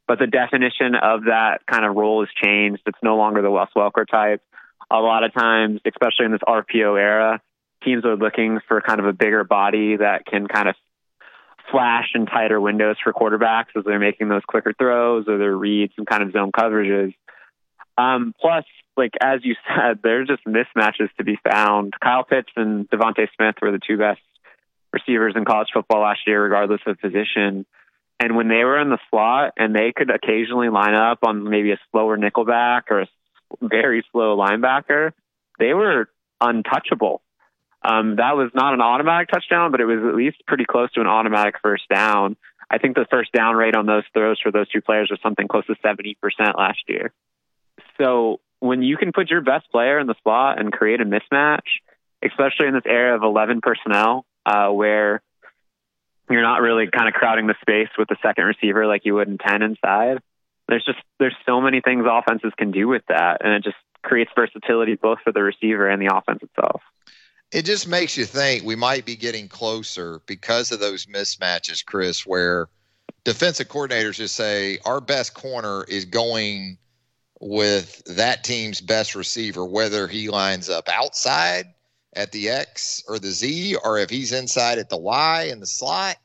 But 0.08 0.20
the 0.20 0.28
definition 0.28 0.96
of 0.96 1.26
that 1.26 1.66
kind 1.70 1.84
of 1.84 1.96
role 1.96 2.22
has 2.22 2.30
changed. 2.42 2.84
It's 2.86 3.00
no 3.02 3.18
longer 3.18 3.42
the 3.42 3.52
Wes 3.52 3.70
Welker 3.76 4.08
type. 4.08 4.42
A 4.92 5.00
lot 5.00 5.24
of 5.24 5.34
times, 5.34 5.82
especially 5.84 6.28
in 6.28 6.32
this 6.32 6.42
RPO 6.48 7.00
era, 7.00 7.42
teams 7.86 8.04
are 8.06 8.18
looking 8.18 8.60
for 8.68 8.82
kind 8.82 9.00
of 9.00 9.06
a 9.06 9.14
bigger 9.14 9.44
body 9.44 9.98
that 9.98 10.26
can 10.26 10.48
kind 10.48 10.68
of 10.68 10.76
flash 11.72 12.10
in 12.14 12.26
tighter 12.26 12.60
windows 12.60 12.96
for 13.04 13.14
quarterbacks 13.14 13.76
as 13.78 13.84
they're 13.86 14.00
making 14.00 14.30
those 14.30 14.44
quicker 14.48 14.74
throws 14.78 15.26
or 15.28 15.38
their 15.38 15.56
reads 15.56 15.94
and 15.98 16.08
kind 16.08 16.24
of 16.24 16.32
zone 16.32 16.52
coverages. 16.52 17.14
Um, 17.98 18.34
plus, 18.40 18.66
like 18.98 19.14
as 19.22 19.40
you 19.44 19.56
said, 19.68 20.00
there 20.04 20.22
are 20.22 20.26
just 20.26 20.46
mismatches 20.46 21.10
to 21.18 21.24
be 21.24 21.38
found. 21.50 21.94
Kyle 22.02 22.24
Pitts 22.24 22.52
and 22.56 22.90
DeVonta 22.90 23.28
Smith 23.36 23.56
were 23.62 23.72
the 23.72 23.80
two 23.86 23.98
best 23.98 24.22
receivers 24.94 25.34
in 25.36 25.46
college 25.46 25.70
football 25.74 26.02
last 26.02 26.22
year, 26.26 26.44
regardless 26.44 26.82
of 26.86 27.00
position. 27.00 27.66
And 28.20 28.36
when 28.36 28.48
they 28.48 28.64
were 28.64 28.80
in 28.80 28.90
the 28.90 29.00
slot 29.10 29.54
and 29.58 29.76
they 29.76 29.92
could 29.96 30.10
occasionally 30.10 30.70
line 30.70 30.96
up 30.96 31.20
on 31.24 31.50
maybe 31.50 31.72
a 31.72 31.80
slower 31.92 32.18
nickelback 32.18 32.84
or 32.90 33.02
a 33.02 33.08
very 33.62 34.06
slow 34.12 34.38
linebacker, 34.38 35.12
they 35.60 35.74
were 35.74 36.10
untouchable. 36.40 37.22
Um, 37.86 38.16
that 38.16 38.36
was 38.36 38.50
not 38.56 38.74
an 38.74 38.82
automatic 38.82 39.30
touchdown, 39.30 39.72
but 39.72 39.80
it 39.80 39.86
was 39.86 40.00
at 40.08 40.16
least 40.16 40.38
pretty 40.48 40.66
close 40.66 40.92
to 40.94 41.02
an 41.02 41.08
automatic 41.08 41.56
first 41.62 41.84
down. 41.88 42.36
I 42.70 42.80
think 42.80 42.96
the 42.96 43.06
first 43.12 43.32
down 43.32 43.56
rate 43.56 43.76
on 43.76 43.86
those 43.86 44.04
throws 44.12 44.40
for 44.42 44.52
those 44.52 44.68
two 44.70 44.82
players 44.82 45.10
was 45.12 45.20
something 45.22 45.48
close 45.48 45.68
to 45.68 45.76
70% 45.86 46.16
last 46.58 46.80
year. 46.88 47.14
So 48.02 48.40
when 48.60 48.82
you 48.82 48.98
can 48.98 49.12
put 49.12 49.30
your 49.30 49.42
best 49.42 49.70
player 49.72 50.00
in 50.00 50.08
the 50.08 50.16
slot 50.24 50.60
and 50.60 50.74
create 50.74 51.00
a 51.00 51.06
mismatch, 51.06 51.68
especially 52.24 52.68
in 52.68 52.74
this 52.74 52.88
era 52.88 53.16
of 53.16 53.22
11 53.22 53.62
personnel, 53.62 54.26
uh, 54.48 54.70
where 54.70 55.22
you're 56.30 56.42
not 56.42 56.62
really 56.62 56.88
kind 56.88 57.08
of 57.08 57.14
crowding 57.14 57.46
the 57.46 57.56
space 57.62 57.90
with 58.00 58.08
the 58.08 58.18
second 58.24 58.46
receiver 58.46 58.88
like 58.88 59.06
you 59.06 59.14
would 59.14 59.28
in 59.28 59.38
10 59.38 59.62
inside, 59.62 60.24
there's 60.68 60.84
just 60.84 60.98
there's 61.20 61.36
so 61.46 61.62
many 61.62 61.82
things 61.82 62.04
offenses 62.10 62.52
can 62.58 62.72
do 62.72 62.88
with 62.88 63.04
that, 63.10 63.46
and 63.46 63.54
it 63.54 63.64
just 63.64 63.78
creates 64.02 64.32
versatility 64.36 64.96
both 64.96 65.20
for 65.24 65.32
the 65.32 65.44
receiver 65.44 65.88
and 65.88 66.02
the 66.02 66.16
offense 66.16 66.42
itself. 66.42 66.82
It 67.52 67.64
just 67.64 67.88
makes 67.88 68.18
you 68.18 68.26
think 68.26 68.64
we 68.64 68.76
might 68.76 69.06
be 69.06 69.16
getting 69.16 69.48
closer 69.48 70.22
because 70.26 70.72
of 70.72 70.80
those 70.80 71.06
mismatches, 71.06 71.86
Chris, 71.86 72.26
where 72.26 72.68
defensive 73.24 73.68
coordinators 73.68 74.16
just 74.16 74.36
say 74.36 74.80
our 74.86 75.00
best 75.00 75.34
corner 75.34 75.84
is 75.86 76.06
going 76.06 76.78
with 77.40 78.04
that 78.06 78.44
team's 78.44 78.82
best 78.82 79.16
receiver, 79.16 79.66
whether 79.66 80.08
he 80.08 80.30
lines 80.30 80.70
up 80.70 80.90
outside 80.90 81.66
at 82.14 82.32
the 82.32 82.50
X 82.50 83.04
or 83.08 83.20
the 83.20 83.32
Z, 83.32 83.76
or 83.84 84.00
if 84.00 84.10
he's 84.10 84.32
inside 84.32 84.78
at 84.78 84.90
the 84.90 84.98
Y 84.98 85.44
in 85.52 85.60
the 85.60 85.68
slot. 85.68 86.18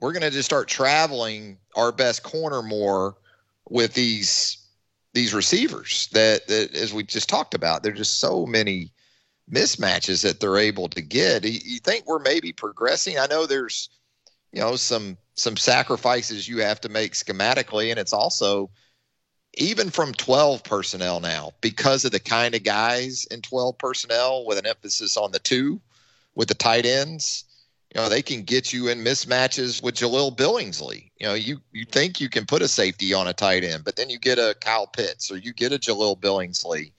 We're 0.00 0.12
going 0.12 0.22
to 0.22 0.30
just 0.30 0.46
start 0.46 0.68
traveling 0.68 1.58
our 1.74 1.90
best 1.90 2.22
corner 2.22 2.62
more 2.62 3.16
with 3.68 3.94
these 3.94 4.58
these 5.14 5.32
receivers 5.32 6.08
that, 6.12 6.46
that 6.46 6.74
as 6.74 6.92
we 6.92 7.02
just 7.02 7.30
talked 7.30 7.54
about, 7.54 7.82
there's 7.82 7.96
just 7.96 8.20
so 8.20 8.44
many 8.44 8.92
mismatches 9.50 10.22
that 10.22 10.40
they're 10.40 10.58
able 10.58 10.88
to 10.88 11.00
get. 11.00 11.44
You, 11.44 11.78
think 11.78 12.06
we're 12.06 12.18
maybe 12.18 12.52
progressing? 12.52 13.18
I 13.18 13.26
know 13.26 13.46
there's 13.46 13.88
you 14.52 14.60
know 14.60 14.76
some 14.76 15.16
some 15.34 15.56
sacrifices 15.56 16.48
you 16.48 16.58
have 16.58 16.80
to 16.82 16.88
make 16.88 17.12
schematically, 17.12 17.90
and 17.90 17.98
it's 17.98 18.12
also 18.12 18.70
even 19.56 19.90
from 19.90 20.12
12 20.12 20.64
personnel 20.64 21.20
now 21.20 21.52
because 21.60 22.04
of 22.04 22.12
the 22.12 22.20
kind 22.20 22.54
of 22.54 22.62
guys 22.62 23.24
in 23.30 23.40
12 23.40 23.78
personnel 23.78 24.44
with 24.44 24.58
an 24.58 24.66
emphasis 24.66 25.16
on 25.16 25.32
the 25.32 25.38
two 25.38 25.80
with 26.34 26.48
the 26.48 26.54
tight 26.54 26.84
ends 26.84 27.44
you 27.94 28.00
know 28.00 28.08
they 28.08 28.20
can 28.20 28.42
get 28.42 28.72
you 28.72 28.88
in 28.88 28.98
mismatches 28.98 29.82
with 29.82 29.94
Jahleel 29.94 30.36
Billingsley 30.36 31.10
you 31.18 31.26
know 31.26 31.34
you 31.34 31.58
you 31.72 31.86
think 31.86 32.20
you 32.20 32.28
can 32.28 32.44
put 32.44 32.60
a 32.60 32.68
safety 32.68 33.14
on 33.14 33.28
a 33.28 33.32
tight 33.32 33.64
end 33.64 33.84
but 33.84 33.96
then 33.96 34.10
you 34.10 34.18
get 34.18 34.38
a 34.38 34.54
Kyle 34.60 34.86
Pitts 34.86 35.30
or 35.30 35.38
you 35.38 35.54
get 35.54 35.72
a 35.72 35.78
Jahleel 35.78 36.20
Billingsley 36.20 36.92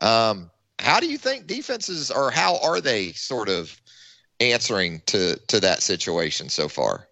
um, 0.00 0.50
how 0.78 1.00
do 1.00 1.06
you 1.06 1.18
think 1.18 1.46
defenses 1.46 2.10
or 2.10 2.30
how 2.30 2.58
are 2.62 2.80
they 2.80 3.12
sort 3.12 3.48
of 3.48 3.80
answering 4.40 5.00
to 5.06 5.36
to 5.48 5.60
that 5.60 5.82
situation 5.82 6.48
so 6.48 6.68
far 6.68 7.06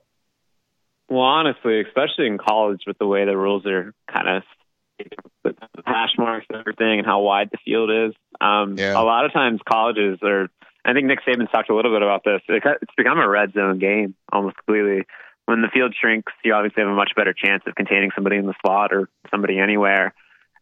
well, 1.13 1.21
honestly, 1.21 1.79
especially 1.83 2.27
in 2.27 2.39
college 2.39 2.85
with 2.87 2.97
the 2.97 3.07
way 3.07 3.27
the 3.27 3.37
rules 3.37 3.67
are 3.67 3.93
kind 4.11 4.29
of 4.29 4.43
the 5.45 5.55
hash 5.85 6.13
marks 6.17 6.47
and 6.49 6.59
everything 6.59 7.01
and 7.01 7.07
how 7.07 7.21
wide 7.21 7.51
the 7.53 7.59
field 7.63 7.91
is. 7.91 8.15
Um, 8.41 8.79
Yeah. 8.79 8.99
A 8.99 9.05
lot 9.05 9.27
of 9.27 9.33
times 9.35 9.61
colleges 9.69 10.21
are, 10.23 10.49
I 10.87 10.95
think 10.95 11.07
Nick 11.07 11.19
Saban's 11.27 11.51
talked 11.51 11.69
a 11.69 11.77
little 11.77 11.93
bit 11.93 12.01
about 12.01 12.25
this. 12.25 12.41
It's 12.49 12.95
become 12.97 13.19
a 13.19 13.29
red 13.29 13.53
zone 13.53 13.79
game 13.79 14.15
almost 14.33 14.57
completely. 14.57 15.05
When 15.45 15.61
the 15.61 15.69
field 15.69 15.95
shrinks, 16.01 16.33
you 16.45 16.55
obviously 16.55 16.83
have 16.83 16.91
a 16.91 16.95
much 16.95 17.13
better 17.15 17.35
chance 17.35 17.63
of 17.67 17.75
containing 17.75 18.11
somebody 18.15 18.37
in 18.37 18.47
the 18.47 18.55
slot 18.65 18.95
or 18.95 19.11
somebody 19.31 19.59
anywhere. 19.59 20.15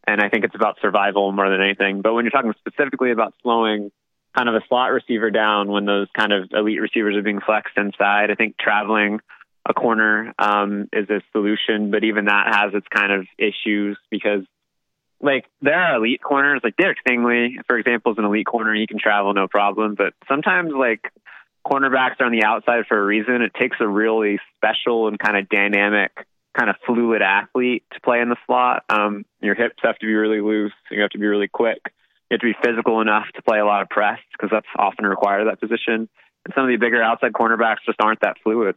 And 0.07 0.21
I 0.21 0.29
think 0.29 0.45
it's 0.45 0.55
about 0.55 0.77
survival 0.81 1.31
more 1.31 1.49
than 1.49 1.61
anything. 1.61 2.01
But 2.01 2.13
when 2.13 2.25
you're 2.25 2.31
talking 2.31 2.53
specifically 2.59 3.11
about 3.11 3.33
slowing 3.41 3.91
kind 4.35 4.49
of 4.49 4.55
a 4.55 4.61
slot 4.67 4.91
receiver 4.91 5.29
down 5.29 5.69
when 5.69 5.85
those 5.85 6.07
kind 6.17 6.31
of 6.31 6.49
elite 6.51 6.81
receivers 6.81 7.15
are 7.15 7.21
being 7.21 7.41
flexed 7.41 7.77
inside, 7.77 8.31
I 8.31 8.35
think 8.35 8.57
traveling 8.57 9.19
a 9.67 9.73
corner 9.73 10.33
um, 10.39 10.89
is 10.91 11.09
a 11.09 11.21
solution, 11.31 11.91
but 11.91 12.03
even 12.03 12.25
that 12.25 12.55
has 12.55 12.73
its 12.73 12.87
kind 12.87 13.11
of 13.11 13.27
issues 13.37 13.97
because, 14.09 14.43
like, 15.21 15.45
there 15.61 15.79
are 15.79 15.97
elite 15.97 16.21
corners, 16.21 16.61
like 16.63 16.75
Derek 16.77 16.97
Stingley, 17.07 17.57
for 17.67 17.77
example, 17.77 18.13
is 18.13 18.17
an 18.17 18.25
elite 18.25 18.47
corner. 18.47 18.73
He 18.73 18.87
can 18.87 18.97
travel 18.97 19.33
no 19.33 19.47
problem, 19.47 19.95
but 19.95 20.13
sometimes, 20.27 20.71
like, 20.73 21.11
cornerbacks 21.65 22.19
are 22.19 22.25
on 22.25 22.31
the 22.31 22.43
outside 22.43 22.85
for 22.87 22.97
a 22.97 23.05
reason. 23.05 23.43
It 23.43 23.53
takes 23.53 23.77
a 23.79 23.87
really 23.87 24.39
special 24.55 25.07
and 25.07 25.19
kind 25.19 25.37
of 25.37 25.47
dynamic, 25.47 26.11
kind 26.57 26.69
of 26.69 26.75
fluid 26.85 27.21
athlete 27.21 27.83
to 27.93 28.01
play 28.01 28.19
in 28.19 28.29
the 28.29 28.37
slot. 28.45 28.83
Um, 28.89 29.25
your 29.41 29.55
hips 29.55 29.77
have 29.83 29.97
to 29.99 30.05
be 30.05 30.13
really 30.13 30.41
loose. 30.41 30.73
You 30.89 31.01
have 31.01 31.11
to 31.11 31.19
be 31.19 31.27
really 31.27 31.47
quick. 31.47 31.79
You 32.29 32.35
have 32.35 32.41
to 32.41 32.53
be 32.53 32.55
physical 32.63 33.01
enough 33.01 33.25
to 33.35 33.41
play 33.41 33.59
a 33.59 33.65
lot 33.65 33.81
of 33.81 33.89
press 33.89 34.19
because 34.31 34.49
that's 34.51 34.67
often 34.77 35.05
required 35.05 35.47
that 35.47 35.59
position. 35.59 36.09
And 36.45 36.53
some 36.55 36.63
of 36.63 36.69
the 36.69 36.77
bigger 36.77 37.01
outside 37.01 37.33
cornerbacks 37.33 37.85
just 37.85 38.01
aren't 38.01 38.21
that 38.21 38.37
fluid. 38.43 38.75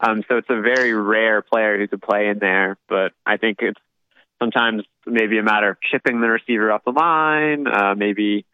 Um, 0.00 0.22
so 0.28 0.36
it's 0.36 0.50
a 0.50 0.60
very 0.60 0.92
rare 0.92 1.42
player 1.42 1.76
who 1.78 1.88
could 1.88 2.02
play 2.02 2.28
in 2.28 2.38
there, 2.38 2.76
but 2.88 3.12
I 3.26 3.36
think 3.36 3.58
it's 3.60 3.80
sometimes 4.40 4.84
maybe 5.06 5.38
a 5.38 5.42
matter 5.42 5.70
of 5.70 5.78
chipping 5.80 6.20
the 6.20 6.28
receiver 6.28 6.70
off 6.70 6.84
the 6.84 6.92
line, 6.92 7.66
uh, 7.66 7.94
maybe 7.96 8.46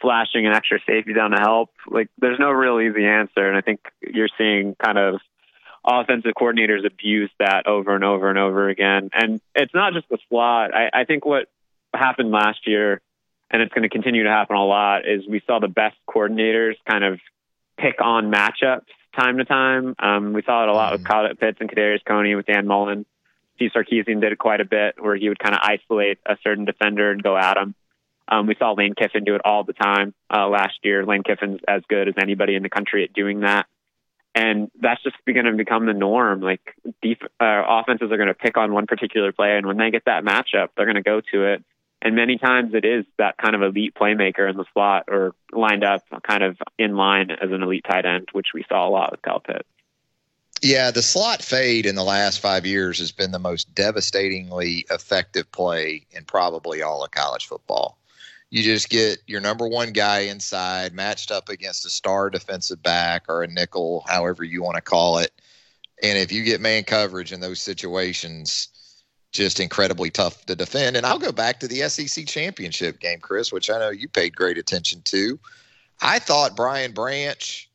flashing 0.00 0.46
an 0.46 0.52
extra 0.52 0.78
safety 0.86 1.12
down 1.12 1.32
to 1.32 1.40
help. 1.40 1.70
Like 1.88 2.08
there's 2.18 2.38
no 2.38 2.50
real 2.50 2.80
easy 2.80 3.04
answer, 3.04 3.48
and 3.48 3.56
I 3.56 3.62
think 3.62 3.80
you're 4.00 4.28
seeing 4.38 4.76
kind 4.82 4.98
of 4.98 5.20
offensive 5.84 6.32
coordinators 6.38 6.86
abuse 6.86 7.30
that 7.38 7.66
over 7.66 7.94
and 7.94 8.04
over 8.04 8.28
and 8.28 8.38
over 8.38 8.68
again. 8.68 9.10
And 9.12 9.40
it's 9.54 9.74
not 9.74 9.92
just 9.92 10.08
the 10.08 10.18
slot. 10.28 10.74
I, 10.74 10.90
I 10.92 11.04
think 11.04 11.24
what 11.24 11.48
happened 11.94 12.30
last 12.30 12.66
year, 12.66 13.00
and 13.50 13.62
it's 13.62 13.72
going 13.72 13.82
to 13.82 13.88
continue 13.88 14.24
to 14.24 14.30
happen 14.30 14.56
a 14.56 14.64
lot, 14.64 15.08
is 15.08 15.26
we 15.28 15.42
saw 15.46 15.58
the 15.58 15.68
best 15.68 15.96
coordinators 16.08 16.74
kind 16.88 17.04
of 17.04 17.20
pick 17.76 17.96
on 18.00 18.30
matchups 18.30 18.86
time 19.16 19.38
to 19.38 19.44
time. 19.44 19.94
Um, 19.98 20.32
we 20.32 20.42
saw 20.42 20.62
it 20.62 20.68
a 20.68 20.72
lot 20.72 20.92
with 20.92 21.04
Kyle 21.04 21.28
Pitts 21.34 21.58
and 21.60 21.70
Kadarius 21.70 22.04
Toney 22.06 22.34
with 22.34 22.46
Dan 22.46 22.66
Mullen. 22.66 23.04
Steve 23.56 23.70
Sarkisian 23.74 24.20
did 24.20 24.32
it 24.32 24.38
quite 24.38 24.60
a 24.60 24.64
bit 24.64 24.94
where 24.98 25.14
he 25.16 25.28
would 25.28 25.38
kind 25.38 25.54
of 25.54 25.60
isolate 25.62 26.18
a 26.26 26.36
certain 26.42 26.64
defender 26.64 27.10
and 27.10 27.22
go 27.22 27.36
at 27.36 27.56
him. 27.56 27.74
Um, 28.28 28.46
we 28.46 28.54
saw 28.58 28.72
Lane 28.72 28.94
Kiffin 28.94 29.24
do 29.24 29.34
it 29.34 29.42
all 29.44 29.64
the 29.64 29.74
time 29.74 30.14
uh, 30.34 30.48
last 30.48 30.78
year. 30.82 31.04
Lane 31.04 31.22
Kiffin's 31.22 31.60
as 31.68 31.82
good 31.88 32.08
as 32.08 32.14
anybody 32.20 32.54
in 32.54 32.62
the 32.62 32.70
country 32.70 33.04
at 33.04 33.12
doing 33.12 33.40
that. 33.40 33.66
And 34.34 34.70
that's 34.80 35.02
just 35.02 35.16
going 35.26 35.44
to 35.44 35.52
become 35.52 35.86
the 35.86 35.92
norm. 35.92 36.40
Like 36.40 36.74
def- 37.02 37.22
uh, 37.40 37.62
offenses 37.68 38.10
are 38.10 38.16
going 38.16 38.28
to 38.28 38.34
pick 38.34 38.56
on 38.56 38.72
one 38.72 38.86
particular 38.86 39.32
player, 39.32 39.56
and 39.56 39.66
when 39.66 39.76
they 39.76 39.90
get 39.90 40.06
that 40.06 40.24
matchup, 40.24 40.68
they're 40.76 40.86
going 40.86 40.96
to 40.96 41.02
go 41.02 41.20
to 41.32 41.44
it. 41.52 41.64
And 42.00 42.16
many 42.16 42.36
times 42.36 42.74
it 42.74 42.84
is 42.84 43.04
that 43.18 43.36
kind 43.36 43.54
of 43.54 43.62
elite 43.62 43.94
playmaker 43.94 44.50
in 44.50 44.56
the 44.56 44.64
slot 44.72 45.04
or 45.08 45.34
lined 45.52 45.84
up 45.84 46.02
kind 46.26 46.42
of 46.42 46.56
in 46.76 46.96
line 46.96 47.30
as 47.30 47.52
an 47.52 47.62
elite 47.62 47.84
tight 47.88 48.04
end, 48.04 48.28
which 48.32 48.48
we 48.52 48.64
saw 48.68 48.88
a 48.88 48.90
lot 48.90 49.12
with 49.12 49.22
Kyle 49.22 49.38
Pitts. 49.38 49.68
Yeah, 50.62 50.90
the 50.92 51.02
slot 51.02 51.42
fade 51.42 51.86
in 51.86 51.94
the 51.94 52.04
last 52.04 52.38
five 52.40 52.66
years 52.66 52.98
has 53.00 53.10
been 53.10 53.32
the 53.32 53.38
most 53.38 53.74
devastatingly 53.74 54.84
effective 54.90 55.50
play 55.50 56.06
in 56.12 56.24
probably 56.24 56.82
all 56.82 57.04
of 57.04 57.10
college 57.10 57.46
football. 57.46 57.98
You 58.52 58.62
just 58.62 58.90
get 58.90 59.22
your 59.26 59.40
number 59.40 59.66
one 59.66 59.92
guy 59.92 60.20
inside 60.20 60.92
matched 60.92 61.30
up 61.30 61.48
against 61.48 61.86
a 61.86 61.88
star 61.88 62.28
defensive 62.28 62.82
back 62.82 63.24
or 63.26 63.42
a 63.42 63.48
nickel, 63.48 64.04
however 64.06 64.44
you 64.44 64.62
want 64.62 64.76
to 64.76 64.82
call 64.82 65.16
it. 65.16 65.32
And 66.02 66.18
if 66.18 66.30
you 66.30 66.44
get 66.44 66.60
man 66.60 66.84
coverage 66.84 67.32
in 67.32 67.40
those 67.40 67.62
situations, 67.62 68.68
just 69.32 69.58
incredibly 69.58 70.10
tough 70.10 70.44
to 70.44 70.54
defend. 70.54 70.98
And 70.98 71.06
I'll 71.06 71.18
go 71.18 71.32
back 71.32 71.60
to 71.60 71.66
the 71.66 71.88
SEC 71.88 72.26
championship 72.26 73.00
game, 73.00 73.20
Chris, 73.20 73.54
which 73.54 73.70
I 73.70 73.78
know 73.78 73.88
you 73.88 74.06
paid 74.06 74.36
great 74.36 74.58
attention 74.58 75.00
to. 75.06 75.40
I 76.02 76.18
thought 76.18 76.54
Brian 76.54 76.92
Branch 76.92 77.70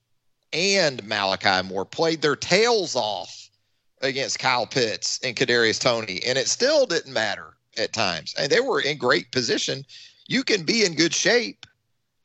and 0.54 1.04
Malachi 1.08 1.68
Moore 1.68 1.86
played 1.86 2.22
their 2.22 2.36
tails 2.36 2.96
off 2.96 3.50
against 4.04 4.38
Kyle 4.38 4.68
Pitts 4.68 5.20
and 5.24 5.36
Kadarius 5.36 5.82
Toney, 5.82 6.22
and 6.24 6.38
it 6.38 6.48
still 6.48 6.86
didn't 6.86 7.14
matter 7.14 7.58
at 7.80 7.94
times. 7.94 8.36
And 8.38 8.52
they 8.52 8.60
were 8.60 8.80
in 8.80 9.00
great 9.00 9.32
position. 9.32 9.84
You 10.28 10.44
can 10.44 10.64
be 10.64 10.86
in 10.86 10.96
good 10.96 11.14
shape, 11.14 11.66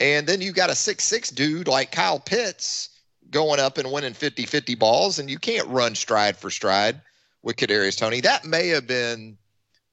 and 0.01 0.27
then 0.27 0.41
you 0.41 0.53
got 0.53 0.71
a 0.71 0.75
six 0.75 1.05
six 1.05 1.31
dude 1.31 1.69
like 1.69 1.93
Kyle 1.93 2.19
Pitts 2.19 2.89
going 3.31 3.61
up 3.61 3.79
and 3.79 3.91
winning 3.91 4.13
50-50 4.13 4.79
balls, 4.79 5.19
and 5.19 5.31
you 5.31 5.39
can't 5.39 5.67
run 5.69 5.95
stride 5.95 6.37
for 6.37 6.51
stride 6.51 7.01
with 7.43 7.57
Kadarius 7.57 7.99
Toney. 7.99 8.21
That 8.21 8.45
may 8.45 8.69
have 8.69 8.87
been 8.87 9.39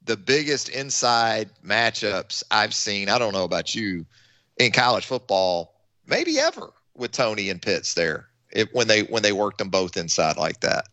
the 0.03 0.17
biggest 0.17 0.69
inside 0.69 1.49
matchups 1.65 2.43
I've 2.51 2.73
seen. 2.73 3.09
I 3.09 3.17
don't 3.17 3.33
know 3.33 3.45
about 3.45 3.73
you 3.73 4.05
in 4.57 4.71
college 4.71 5.05
football, 5.05 5.73
maybe 6.05 6.37
ever 6.39 6.71
with 6.95 7.11
Toney 7.11 7.49
and 7.49 7.61
Pitts 7.61 7.93
there. 7.93 8.27
If, 8.51 8.69
when 8.73 8.87
they 8.87 9.03
when 9.03 9.21
they 9.21 9.31
worked 9.31 9.59
them 9.59 9.69
both 9.69 9.95
inside 9.95 10.37
like 10.37 10.61
that. 10.61 10.85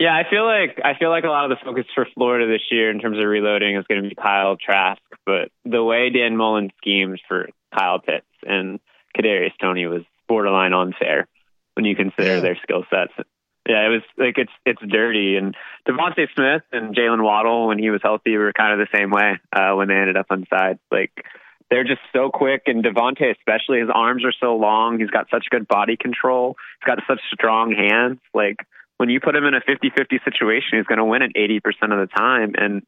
Yeah, 0.00 0.16
I 0.16 0.28
feel 0.28 0.44
like 0.44 0.80
I 0.82 0.98
feel 0.98 1.10
like 1.10 1.24
a 1.24 1.28
lot 1.28 1.50
of 1.50 1.56
the 1.56 1.64
focus 1.64 1.84
for 1.94 2.06
Florida 2.14 2.46
this 2.50 2.62
year 2.70 2.90
in 2.90 2.98
terms 2.98 3.18
of 3.18 3.24
reloading 3.24 3.76
is 3.76 3.84
going 3.86 4.02
to 4.02 4.08
be 4.08 4.14
Kyle 4.14 4.56
Trask, 4.56 5.00
but 5.26 5.50
the 5.64 5.82
way 5.82 6.10
Dan 6.10 6.36
Mullen 6.36 6.70
schemed 6.78 7.20
for 7.28 7.48
Kyle 7.76 7.98
Pitts 7.98 8.26
and 8.46 8.80
Kadarius 9.16 9.52
Toney 9.60 9.86
was 9.86 10.02
borderline 10.28 10.72
unfair 10.72 11.26
when 11.74 11.84
you 11.84 11.94
consider 11.96 12.36
Yeah. 12.36 12.40
their 12.40 12.56
skill 12.62 12.84
sets. 12.90 13.12
Yeah, 13.68 13.86
it 13.86 13.88
was 13.88 14.02
like 14.18 14.36
it's 14.36 14.52
it's 14.66 14.82
dirty. 14.86 15.36
And 15.36 15.56
DeVonta 15.88 16.26
Smith 16.34 16.62
and 16.72 16.94
Jaylen 16.94 17.22
Waddle, 17.22 17.68
when 17.68 17.78
he 17.78 17.88
was 17.90 18.00
healthy, 18.02 18.36
were 18.36 18.52
kind 18.52 18.78
of 18.78 18.86
the 18.86 18.94
same 18.98 19.10
way 19.10 19.38
uh, 19.56 19.72
when 19.74 19.88
they 19.88 19.94
ended 19.94 20.16
up 20.18 20.26
on 20.28 20.44
side. 20.50 20.78
Like 20.90 21.10
they're 21.70 21.84
just 21.84 22.02
so 22.12 22.28
quick, 22.28 22.64
and 22.66 22.84
DeVonta 22.84 23.34
especially, 23.34 23.80
his 23.80 23.88
arms 23.92 24.22
are 24.24 24.32
so 24.38 24.56
long. 24.56 25.00
He's 25.00 25.08
got 25.08 25.30
such 25.30 25.46
good 25.50 25.66
body 25.66 25.96
control. 25.96 26.56
He's 26.80 26.86
got 26.86 26.98
such 27.08 27.20
strong 27.32 27.72
hands. 27.74 28.18
Like 28.34 28.56
when 28.98 29.08
you 29.08 29.18
put 29.18 29.34
him 29.34 29.44
in 29.46 29.54
a 29.54 29.60
50-50 29.62 30.22
situation, 30.24 30.76
he's 30.78 30.86
going 30.86 30.98
to 30.98 31.04
win 31.04 31.22
it 31.22 31.32
80% 31.34 31.58
of 31.90 32.06
the 32.06 32.14
time. 32.14 32.52
And 32.56 32.82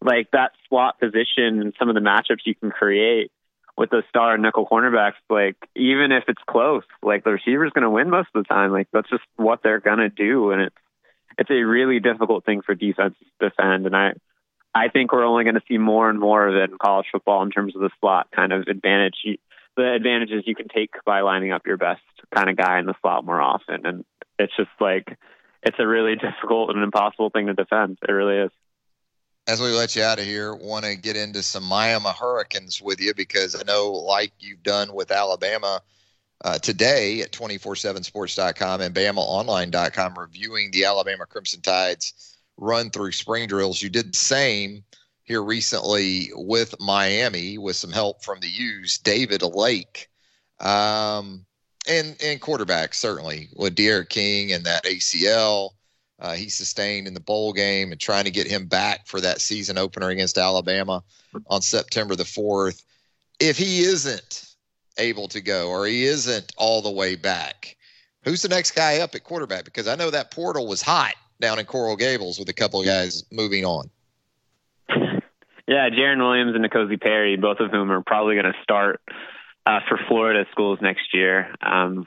like 0.00 0.30
that 0.32 0.52
slot 0.68 1.00
position 1.00 1.60
and 1.60 1.74
some 1.78 1.88
of 1.88 1.94
the 1.94 2.00
matchups 2.00 2.46
you 2.46 2.54
can 2.54 2.70
create 2.70 3.30
with 3.76 3.90
those 3.90 4.02
star 4.08 4.34
and 4.34 4.42
nickel 4.42 4.66
cornerbacks, 4.66 5.12
like 5.30 5.56
even 5.76 6.10
if 6.10 6.24
it's 6.26 6.42
close, 6.48 6.82
like 7.02 7.22
the 7.24 7.30
receiver's 7.30 7.72
going 7.72 7.84
to 7.84 7.90
win 7.90 8.10
most 8.10 8.28
of 8.34 8.42
the 8.42 8.48
time. 8.48 8.72
Like 8.72 8.88
that's 8.92 9.08
just 9.08 9.22
what 9.36 9.60
they're 9.62 9.80
going 9.80 9.98
to 9.98 10.08
do, 10.08 10.50
and 10.50 10.62
it's 10.62 10.76
it's 11.38 11.50
a 11.50 11.62
really 11.62 12.00
difficult 12.00 12.44
thing 12.44 12.62
for 12.62 12.74
defenses 12.74 13.24
to 13.40 13.48
defend. 13.48 13.86
And 13.86 13.96
I 13.96 14.12
I 14.74 14.88
think 14.88 15.12
we're 15.12 15.24
only 15.24 15.44
going 15.44 15.54
to 15.54 15.62
see 15.68 15.78
more 15.78 16.10
and 16.10 16.18
more 16.18 16.46
of 16.46 16.56
it 16.56 16.70
in 16.70 16.76
college 16.78 17.06
football 17.12 17.42
in 17.42 17.50
terms 17.50 17.76
of 17.76 17.82
the 17.82 17.90
slot 18.00 18.28
kind 18.34 18.52
of 18.52 18.62
advantage. 18.68 19.16
The 19.76 19.94
advantages 19.94 20.42
you 20.44 20.56
can 20.56 20.66
take 20.68 20.90
by 21.06 21.20
lining 21.20 21.52
up 21.52 21.64
your 21.64 21.76
best 21.76 22.02
kind 22.34 22.50
of 22.50 22.56
guy 22.56 22.80
in 22.80 22.86
the 22.86 22.94
slot 23.00 23.24
more 23.24 23.40
often, 23.40 23.86
and 23.86 24.04
it's 24.40 24.56
just 24.56 24.70
like 24.80 25.16
it's 25.62 25.78
a 25.78 25.86
really 25.86 26.16
difficult 26.16 26.70
and 26.70 26.82
impossible 26.82 27.30
thing 27.30 27.46
to 27.46 27.54
defend. 27.54 27.98
It 28.06 28.10
really 28.10 28.46
is. 28.46 28.50
As 29.48 29.62
we 29.62 29.68
let 29.68 29.96
you 29.96 30.02
out 30.02 30.18
of 30.18 30.26
here, 30.26 30.54
want 30.54 30.84
to 30.84 30.94
get 30.94 31.16
into 31.16 31.42
some 31.42 31.64
Miami 31.64 32.10
Hurricanes 32.10 32.82
with 32.82 33.00
you 33.00 33.14
because 33.14 33.54
I 33.54 33.62
know, 33.62 33.90
like 33.90 34.30
you've 34.38 34.62
done 34.62 34.92
with 34.92 35.10
Alabama 35.10 35.80
uh, 36.44 36.58
today 36.58 37.22
at 37.22 37.32
247sports.com 37.32 38.82
and 38.82 38.94
BamaOnline.com, 38.94 40.18
reviewing 40.18 40.70
the 40.70 40.84
Alabama 40.84 41.24
Crimson 41.24 41.62
Tides 41.62 42.36
run 42.58 42.90
through 42.90 43.12
spring 43.12 43.48
drills. 43.48 43.80
You 43.80 43.88
did 43.88 44.12
the 44.12 44.18
same 44.18 44.84
here 45.24 45.42
recently 45.42 46.28
with 46.34 46.74
Miami 46.78 47.56
with 47.56 47.76
some 47.76 47.90
help 47.90 48.22
from 48.22 48.40
the 48.40 48.48
U's, 48.48 48.98
David 48.98 49.40
Lake. 49.40 50.10
Um, 50.60 51.46
and 51.88 52.18
and 52.22 52.38
quarterback 52.38 52.92
certainly 52.92 53.48
with 53.56 53.74
D'Eriq 53.74 54.10
King 54.10 54.52
and 54.52 54.66
that 54.66 54.84
ACL 54.84 55.70
uh, 56.20 56.34
he 56.34 56.48
sustained 56.48 57.06
in 57.06 57.14
the 57.14 57.20
bowl 57.20 57.52
game 57.52 57.92
and 57.92 58.00
trying 58.00 58.24
to 58.24 58.30
get 58.30 58.46
him 58.46 58.66
back 58.66 59.06
for 59.06 59.20
that 59.20 59.40
season 59.40 59.78
opener 59.78 60.08
against 60.08 60.38
Alabama 60.38 61.02
on 61.46 61.62
September 61.62 62.16
the 62.16 62.24
fourth. 62.24 62.84
If 63.38 63.56
he 63.56 63.80
isn't 63.80 64.54
able 64.98 65.28
to 65.28 65.40
go 65.40 65.68
or 65.68 65.86
he 65.86 66.04
isn't 66.04 66.52
all 66.56 66.82
the 66.82 66.90
way 66.90 67.14
back, 67.14 67.76
who's 68.24 68.42
the 68.42 68.48
next 68.48 68.72
guy 68.72 68.98
up 68.98 69.14
at 69.14 69.22
quarterback? 69.22 69.64
Because 69.64 69.86
I 69.86 69.94
know 69.94 70.10
that 70.10 70.32
portal 70.32 70.66
was 70.66 70.82
hot 70.82 71.14
down 71.40 71.58
in 71.58 71.66
Coral 71.66 71.96
Gables 71.96 72.38
with 72.38 72.48
a 72.48 72.52
couple 72.52 72.80
of 72.80 72.86
guys 72.86 73.24
moving 73.30 73.64
on. 73.64 73.88
Yeah, 75.68 75.90
Jarren 75.90 76.18
Williams 76.18 76.54
and 76.56 76.64
N'Kosi 76.64 77.00
Perry, 77.00 77.36
both 77.36 77.60
of 77.60 77.70
whom 77.70 77.92
are 77.92 78.02
probably 78.02 78.34
going 78.34 78.52
to 78.52 78.58
start 78.62 79.02
uh, 79.66 79.80
for 79.86 80.00
Florida 80.08 80.46
schools 80.50 80.78
next 80.80 81.12
year. 81.12 81.54
Um, 81.60 82.06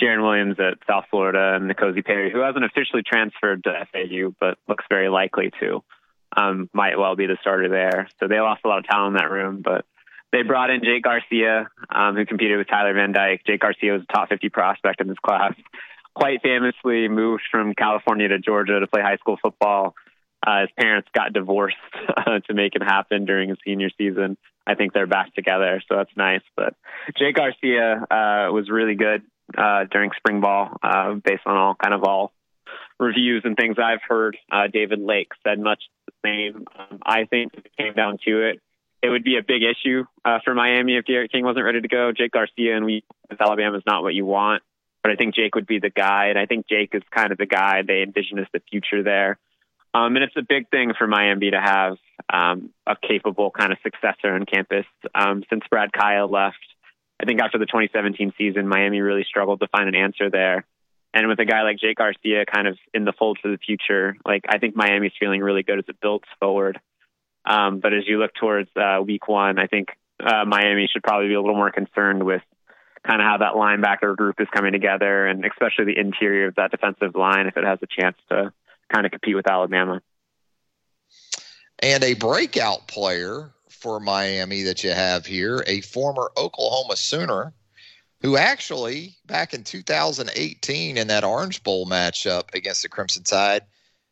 Jarren 0.00 0.22
Williams 0.22 0.56
at 0.58 0.78
South 0.88 1.04
Florida 1.10 1.54
and 1.56 1.70
N'Kosi 1.70 2.04
Perry, 2.04 2.30
who 2.32 2.40
hasn't 2.40 2.64
officially 2.64 3.02
transferred 3.02 3.64
to 3.64 3.86
FAU 3.92 4.34
but 4.38 4.58
looks 4.68 4.84
very 4.88 5.08
likely 5.08 5.52
to, 5.60 5.82
um, 6.36 6.68
might 6.72 6.98
well 6.98 7.16
be 7.16 7.26
the 7.26 7.36
starter 7.40 7.68
there. 7.68 8.08
So 8.18 8.28
they 8.28 8.40
lost 8.40 8.62
a 8.64 8.68
lot 8.68 8.78
of 8.78 8.86
talent 8.86 9.16
in 9.16 9.22
that 9.22 9.30
room, 9.30 9.62
but 9.62 9.84
they 10.32 10.42
brought 10.42 10.70
in 10.70 10.82
Jake 10.82 11.02
Garcia, 11.02 11.68
um, 11.94 12.14
who 12.14 12.24
competed 12.24 12.58
with 12.58 12.68
Tyler 12.68 12.94
Van 12.94 13.12
Dyke. 13.12 13.42
Jake 13.46 13.60
Garcia 13.60 13.92
was 13.92 14.02
a 14.02 14.12
top 14.12 14.28
50 14.28 14.48
prospect 14.48 15.00
in 15.00 15.08
this 15.08 15.18
class. 15.18 15.54
Quite 16.14 16.42
famously 16.42 17.08
moved 17.08 17.42
from 17.50 17.74
California 17.74 18.28
to 18.28 18.38
Georgia 18.38 18.80
to 18.80 18.86
play 18.86 19.02
high 19.02 19.16
school 19.16 19.38
football. 19.42 19.94
Uh, 20.46 20.62
his 20.62 20.70
parents 20.78 21.08
got 21.14 21.32
divorced 21.32 21.76
uh, 22.16 22.40
to 22.46 22.54
make 22.54 22.74
it 22.74 22.82
happen 22.82 23.24
during 23.24 23.48
his 23.48 23.58
senior 23.64 23.90
season. 23.98 24.36
I 24.66 24.74
think 24.74 24.92
they're 24.92 25.06
back 25.06 25.34
together, 25.34 25.82
so 25.88 25.96
that's 25.96 26.16
nice. 26.16 26.42
But 26.56 26.74
Jake 27.18 27.34
Garcia 27.34 28.06
uh, 28.10 28.52
was 28.52 28.70
really 28.70 28.94
good 28.94 29.22
uh, 29.56 29.84
during 29.90 30.10
spring 30.16 30.40
ball, 30.40 30.76
uh, 30.82 31.14
based 31.14 31.42
on 31.46 31.56
all 31.56 31.74
kind 31.74 31.94
of 31.94 32.04
all 32.04 32.32
reviews 32.98 33.42
and 33.44 33.56
things 33.56 33.76
I've 33.82 34.02
heard. 34.06 34.36
Uh, 34.52 34.66
David 34.72 35.00
Lake 35.00 35.32
said 35.44 35.58
much 35.58 35.82
the 36.06 36.12
same. 36.24 36.66
Um, 36.78 36.98
I 37.04 37.24
think 37.24 37.52
if 37.54 37.64
it 37.64 37.72
came 37.76 37.94
down 37.94 38.18
to 38.26 38.48
it, 38.48 38.60
it 39.02 39.08
would 39.08 39.24
be 39.24 39.36
a 39.38 39.42
big 39.42 39.62
issue 39.62 40.04
uh, 40.24 40.38
for 40.44 40.54
Miami 40.54 40.96
if 40.96 41.06
D'Eriq 41.06 41.32
King 41.32 41.44
wasn't 41.44 41.64
ready 41.64 41.80
to 41.80 41.88
go. 41.88 42.12
Jake 42.12 42.32
Garcia 42.32 42.76
and 42.76 42.84
we 42.84 43.02
with 43.30 43.40
Alabama 43.40 43.78
is 43.78 43.82
not 43.86 44.02
what 44.02 44.14
you 44.14 44.26
want, 44.26 44.62
but 45.02 45.10
I 45.10 45.16
think 45.16 45.34
Jake 45.34 45.54
would 45.54 45.66
be 45.66 45.78
the 45.78 45.90
guy, 45.90 46.26
and 46.26 46.38
I 46.38 46.46
think 46.46 46.68
Jake 46.68 46.90
is 46.94 47.02
kind 47.10 47.32
of 47.32 47.38
the 47.38 47.46
guy 47.46 47.82
they 47.86 48.02
envision 48.02 48.38
as 48.38 48.46
the 48.52 48.60
future 48.70 49.02
there. 49.02 49.38
Um, 49.94 50.14
and 50.16 50.22
it's 50.22 50.36
a 50.36 50.42
big 50.42 50.68
thing 50.68 50.92
for 50.96 51.06
Miami 51.06 51.50
to 51.50 51.60
have 51.60 51.96
um, 52.32 52.70
a 52.86 52.94
capable 52.96 53.50
kind 53.50 53.72
of 53.72 53.78
successor 53.82 54.34
on 54.34 54.46
campus. 54.46 54.86
Um, 55.14 55.42
since 55.50 55.64
Brad 55.68 55.90
Kaaya 55.92 56.30
left, 56.30 56.58
I 57.20 57.26
think 57.26 57.40
after 57.40 57.58
the 57.58 57.66
2017 57.66 58.32
season, 58.38 58.66
Miami 58.66 59.00
really 59.00 59.24
struggled 59.28 59.60
to 59.60 59.68
find 59.68 59.88
an 59.88 59.94
answer 59.94 60.30
there. 60.30 60.64
And 61.12 61.28
with 61.28 61.38
a 61.38 61.44
guy 61.44 61.62
like 61.62 61.78
Jake 61.78 61.98
Garcia 61.98 62.46
kind 62.46 62.66
of 62.66 62.78
in 62.94 63.04
the 63.04 63.12
fold 63.12 63.38
for 63.42 63.50
the 63.50 63.58
future, 63.58 64.16
like 64.24 64.44
I 64.48 64.58
think 64.58 64.74
Miami's 64.74 65.12
feeling 65.18 65.40
really 65.42 65.62
good 65.62 65.78
as 65.78 65.84
it 65.88 66.00
builds 66.00 66.24
forward. 66.38 66.80
Um, 67.44 67.80
but 67.80 67.92
as 67.92 68.04
you 68.06 68.18
look 68.18 68.32
towards 68.34 68.70
uh, 68.74 69.02
week 69.04 69.28
one, 69.28 69.58
I 69.58 69.66
think 69.66 69.88
uh, 70.18 70.44
Miami 70.46 70.88
should 70.90 71.02
probably 71.02 71.28
be 71.28 71.34
a 71.34 71.40
little 71.40 71.56
more 71.56 71.72
concerned 71.72 72.22
with 72.22 72.42
kind 73.06 73.20
of 73.20 73.26
how 73.26 73.38
that 73.38 73.54
linebacker 73.54 74.16
group 74.16 74.40
is 74.40 74.48
coming 74.54 74.72
together 74.72 75.26
and 75.26 75.44
especially 75.44 75.86
the 75.86 75.98
interior 75.98 76.48
of 76.48 76.54
that 76.54 76.70
defensive 76.70 77.14
line 77.14 77.46
if 77.46 77.56
it 77.56 77.64
has 77.64 77.78
a 77.82 77.86
chance 77.86 78.16
to 78.28 78.52
kind 78.92 79.04
of 79.04 79.12
compete 79.12 79.34
with 79.34 79.48
Alabama. 79.48 80.00
And 81.82 82.04
a 82.04 82.14
breakout 82.14 82.86
player 82.86 83.50
for 83.80 84.00
Miami 84.00 84.62
that 84.62 84.84
you 84.84 84.90
have 84.90 85.26
here, 85.26 85.64
a 85.66 85.80
former 85.80 86.30
Oklahoma 86.36 86.96
Sooner 86.96 87.52
who 88.22 88.36
actually 88.36 89.16
back 89.26 89.54
in 89.54 89.64
2018 89.64 90.96
in 90.96 91.08
that 91.08 91.24
Orange 91.24 91.62
Bowl 91.62 91.86
matchup 91.86 92.54
against 92.54 92.82
the 92.82 92.88
Crimson 92.88 93.24
Tide 93.24 93.62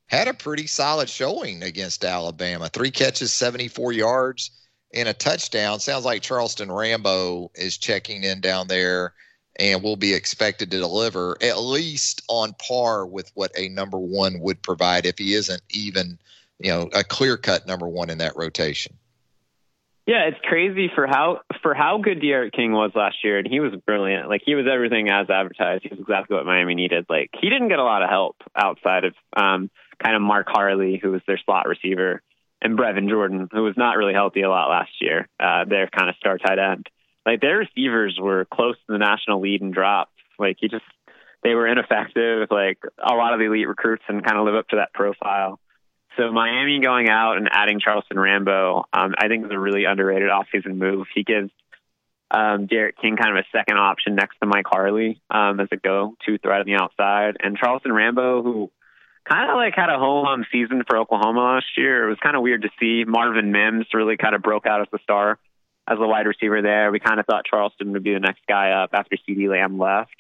had 0.07 0.29
a 0.29 0.35
pretty 0.35 0.67
solid 0.67 1.09
showing 1.11 1.63
against 1.63 2.05
Alabama. 2.05 2.69
Three 2.69 2.91
catches, 2.91 3.33
74 3.35 3.93
yards, 3.93 4.51
and 4.95 5.09
a 5.09 5.13
touchdown. 5.13 5.81
Sounds 5.81 6.07
like 6.07 6.23
Charleston 6.23 6.73
Rambo 6.73 7.51
is 7.55 7.77
checking 7.77 8.25
in 8.25 8.41
down 8.41 8.69
there 8.69 9.13
and 9.59 9.83
will 9.83 9.97
be 9.97 10.15
expected 10.15 10.71
to 10.71 10.79
deliver 10.79 11.37
at 11.43 11.61
least 11.61 12.23
on 12.29 12.55
par 12.55 13.05
with 13.05 13.31
what 13.35 13.53
a 13.59 13.69
number 13.69 13.99
one 13.99 14.41
would 14.41 14.63
provide 14.63 15.05
if 15.05 15.19
he 15.19 15.35
isn't 15.35 15.63
even, 15.69 16.19
you 16.59 16.71
know, 16.71 16.89
a 16.95 17.05
clear 17.05 17.37
cut 17.37 17.67
number 17.67 17.89
one 17.89 18.09
in 18.09 18.19
that 18.19 18.37
rotation. 18.37 18.98
Yeah, 20.09 20.25
it's 20.25 20.39
crazy 20.43 20.91
for 20.95 21.07
how 21.07 21.41
for 21.61 21.75
how 21.75 21.99
good 22.03 22.23
D'Eriq 22.23 22.53
King 22.53 22.73
was 22.73 22.93
last 22.95 23.17
year, 23.23 23.37
and 23.37 23.47
he 23.47 23.61
was 23.61 23.75
brilliant. 23.85 24.31
Like 24.31 24.41
he 24.43 24.55
was 24.55 24.65
everything 24.67 25.11
as 25.11 25.29
advertised. 25.29 25.83
He 25.83 25.91
was 25.91 26.01
exactly 26.01 26.35
what 26.35 26.47
Miami 26.47 26.75
needed. 26.75 27.05
Like 27.11 27.29
he 27.39 27.51
didn't 27.51 27.69
get 27.69 27.79
a 27.79 27.85
lot 27.85 28.03
of 28.03 28.09
help 28.09 28.37
outside 28.57 29.05
of 29.05 29.13
um, 29.37 29.71
kind 30.03 30.17
of 30.17 30.23
Mark 30.23 30.47
Harley, 30.49 30.99
who 31.01 31.11
was 31.11 31.21
their 31.27 31.39
slot 31.45 31.69
receiver, 31.69 32.23
and 32.63 32.79
Brevin 32.79 33.11
Jordan, 33.11 33.51
who 33.53 33.65
was 33.65 33.75
not 33.77 33.99
really 33.99 34.15
healthy 34.15 34.41
a 34.41 34.49
lot 34.49 34.71
last 34.71 34.93
year. 34.99 35.29
Uh, 35.39 35.67
their 35.67 35.89
kind 35.89 36.09
of 36.09 36.17
star 36.17 36.39
tight 36.39 36.59
end. 36.59 36.87
Like 37.27 37.43
their 37.43 37.59
receivers 37.59 38.19
were 38.19 38.47
close 38.47 38.77
to 38.77 38.93
the 38.93 38.99
national 38.99 39.43
lead 39.43 39.61
in 39.61 39.73
drops. 39.73 40.13
Like 40.39 40.57
he 40.59 40.69
just 40.69 40.87
they 41.43 41.53
were 41.53 41.67
ineffective. 41.67 42.49
Like 42.51 42.79
a 42.99 43.15
lot 43.15 43.35
of 43.35 43.41
the 43.41 43.45
elite 43.45 43.69
recruits 43.69 44.05
and 44.09 44.25
kind 44.25 44.39
of 44.39 44.47
live 44.47 44.55
up 44.55 44.69
to 44.69 44.77
that 44.77 44.95
profile. 44.95 45.61
So 46.19 46.33
Miami 46.33 46.81
going 46.81 47.09
out 47.09 47.37
and 47.37 47.49
adding 47.51 47.79
Charleston 47.79 48.19
Rambo, 48.19 48.87
um, 48.93 49.15
I 49.17 49.29
think 49.29 49.45
is 49.45 49.53
a 49.53 49.59
really 49.59 49.85
underrated 49.85 50.29
offseason 50.31 50.77
move. 50.77 51.07
He 51.15 51.23
gives 51.23 51.51
um, 52.31 52.67
D'Eriq 52.67 52.97
King 53.01 53.17
kind 53.17 53.39
of 53.39 53.45
a 53.45 53.57
second 53.57 53.79
option 53.79 54.17
next 54.17 54.37
to 54.41 54.47
Mike 54.47 54.67
Harley 54.67 55.21
um, 55.31 55.61
as 55.61 55.69
a 55.71 55.77
go-to 55.77 56.39
threat 56.39 56.61
on 56.61 56.67
the 56.67 56.75
outside, 56.75 57.37
and 57.41 57.57
Charleston 57.57 57.93
Rambo, 57.93 58.43
who 58.43 58.71
kind 59.29 59.51
of 59.51 59.57
like 59.57 59.75
had 59.77 59.91
a 59.91 59.99
home 59.99 60.45
season 60.51 60.83
for 60.87 60.99
Oklahoma 60.99 61.41
last 61.41 61.67
year. 61.77 62.07
It 62.07 62.11
was 62.11 62.19
kind 62.21 62.35
of 62.35 62.43
weird 62.43 62.63
to 62.63 62.71
see 62.81 63.05
Marvin 63.07 63.53
Mims 63.53 63.87
really 63.95 64.17
kind 64.17 64.35
of 64.35 64.43
broke 64.43 64.67
out 64.67 64.81
as 64.81 64.89
the 64.91 64.99
star 65.03 65.39
as 65.87 65.99
a 65.99 66.07
wide 66.07 66.27
receiver 66.27 66.63
there. 66.63 66.91
We 66.91 66.99
kind 66.99 67.21
of 67.21 67.27
thought 67.27 67.45
Charleston 67.49 67.93
would 67.93 68.03
be 68.03 68.13
the 68.13 68.21
next 68.21 68.41
guy 68.49 68.71
up 68.71 68.91
after 68.93 69.17
CeeDee 69.17 69.49
Lamb 69.49 69.79
left. 69.79 70.15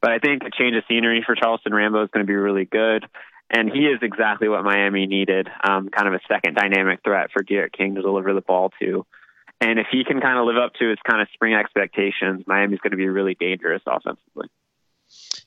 But 0.00 0.12
I 0.12 0.18
think 0.18 0.42
a 0.42 0.50
change 0.50 0.76
of 0.76 0.84
scenery 0.88 1.22
for 1.24 1.34
Charleston 1.34 1.74
Rambo 1.74 2.04
is 2.04 2.10
going 2.12 2.26
to 2.26 2.30
be 2.30 2.36
really 2.36 2.64
good. 2.64 3.06
And 3.52 3.70
he 3.70 3.80
is 3.80 3.98
exactly 4.00 4.48
what 4.48 4.64
Miami 4.64 5.06
needed, 5.06 5.48
um, 5.62 5.90
kind 5.90 6.08
of 6.08 6.14
a 6.14 6.20
second 6.26 6.54
dynamic 6.54 7.00
threat 7.04 7.30
for 7.32 7.42
D'Eriq 7.42 7.72
King 7.72 7.94
to 7.96 8.02
deliver 8.02 8.32
the 8.32 8.40
ball 8.40 8.72
to. 8.80 9.04
And 9.60 9.78
if 9.78 9.86
he 9.92 10.04
can 10.04 10.20
kind 10.20 10.38
of 10.38 10.46
live 10.46 10.56
up 10.56 10.72
to 10.80 10.88
his 10.88 10.98
kind 11.08 11.20
of 11.20 11.28
spring 11.34 11.54
expectations, 11.54 12.44
Miami's 12.46 12.80
going 12.80 12.92
to 12.92 12.96
be 12.96 13.08
really 13.08 13.34
dangerous 13.34 13.82
offensively. 13.86 14.48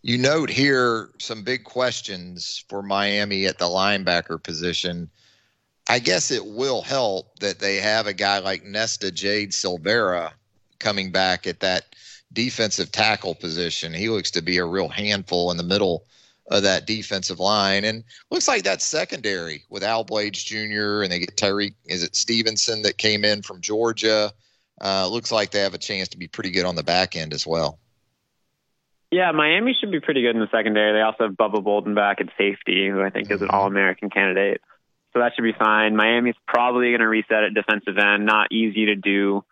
You 0.03 0.19
note 0.19 0.51
here 0.51 1.09
some 1.17 1.43
big 1.43 1.63
questions 1.63 2.63
for 2.69 2.83
Miami 2.83 3.47
at 3.47 3.57
the 3.57 3.65
linebacker 3.65 4.41
position. 4.41 5.09
I 5.89 5.97
guess 5.97 6.29
it 6.29 6.45
will 6.45 6.83
help 6.83 7.39
that 7.39 7.59
they 7.59 7.77
have 7.77 8.05
a 8.05 8.13
guy 8.13 8.37
like 8.37 8.63
Nesta 8.63 9.11
Jade 9.11 9.49
Silvera 9.49 10.31
coming 10.77 11.11
back 11.11 11.47
at 11.47 11.61
that 11.61 11.95
defensive 12.31 12.91
tackle 12.91 13.33
position. 13.33 13.93
He 13.93 14.09
looks 14.09 14.29
to 14.31 14.43
be 14.43 14.57
a 14.57 14.65
real 14.65 14.89
handful 14.89 15.49
in 15.49 15.57
the 15.57 15.63
middle 15.63 16.05
of 16.47 16.63
that 16.63 16.85
defensive 16.85 17.39
line. 17.39 17.83
And 17.83 18.03
looks 18.29 18.47
like 18.47 18.63
that 18.63 18.81
secondary 18.81 19.63
with 19.69 19.83
Al 19.83 20.03
Blades 20.03 20.43
Jr. 20.43 21.01
and 21.01 21.11
they 21.11 21.19
get 21.19 21.35
Tyrique, 21.35 21.75
is 21.85 22.03
it 22.03 22.15
Stevenson 22.15 22.83
that 22.83 22.97
came 22.97 23.25
in 23.25 23.41
from 23.41 23.61
Georgia? 23.61 24.31
Uh, 24.81 25.07
looks 25.07 25.31
like 25.31 25.51
they 25.51 25.61
have 25.61 25.73
a 25.73 25.79
chance 25.79 26.09
to 26.09 26.17
be 26.17 26.27
pretty 26.27 26.51
good 26.51 26.65
on 26.65 26.75
the 26.75 26.83
back 26.83 27.15
end 27.15 27.33
as 27.33 27.47
well. 27.47 27.79
Yeah, 29.11 29.31
Miami 29.31 29.75
should 29.79 29.91
be 29.91 30.01
pretty 30.01 30.21
good 30.21 30.35
in 30.35 30.41
the 30.41 30.49
secondary. 30.51 30.93
They 30.93 31.01
also 31.01 31.27
have 31.27 31.37
Bubba 31.37 31.63
Bolden 31.63 31.95
back 31.95 32.19
at 32.19 32.27
safety, 32.37 32.89
who 32.89 33.01
I 33.01 33.09
think 33.09 33.31
is 33.31 33.41
an 33.41 33.47
mm-hmm. 33.47 33.55
All 33.55 33.67
American 33.67 34.09
candidate. 34.09 34.61
So 35.13 35.19
that 35.19 35.31
should 35.35 35.43
be 35.43 35.53
fine. 35.53 35.95
Miami's 35.95 36.35
probably 36.45 36.89
going 36.89 36.99
to 36.99 37.07
reset 37.07 37.45
at 37.45 37.53
defensive 37.53 37.97
end. 37.97 38.25
Not 38.25 38.51
easy 38.51 38.87
to 38.87 38.95
do, 38.95 39.45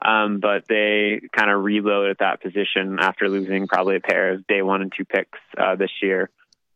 um, 0.00 0.38
but 0.38 0.68
they 0.68 1.20
kind 1.36 1.50
of 1.50 1.64
reload 1.64 2.10
at 2.10 2.18
that 2.20 2.40
position 2.40 2.98
after 3.00 3.28
losing 3.28 3.66
probably 3.66 3.96
a 3.96 4.00
pair 4.00 4.34
of 4.34 4.46
day 4.46 4.62
one 4.62 4.82
and 4.82 4.92
two 4.96 5.04
picks 5.04 5.38
uh, 5.56 5.74
this 5.74 5.90
year 6.00 6.30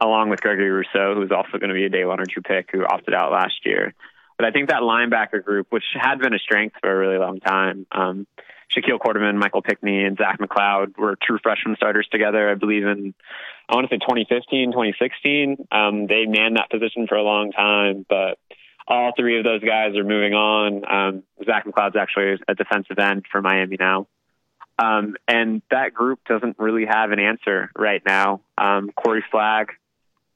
along 0.06 0.30
with 0.30 0.40
Gregory 0.40 0.70
Rousseau, 0.70 1.14
who's 1.14 1.30
also 1.30 1.58
going 1.58 1.68
to 1.68 1.74
be 1.74 1.84
a 1.84 1.88
day 1.88 2.04
one 2.04 2.20
or 2.20 2.26
two 2.26 2.42
pick 2.42 2.70
who 2.72 2.84
opted 2.84 3.14
out 3.14 3.32
last 3.32 3.64
year. 3.64 3.94
But 4.38 4.46
I 4.46 4.50
think 4.50 4.68
that 4.68 4.80
linebacker 4.80 5.44
group, 5.44 5.68
which 5.70 5.84
had 5.94 6.18
been 6.18 6.34
a 6.34 6.38
strength 6.38 6.76
for 6.80 6.90
a 6.90 6.96
really 6.96 7.18
long 7.18 7.38
time, 7.40 7.86
um, 7.92 8.26
Shaquille 8.74 8.98
Quarterman, 8.98 9.36
Michael 9.36 9.62
Pinckney, 9.62 10.04
and 10.04 10.16
Zach 10.16 10.38
McCloud 10.40 10.96
were 10.98 11.16
true 11.22 11.38
freshman 11.42 11.76
starters 11.76 12.08
together. 12.10 12.50
I 12.50 12.54
believe 12.54 12.84
in, 12.84 13.14
I 13.68 13.74
want 13.74 13.88
to 13.88 13.94
say 13.94 13.98
2015, 13.98 14.72
2016. 14.72 15.68
Um, 15.70 16.06
they 16.06 16.24
manned 16.26 16.56
that 16.56 16.70
position 16.70 17.06
for 17.06 17.16
a 17.16 17.22
long 17.22 17.52
time, 17.52 18.06
but 18.08 18.38
all 18.88 19.12
three 19.16 19.38
of 19.38 19.44
those 19.44 19.62
guys 19.62 19.96
are 19.96 20.04
moving 20.04 20.34
on. 20.34 20.82
Um, 20.90 21.22
Zach 21.44 21.66
McCloud's 21.66 21.96
actually 21.96 22.40
a 22.48 22.54
defensive 22.54 22.98
end 22.98 23.24
for 23.30 23.42
Miami 23.42 23.76
now. 23.78 24.06
Um, 24.78 25.16
and 25.28 25.62
that 25.70 25.94
group 25.94 26.20
doesn't 26.26 26.58
really 26.58 26.86
have 26.86 27.12
an 27.12 27.20
answer 27.20 27.70
right 27.76 28.02
now. 28.04 28.40
Um, 28.56 28.90
Corey 28.90 29.24
Flagg, 29.30 29.68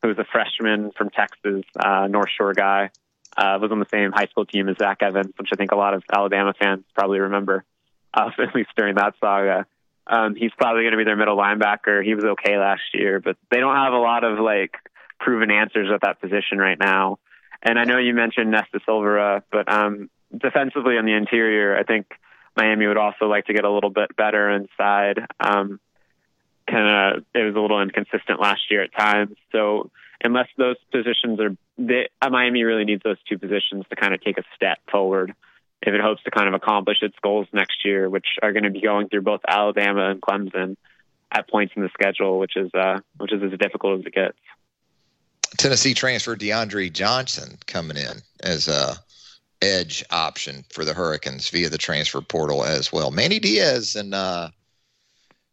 who's 0.06 0.18
a 0.18 0.24
freshman 0.30 0.92
from 0.96 1.10
Texas, 1.10 1.64
uh, 1.78 2.06
North 2.08 2.30
Shore 2.36 2.52
guy, 2.52 2.90
uh, 3.36 3.58
was 3.60 3.70
on 3.70 3.80
the 3.80 3.86
same 3.90 4.12
high 4.12 4.26
school 4.26 4.46
team 4.46 4.68
as 4.68 4.76
Zach 4.78 4.98
Evans, 5.02 5.32
which 5.36 5.48
I 5.52 5.56
think 5.56 5.72
a 5.72 5.76
lot 5.76 5.94
of 5.94 6.02
Alabama 6.12 6.54
fans 6.58 6.84
probably 6.94 7.18
remember, 7.18 7.64
uh, 8.14 8.30
at 8.38 8.54
least 8.54 8.70
during 8.76 8.94
that 8.96 9.14
saga. 9.20 9.66
Um, 10.06 10.36
he's 10.36 10.52
probably 10.56 10.82
going 10.82 10.92
to 10.92 10.98
be 10.98 11.04
their 11.04 11.16
middle 11.16 11.36
linebacker. 11.36 12.04
He 12.04 12.14
was 12.14 12.24
okay 12.24 12.56
last 12.56 12.82
year, 12.94 13.20
but 13.20 13.36
they 13.50 13.58
don't 13.58 13.74
have 13.74 13.92
a 13.92 13.98
lot 13.98 14.22
of 14.22 14.38
like 14.38 14.76
proven 15.18 15.50
answers 15.50 15.88
at 15.92 16.02
that 16.02 16.20
position 16.20 16.58
right 16.58 16.78
now. 16.78 17.18
And 17.62 17.78
I 17.78 17.84
know 17.84 17.98
you 17.98 18.14
mentioned 18.14 18.50
Nesta 18.50 18.80
Silvera, 18.88 19.42
but 19.50 19.72
um, 19.72 20.08
defensively 20.36 20.96
on 20.96 21.06
the 21.06 21.14
interior, 21.14 21.76
I 21.76 21.82
think 21.82 22.06
Miami 22.56 22.86
would 22.86 22.96
also 22.96 23.26
like 23.26 23.46
to 23.46 23.52
get 23.52 23.64
a 23.64 23.70
little 23.70 23.90
bit 23.90 24.14
better 24.16 24.50
inside. 24.50 25.26
Um, 25.40 25.80
kind 26.68 27.16
of, 27.16 27.24
it 27.34 27.44
was 27.44 27.54
a 27.54 27.60
little 27.60 27.80
inconsistent 27.80 28.40
last 28.40 28.70
year 28.70 28.82
at 28.82 28.94
times. 28.94 29.36
So 29.52 29.90
unless 30.22 30.48
those 30.56 30.76
positions 30.92 31.40
are, 31.40 31.56
they, 31.78 32.08
uh, 32.20 32.30
Miami 32.30 32.64
really 32.64 32.84
needs 32.84 33.02
those 33.02 33.18
two 33.28 33.38
positions 33.38 33.84
to 33.90 33.96
kind 33.96 34.14
of 34.14 34.20
take 34.20 34.38
a 34.38 34.44
step 34.54 34.78
forward 34.90 35.34
if 35.82 35.94
it 35.94 36.00
hopes 36.00 36.22
to 36.24 36.30
kind 36.30 36.48
of 36.48 36.54
accomplish 36.54 36.98
its 37.02 37.16
goals 37.22 37.46
next 37.52 37.84
year, 37.84 38.08
which 38.08 38.26
are 38.42 38.52
going 38.52 38.64
to 38.64 38.70
be 38.70 38.80
going 38.80 39.08
through 39.08 39.22
both 39.22 39.40
Alabama 39.46 40.10
and 40.10 40.20
Clemson 40.20 40.76
at 41.30 41.48
points 41.48 41.74
in 41.76 41.82
the 41.82 41.90
schedule, 41.90 42.38
which 42.38 42.56
is 42.56 42.72
uh, 42.74 43.00
which 43.18 43.32
is 43.32 43.42
as 43.42 43.58
difficult 43.58 44.00
as 44.00 44.06
it 44.06 44.14
gets. 44.14 44.38
Tennessee 45.58 45.94
transfer 45.94 46.36
DeAndre 46.36 46.92
Johnson 46.92 47.58
coming 47.66 47.96
in 47.96 48.22
as 48.42 48.68
a 48.68 48.94
edge 49.62 50.04
option 50.10 50.64
for 50.70 50.84
the 50.84 50.94
Hurricanes 50.94 51.48
via 51.48 51.68
the 51.68 51.78
transfer 51.78 52.20
portal 52.20 52.64
as 52.64 52.92
well. 52.92 53.10
Manny 53.10 53.38
Diaz 53.38 53.96
and 53.96 54.14
uh, 54.14 54.50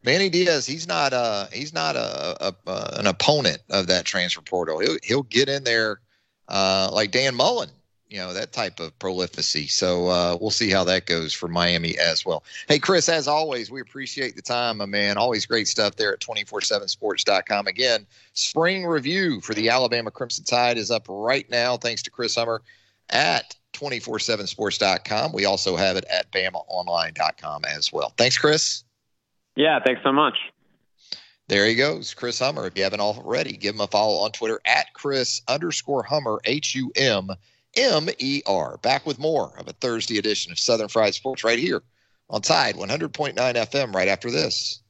Manny 0.04 0.30
Diaz, 0.30 0.66
he's 0.66 0.88
not 0.88 1.14
uh 1.14 1.48
he's 1.52 1.74
not 1.74 1.96
a, 1.96 2.48
a, 2.48 2.56
a, 2.68 2.96
an 3.00 3.08
opponent 3.08 3.60
of 3.70 3.88
that 3.88 4.06
transfer 4.06 4.42
portal. 4.42 4.80
He'll 4.80 4.98
he'll 5.04 5.24
get 5.24 5.50
in 5.50 5.64
there 5.64 6.00
uh, 6.50 6.90
like 6.92 7.12
Dan 7.12 7.36
Mullen, 7.36 7.70
you 8.10 8.18
know 8.18 8.34
that 8.34 8.52
type 8.52 8.80
of 8.80 8.98
prolificy. 9.00 9.68
So 9.68 10.08
uh, 10.08 10.38
we'll 10.40 10.52
see 10.52 10.70
how 10.70 10.84
that 10.84 11.08
goes 11.08 11.34
for 11.34 11.48
Miami 11.48 11.98
as 11.98 12.26
well. 12.26 12.44
Hey 12.68 12.80
Chris, 12.80 13.10
as 13.10 13.28
always, 13.28 13.72
we 13.72 13.82
appreciate 13.82 14.36
the 14.36 14.42
time, 14.42 14.78
my 14.78 14.86
man. 14.86 15.18
Always 15.18 15.46
great 15.46 15.68
stuff 15.68 15.96
there 15.96 16.14
at 16.14 16.20
247sports.com. 16.20 17.68
Again, 17.68 18.06
spring 18.34 18.86
review 18.86 19.42
for 19.42 19.54
the 19.54 19.70
Alabama 19.70 20.12
Crimson 20.12 20.44
Tide 20.44 20.78
is 20.78 20.92
up 20.92 21.06
right 21.10 21.50
now, 21.50 21.76
thanks 21.76 22.04
to 22.04 22.12
Chris 22.12 22.36
Hummer 22.36 22.62
at 23.10 23.56
247sports.com. 23.74 25.32
We 25.34 25.46
also 25.46 25.76
have 25.76 25.98
it 25.98 26.06
at 26.06 26.32
bamaonline.com 26.32 27.66
as 27.66 27.92
well. 27.92 28.14
Thanks, 28.18 28.38
Chris. 28.38 28.84
Yeah, 29.56 29.80
thanks 29.84 30.02
so 30.04 30.12
much. 30.12 30.38
There 31.48 31.68
he 31.68 31.76
goes, 31.76 32.14
Chris 32.14 32.40
Hummer. 32.40 32.66
If 32.68 32.78
you 32.78 32.84
haven't 32.84 33.02
already, 33.02 33.58
give 33.58 33.76
him 33.76 33.82
a 33.82 33.88
follow 33.88 34.24
on 34.24 34.32
Twitter 34.32 34.60
at 34.66 34.94
Chris 34.94 35.42
underscore 35.48 36.04
Hummer, 36.04 36.40
H 36.46 36.74
U 36.76 36.92
M 36.96 37.30
M 37.76 38.08
E 38.18 38.42
R. 38.46 38.78
Back 38.78 39.06
with 39.06 39.20
more 39.20 39.54
of 39.58 39.68
a 39.68 39.74
Thursday 39.74 40.18
edition 40.18 40.52
of 40.52 40.60
Southern 40.60 40.88
Fried 40.88 41.14
Sports 41.14 41.44
right 41.44 41.60
here 41.60 41.84
on 42.30 42.42
Tide 42.42 42.76
100.9 42.76 43.36
FM 43.36 43.94
right 43.94 44.08
after 44.08 44.32
this. 44.32 44.82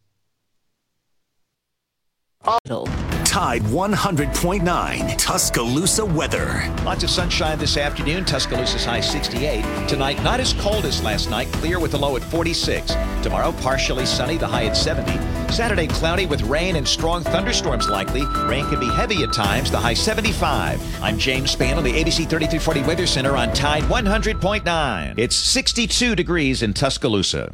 Tide 3.25 3.61
100.9 3.63 5.17
Tuscaloosa 5.17 6.05
weather. 6.05 6.71
Lots 6.83 7.03
of 7.03 7.09
sunshine 7.09 7.57
this 7.57 7.77
afternoon. 7.77 8.25
Tuscaloosa's 8.25 8.85
high 8.85 8.99
68. 8.99 9.87
Tonight, 9.87 10.21
not 10.23 10.39
as 10.39 10.53
cold 10.53 10.85
as 10.85 11.01
last 11.03 11.29
night. 11.29 11.47
Clear 11.53 11.79
with 11.79 11.93
a 11.93 11.97
low 11.97 12.15
at 12.15 12.23
46. 12.23 12.93
Tomorrow, 13.21 13.53
partially 13.61 14.05
sunny. 14.05 14.37
The 14.37 14.47
high 14.47 14.65
at 14.65 14.77
70. 14.77 15.13
Saturday, 15.51 15.87
cloudy 15.87 16.25
with 16.25 16.41
rain 16.43 16.75
and 16.75 16.87
strong 16.87 17.23
thunderstorms 17.23 17.89
likely. 17.89 18.25
Rain 18.47 18.67
can 18.69 18.79
be 18.79 18.91
heavy 18.91 19.23
at 19.23 19.33
times. 19.33 19.71
The 19.71 19.79
high 19.79 19.93
75. 19.93 20.81
I'm 21.01 21.17
James 21.17 21.55
Spann 21.55 21.77
on 21.77 21.83
the 21.83 21.93
ABC 21.93 22.29
3340 22.29 22.81
Weather 22.83 23.07
Center 23.07 23.35
on 23.35 23.53
Tide 23.53 23.83
100.9. 23.83 25.13
It's 25.17 25.35
62 25.35 26.15
degrees 26.15 26.61
in 26.61 26.73
Tuscaloosa. 26.73 27.53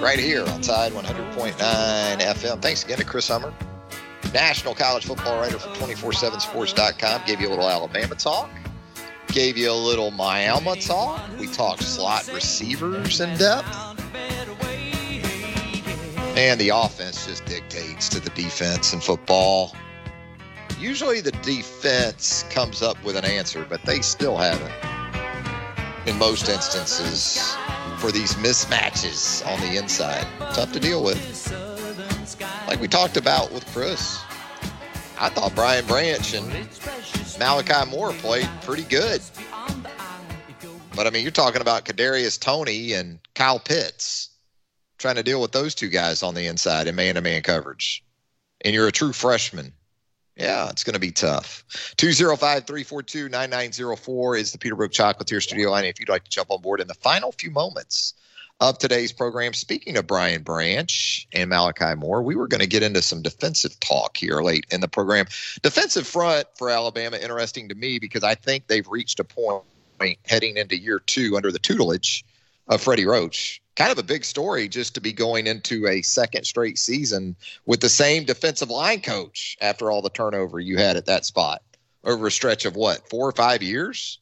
Right 0.00 0.18
here 0.18 0.44
on 0.46 0.60
Tide 0.60 0.92
100.9 0.92 1.52
FM. 1.54 2.62
Thanks 2.62 2.84
again 2.84 2.98
to 2.98 3.04
Chris 3.04 3.28
Hummer, 3.28 3.52
national 4.32 4.74
college 4.74 5.06
football 5.06 5.40
writer 5.40 5.58
for 5.58 5.68
247sports.com. 5.70 7.22
Gave 7.26 7.40
you 7.40 7.48
a 7.48 7.50
little 7.50 7.68
Alabama 7.68 8.14
talk, 8.14 8.48
gave 9.28 9.56
you 9.56 9.70
a 9.70 9.72
little 9.72 10.10
Miami 10.10 10.80
talk. 10.80 11.20
We 11.38 11.48
talked 11.48 11.82
slot 11.82 12.28
receivers 12.32 13.20
in 13.20 13.36
depth. 13.36 13.66
And 16.36 16.60
the 16.60 16.68
offense 16.68 17.26
just 17.26 17.44
dictates 17.46 18.08
to 18.10 18.20
the 18.20 18.30
defense 18.30 18.92
in 18.92 19.00
football. 19.00 19.74
Usually 20.78 21.20
the 21.20 21.32
defense 21.32 22.44
comes 22.50 22.82
up 22.82 23.02
with 23.02 23.16
an 23.16 23.24
answer, 23.24 23.66
but 23.68 23.82
they 23.82 24.00
still 24.00 24.36
haven't. 24.36 24.72
In 26.06 26.16
most 26.16 26.48
instances, 26.48 27.56
for 27.98 28.12
these 28.12 28.34
mismatches 28.34 29.46
on 29.46 29.60
the 29.60 29.76
inside, 29.76 30.26
tough 30.54 30.72
to 30.72 30.80
deal 30.80 31.02
with. 31.02 31.18
Like 32.66 32.80
we 32.80 32.88
talked 32.88 33.16
about 33.16 33.52
with 33.52 33.66
Chris, 33.72 34.20
I 35.18 35.28
thought 35.28 35.54
Brian 35.54 35.84
Branch 35.86 36.34
and 36.34 36.48
Malachi 37.38 37.90
Moore 37.90 38.12
played 38.12 38.48
pretty 38.62 38.84
good. 38.84 39.20
But 40.94 41.06
I 41.06 41.10
mean, 41.10 41.22
you're 41.22 41.30
talking 41.30 41.60
about 41.60 41.84
Kadarius 41.84 42.40
Toney 42.40 42.92
and 42.92 43.18
Kyle 43.34 43.60
Pitts 43.60 44.30
trying 44.98 45.14
to 45.14 45.22
deal 45.22 45.40
with 45.40 45.52
those 45.52 45.74
two 45.74 45.88
guys 45.88 46.22
on 46.22 46.34
the 46.34 46.46
inside 46.46 46.88
in 46.88 46.96
man-to-man 46.96 47.42
coverage, 47.42 48.04
and 48.64 48.74
you're 48.74 48.88
a 48.88 48.92
true 48.92 49.12
freshman. 49.12 49.72
Yeah, 50.38 50.70
it's 50.70 50.84
going 50.84 50.94
to 50.94 51.00
be 51.00 51.10
tough. 51.10 51.64
205-342-9904 51.96 54.38
is 54.38 54.52
the 54.52 54.58
Peterbrook 54.58 54.90
Chocolatier 54.90 55.42
studio 55.42 55.70
line 55.70 55.84
if 55.84 55.98
you'd 55.98 56.08
like 56.08 56.22
to 56.24 56.30
jump 56.30 56.52
on 56.52 56.60
board 56.60 56.80
in 56.80 56.86
the 56.86 56.94
final 56.94 57.32
few 57.32 57.50
moments 57.50 58.14
of 58.60 58.78
today's 58.78 59.12
program. 59.12 59.52
Speaking 59.52 59.96
of 59.96 60.06
Brian 60.06 60.42
Branch 60.42 61.26
and 61.32 61.50
Malachi 61.50 61.96
Moore, 61.96 62.22
we 62.22 62.36
were 62.36 62.46
going 62.46 62.60
to 62.60 62.68
get 62.68 62.84
into 62.84 63.02
some 63.02 63.20
defensive 63.20 63.80
talk 63.80 64.16
here 64.16 64.40
late 64.40 64.64
in 64.70 64.80
the 64.80 64.86
program. 64.86 65.26
Defensive 65.62 66.06
front 66.06 66.46
for 66.56 66.70
Alabama, 66.70 67.16
interesting 67.16 67.68
to 67.68 67.74
me 67.74 67.98
because 67.98 68.22
I 68.22 68.36
think 68.36 68.68
they've 68.68 68.86
reached 68.86 69.18
a 69.18 69.24
point 69.24 69.64
heading 70.24 70.56
into 70.56 70.76
year 70.76 71.00
two 71.00 71.36
under 71.36 71.50
the 71.50 71.58
tutelage 71.58 72.24
of 72.68 72.80
Freddie 72.80 73.06
Roach. 73.06 73.60
Kind 73.78 73.92
of 73.92 73.98
a 73.98 74.02
big 74.02 74.24
story 74.24 74.66
just 74.66 74.96
to 74.96 75.00
be 75.00 75.12
going 75.12 75.46
into 75.46 75.86
a 75.86 76.02
second 76.02 76.42
straight 76.42 76.78
season 76.78 77.36
with 77.64 77.78
the 77.78 77.88
same 77.88 78.24
defensive 78.24 78.70
line 78.70 79.00
coach 79.00 79.56
after 79.60 79.88
all 79.88 80.02
the 80.02 80.10
turnover 80.10 80.58
you 80.58 80.78
had 80.78 80.96
at 80.96 81.06
that 81.06 81.24
spot 81.24 81.62
over 82.02 82.26
a 82.26 82.30
stretch 82.32 82.64
of 82.64 82.74
what, 82.74 83.08
four 83.08 83.28
or 83.28 83.32
five 83.32 83.62
years? 83.62 84.18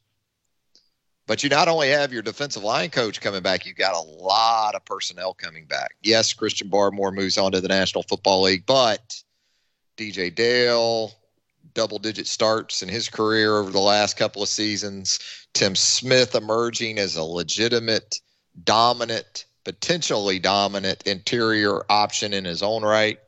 But 1.26 1.42
you 1.42 1.48
not 1.48 1.68
only 1.68 1.88
have 1.88 2.12
your 2.12 2.20
defensive 2.20 2.64
line 2.64 2.90
coach 2.90 3.22
coming 3.22 3.42
back, 3.42 3.64
you've 3.64 3.78
got 3.78 3.96
a 3.96 4.06
lot 4.22 4.74
of 4.74 4.84
personnel 4.84 5.32
coming 5.32 5.64
back. 5.64 5.96
Yes, 6.02 6.34
Christian 6.34 6.68
Barmore 6.68 7.14
moves 7.14 7.38
on 7.38 7.52
to 7.52 7.60
the 7.62 7.68
National 7.68 8.02
Football 8.02 8.42
League, 8.42 8.66
but 8.66 9.22
DJ 9.96 10.34
Dale, 10.34 11.12
double 11.72 11.98
digit 11.98 12.26
starts 12.26 12.82
in 12.82 12.90
his 12.90 13.08
career 13.08 13.56
over 13.56 13.70
the 13.70 13.80
last 13.80 14.18
couple 14.18 14.42
of 14.42 14.50
seasons. 14.50 15.18
Tim 15.54 15.74
Smith 15.74 16.34
emerging 16.34 16.98
as 16.98 17.16
a 17.16 17.24
legitimate, 17.24 18.20
dominant, 18.64 19.44
potentially 19.64 20.38
dominant 20.38 21.02
interior 21.06 21.82
option 21.90 22.32
in 22.32 22.44
his 22.44 22.62
own 22.62 22.82
right. 22.82 23.18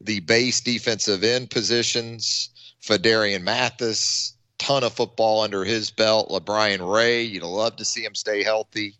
The 0.00 0.20
base 0.20 0.60
defensive 0.60 1.24
end 1.24 1.50
positions, 1.50 2.50
Phidarian 2.82 3.42
Mathis, 3.42 4.34
ton 4.58 4.84
of 4.84 4.92
football 4.92 5.42
under 5.42 5.64
his 5.64 5.90
belt. 5.90 6.30
LaBryan 6.30 6.92
Ray, 6.92 7.22
you'd 7.22 7.42
love 7.42 7.76
to 7.76 7.84
see 7.84 8.04
him 8.04 8.14
stay 8.14 8.42
healthy. 8.42 8.96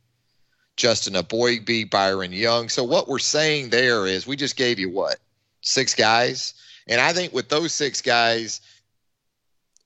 Justin 0.76 1.14
Eboigbe, 1.14 1.90
Byron 1.90 2.32
Young. 2.32 2.68
So 2.68 2.84
what 2.84 3.08
we're 3.08 3.18
saying 3.18 3.70
there 3.70 4.06
is 4.06 4.26
we 4.26 4.36
just 4.36 4.56
gave 4.56 4.78
you 4.78 4.90
what? 4.90 5.16
Six 5.62 5.94
guys. 5.94 6.52
And 6.86 7.00
I 7.00 7.12
think 7.12 7.32
with 7.32 7.48
those 7.48 7.72
six 7.72 8.02
guys, 8.02 8.60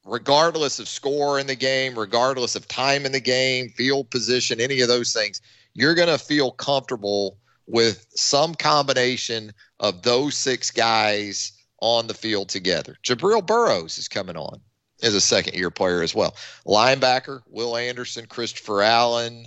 regardless 0.04 0.78
of 0.80 0.88
score 0.88 1.38
in 1.38 1.46
the 1.46 1.54
game, 1.54 1.98
regardless 1.98 2.56
of 2.56 2.66
time 2.66 3.06
in 3.06 3.12
the 3.12 3.20
game, 3.20 3.68
field 3.70 4.10
position, 4.10 4.60
any 4.60 4.80
of 4.80 4.88
those 4.88 5.12
things, 5.12 5.40
you're 5.74 5.94
going 5.94 6.08
to 6.08 6.18
feel 6.18 6.50
comfortable 6.50 7.38
with 7.66 8.06
some 8.14 8.54
combination 8.54 9.52
of 9.78 10.02
those 10.02 10.36
six 10.36 10.70
guys 10.70 11.52
on 11.80 12.06
the 12.06 12.14
field 12.14 12.48
together. 12.48 12.96
Jabril 13.02 13.46
Burroughs 13.46 13.96
is 13.96 14.08
coming 14.08 14.36
on 14.36 14.60
as 15.02 15.14
a 15.14 15.20
second 15.20 15.54
year 15.54 15.70
player 15.70 16.02
as 16.02 16.14
well. 16.14 16.36
Linebacker, 16.66 17.40
Will 17.48 17.76
Anderson, 17.76 18.26
Christopher 18.26 18.82
Allen, 18.82 19.46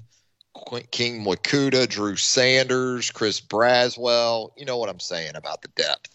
King 0.91 1.23
Mwikuta, 1.23 1.87
Drew 1.87 2.15
Sanders, 2.15 3.11
Chris 3.11 3.41
Braswell. 3.41 4.51
You 4.57 4.65
know 4.65 4.77
what 4.77 4.89
I'm 4.89 4.99
saying 4.99 5.35
about 5.35 5.61
the 5.61 5.67
depth 5.69 6.09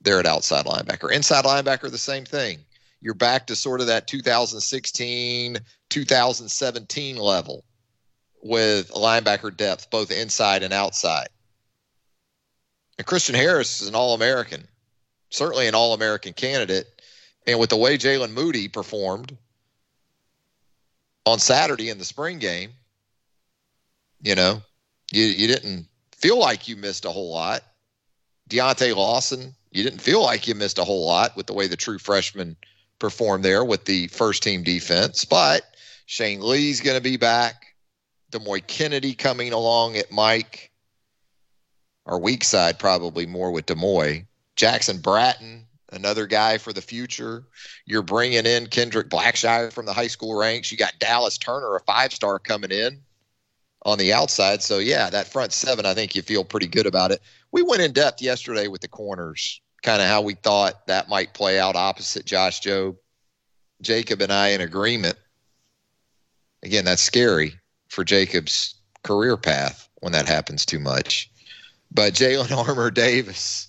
there 0.00 0.20
at 0.20 0.26
outside 0.26 0.66
linebacker. 0.66 1.10
Inside 1.12 1.44
linebacker, 1.44 1.90
the 1.90 1.98
same 1.98 2.24
thing. 2.24 2.58
You're 3.00 3.14
back 3.14 3.48
to 3.48 3.56
sort 3.56 3.80
of 3.80 3.88
that 3.88 4.06
2016, 4.06 5.58
2017 5.88 7.16
level 7.16 7.64
with 8.42 8.90
linebacker 8.90 9.56
depth, 9.56 9.90
both 9.90 10.10
inside 10.10 10.62
and 10.62 10.72
outside. 10.72 11.28
And 12.98 13.06
Christian 13.06 13.34
Harris 13.34 13.80
is 13.80 13.88
an 13.88 13.94
All 13.94 14.14
American, 14.14 14.66
certainly 15.30 15.66
an 15.66 15.74
All 15.74 15.94
American 15.94 16.32
candidate. 16.32 16.86
And 17.46 17.58
with 17.58 17.70
the 17.70 17.76
way 17.76 17.98
Jaylen 17.98 18.32
Moody 18.32 18.68
performed 18.68 19.36
on 21.24 21.38
Saturday 21.38 21.88
in 21.88 21.98
the 21.98 22.04
spring 22.04 22.38
game, 22.38 22.70
you 24.20 24.34
know, 24.34 24.62
you, 25.10 25.24
you 25.24 25.46
didn't 25.48 25.86
feel 26.16 26.38
like 26.38 26.68
you 26.68 26.76
missed 26.76 27.04
a 27.04 27.10
whole 27.10 27.30
lot. 27.30 27.62
Deontae 28.48 28.94
Lawson, 28.94 29.54
you 29.70 29.82
didn't 29.82 30.00
feel 30.00 30.22
like 30.22 30.46
you 30.46 30.54
missed 30.54 30.78
a 30.78 30.84
whole 30.84 31.06
lot 31.06 31.36
with 31.36 31.46
the 31.46 31.52
way 31.52 31.66
the 31.66 31.76
true 31.76 31.98
freshman 31.98 32.56
performed 32.98 33.44
there 33.44 33.64
with 33.64 33.84
the 33.84 34.06
first 34.08 34.42
team 34.42 34.62
defense. 34.62 35.24
But 35.24 35.62
Shane 36.06 36.40
Lee's 36.40 36.80
going 36.80 36.96
to 36.96 37.02
be 37.02 37.16
back. 37.16 37.71
Demoy 38.32 38.66
Kennedy 38.66 39.14
coming 39.14 39.52
along 39.52 39.96
at 39.96 40.10
Mike. 40.10 40.70
Our 42.06 42.18
weak 42.18 42.42
side 42.42 42.78
probably 42.78 43.26
more 43.26 43.52
with 43.52 43.66
Demoy. 43.66 44.26
Jackson 44.56 44.98
Bratton, 44.98 45.66
another 45.92 46.26
guy 46.26 46.58
for 46.58 46.72
the 46.72 46.82
future. 46.82 47.44
You're 47.86 48.02
bringing 48.02 48.46
in 48.46 48.66
Kendrick 48.66 49.08
Blackshire 49.08 49.72
from 49.72 49.86
the 49.86 49.92
high 49.92 50.08
school 50.08 50.34
ranks. 50.34 50.72
You 50.72 50.78
got 50.78 50.98
Dallas 50.98 51.38
Turner, 51.38 51.76
a 51.76 51.80
five 51.80 52.12
star, 52.12 52.38
coming 52.38 52.70
in 52.70 53.00
on 53.84 53.98
the 53.98 54.12
outside. 54.12 54.62
So, 54.62 54.78
yeah, 54.78 55.10
that 55.10 55.28
front 55.28 55.52
seven, 55.52 55.86
I 55.86 55.94
think 55.94 56.16
you 56.16 56.22
feel 56.22 56.44
pretty 56.44 56.66
good 56.66 56.86
about 56.86 57.12
it. 57.12 57.20
We 57.52 57.62
went 57.62 57.82
in 57.82 57.92
depth 57.92 58.20
yesterday 58.20 58.66
with 58.66 58.80
the 58.80 58.88
corners, 58.88 59.60
kind 59.82 60.02
of 60.02 60.08
how 60.08 60.22
we 60.22 60.34
thought 60.34 60.86
that 60.86 61.08
might 61.08 61.34
play 61.34 61.60
out 61.60 61.76
opposite 61.76 62.24
Josh 62.26 62.60
Jobe. 62.60 62.96
Jacob 63.80 64.20
and 64.20 64.32
I 64.32 64.48
in 64.48 64.60
agreement. 64.60 65.16
Again, 66.62 66.84
that's 66.84 67.02
scary 67.02 67.58
for 67.92 68.04
Jacob's 68.04 68.74
career 69.02 69.36
path 69.36 69.86
when 70.00 70.12
that 70.12 70.26
happens 70.26 70.64
too 70.64 70.78
much. 70.78 71.30
But 71.90 72.14
Jalyn 72.14 72.56
Armour 72.68 72.90
Davis, 72.90 73.68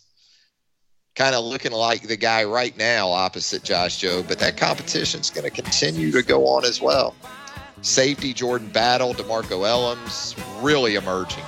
kind 1.16 1.36
of 1.36 1.44
looking 1.44 1.74
like 1.74 2.08
the 2.08 2.16
guy 2.16 2.46
right 2.46 2.76
now 2.78 3.10
opposite 3.10 3.64
Josh 3.64 4.02
Jobe, 4.02 4.30
but 4.30 4.40
that 4.40 4.56
competition 4.56 5.20
is 5.20 5.30
going 5.30 5.44
to 5.44 5.52
continue 5.52 6.10
to 6.14 6.24
go 6.24 6.48
on 6.48 6.64
as 6.64 6.82
well. 6.82 7.14
Safety 7.82 8.34
Jordan 8.34 8.70
Battle, 8.70 9.14
DeMarcco 9.14 9.60
Hellams, 9.60 10.40
really 10.64 10.96
emerging. 10.96 11.44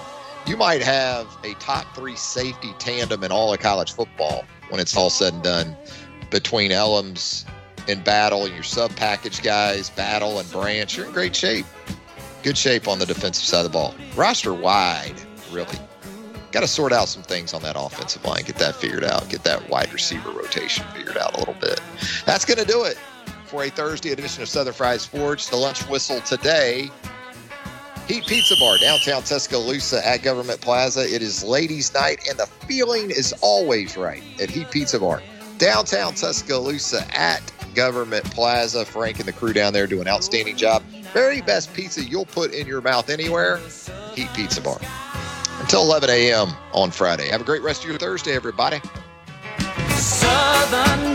You 0.46 0.58
might 0.58 0.82
have 0.82 1.28
a 1.46 1.54
top 1.56 1.96
three 1.96 2.18
safety 2.18 2.74
tandem 2.78 3.24
in 3.24 3.32
all 3.32 3.54
of 3.54 3.60
college 3.62 3.94
football 3.94 4.44
when 4.70 4.82
it's 4.82 4.98
all 4.98 5.10
said 5.10 5.34
and 5.34 5.44
done 5.44 5.78
between 6.30 6.72
Hellams 6.72 7.46
and 7.88 8.04
Battle 8.04 8.44
and 8.44 8.54
your 8.54 8.64
sub 8.64 8.94
package 8.98 9.42
guys, 9.42 9.90
Battle 9.92 10.40
and 10.40 10.52
Branch. 10.52 10.98
You're 10.98 11.06
in 11.06 11.14
great 11.14 11.36
shape. 11.36 11.66
Good 12.46 12.60
shape 12.60 12.88
on 12.88 13.00
the 13.00 13.08
defensive 13.08 13.44
side 13.44 13.66
of 13.66 13.72
the 13.72 13.76
ball. 13.76 13.96
Roster 14.16 14.54
wide, 14.54 15.16
really. 15.52 15.80
Got 16.52 16.60
to 16.60 16.68
sort 16.68 16.94
out 16.94 17.08
some 17.08 17.24
things 17.24 17.56
on 17.56 17.64
that 17.64 17.76
offensive 17.76 18.24
line, 18.24 18.44
get 18.44 18.58
that 18.58 18.76
figured 18.76 19.04
out, 19.04 19.28
get 19.30 19.44
that 19.46 19.68
wide 19.68 19.92
receiver 19.92 20.30
rotation 20.30 20.86
figured 20.96 21.18
out 21.18 21.34
a 21.34 21.40
little 21.40 21.56
bit. 21.56 21.82
That's 22.24 22.46
going 22.46 22.60
to 22.60 22.66
do 22.66 22.84
it 22.84 23.00
for 23.46 23.64
a 23.64 23.72
Thursday 23.72 24.12
edition 24.12 24.44
of 24.44 24.48
Southern 24.48 24.76
Fried 24.76 25.02
Sports. 25.02 25.50
The 25.50 25.56
lunch 25.56 25.90
whistle 25.90 26.22
today. 26.22 26.92
Heat 28.08 28.28
Pizza 28.28 28.54
Bar, 28.60 28.78
downtown 28.78 29.24
Tuscaloosa 29.24 30.08
at 30.08 30.22
Government 30.22 30.62
Plaza. 30.62 31.02
It 31.02 31.24
is 31.24 31.44
ladies' 31.44 31.92
night, 31.96 32.28
and 32.30 32.38
the 32.38 32.46
feeling 32.68 33.10
is 33.10 33.34
always 33.42 33.98
right 33.98 34.22
at 34.40 34.52
Heat 34.52 34.70
Pizza 34.70 35.00
Bar, 35.00 35.24
downtown 35.58 36.14
Tuscaloosa 36.14 37.08
at 37.20 37.42
Government 37.74 38.24
Plaza. 38.26 38.86
Frank 38.86 39.18
and 39.18 39.28
the 39.28 39.34
crew 39.34 39.52
down 39.52 39.74
there 39.74 39.88
do 39.88 40.00
an 40.00 40.08
outstanding 40.08 40.56
job. 40.56 40.84
Very 41.16 41.40
best 41.40 41.74
pizza 41.74 42.04
you'll 42.04 42.26
put 42.26 42.54
in 42.54 42.68
your 42.68 42.82
mouth 42.82 43.10
anywhere. 43.10 43.62
Heat 44.16 44.28
Pizza 44.36 44.60
Bar. 44.60 44.78
Until 45.62 45.82
11 45.84 46.10
a.m. 46.10 46.50
on 46.74 46.92
Friday. 46.92 47.30
Have 47.30 47.40
a 47.40 47.46
great 47.46 47.62
rest 47.62 47.86
of 47.86 47.90
your 47.90 47.98
Thursday, 47.98 48.36
everybody. 48.36 48.82
Southern 49.96 51.15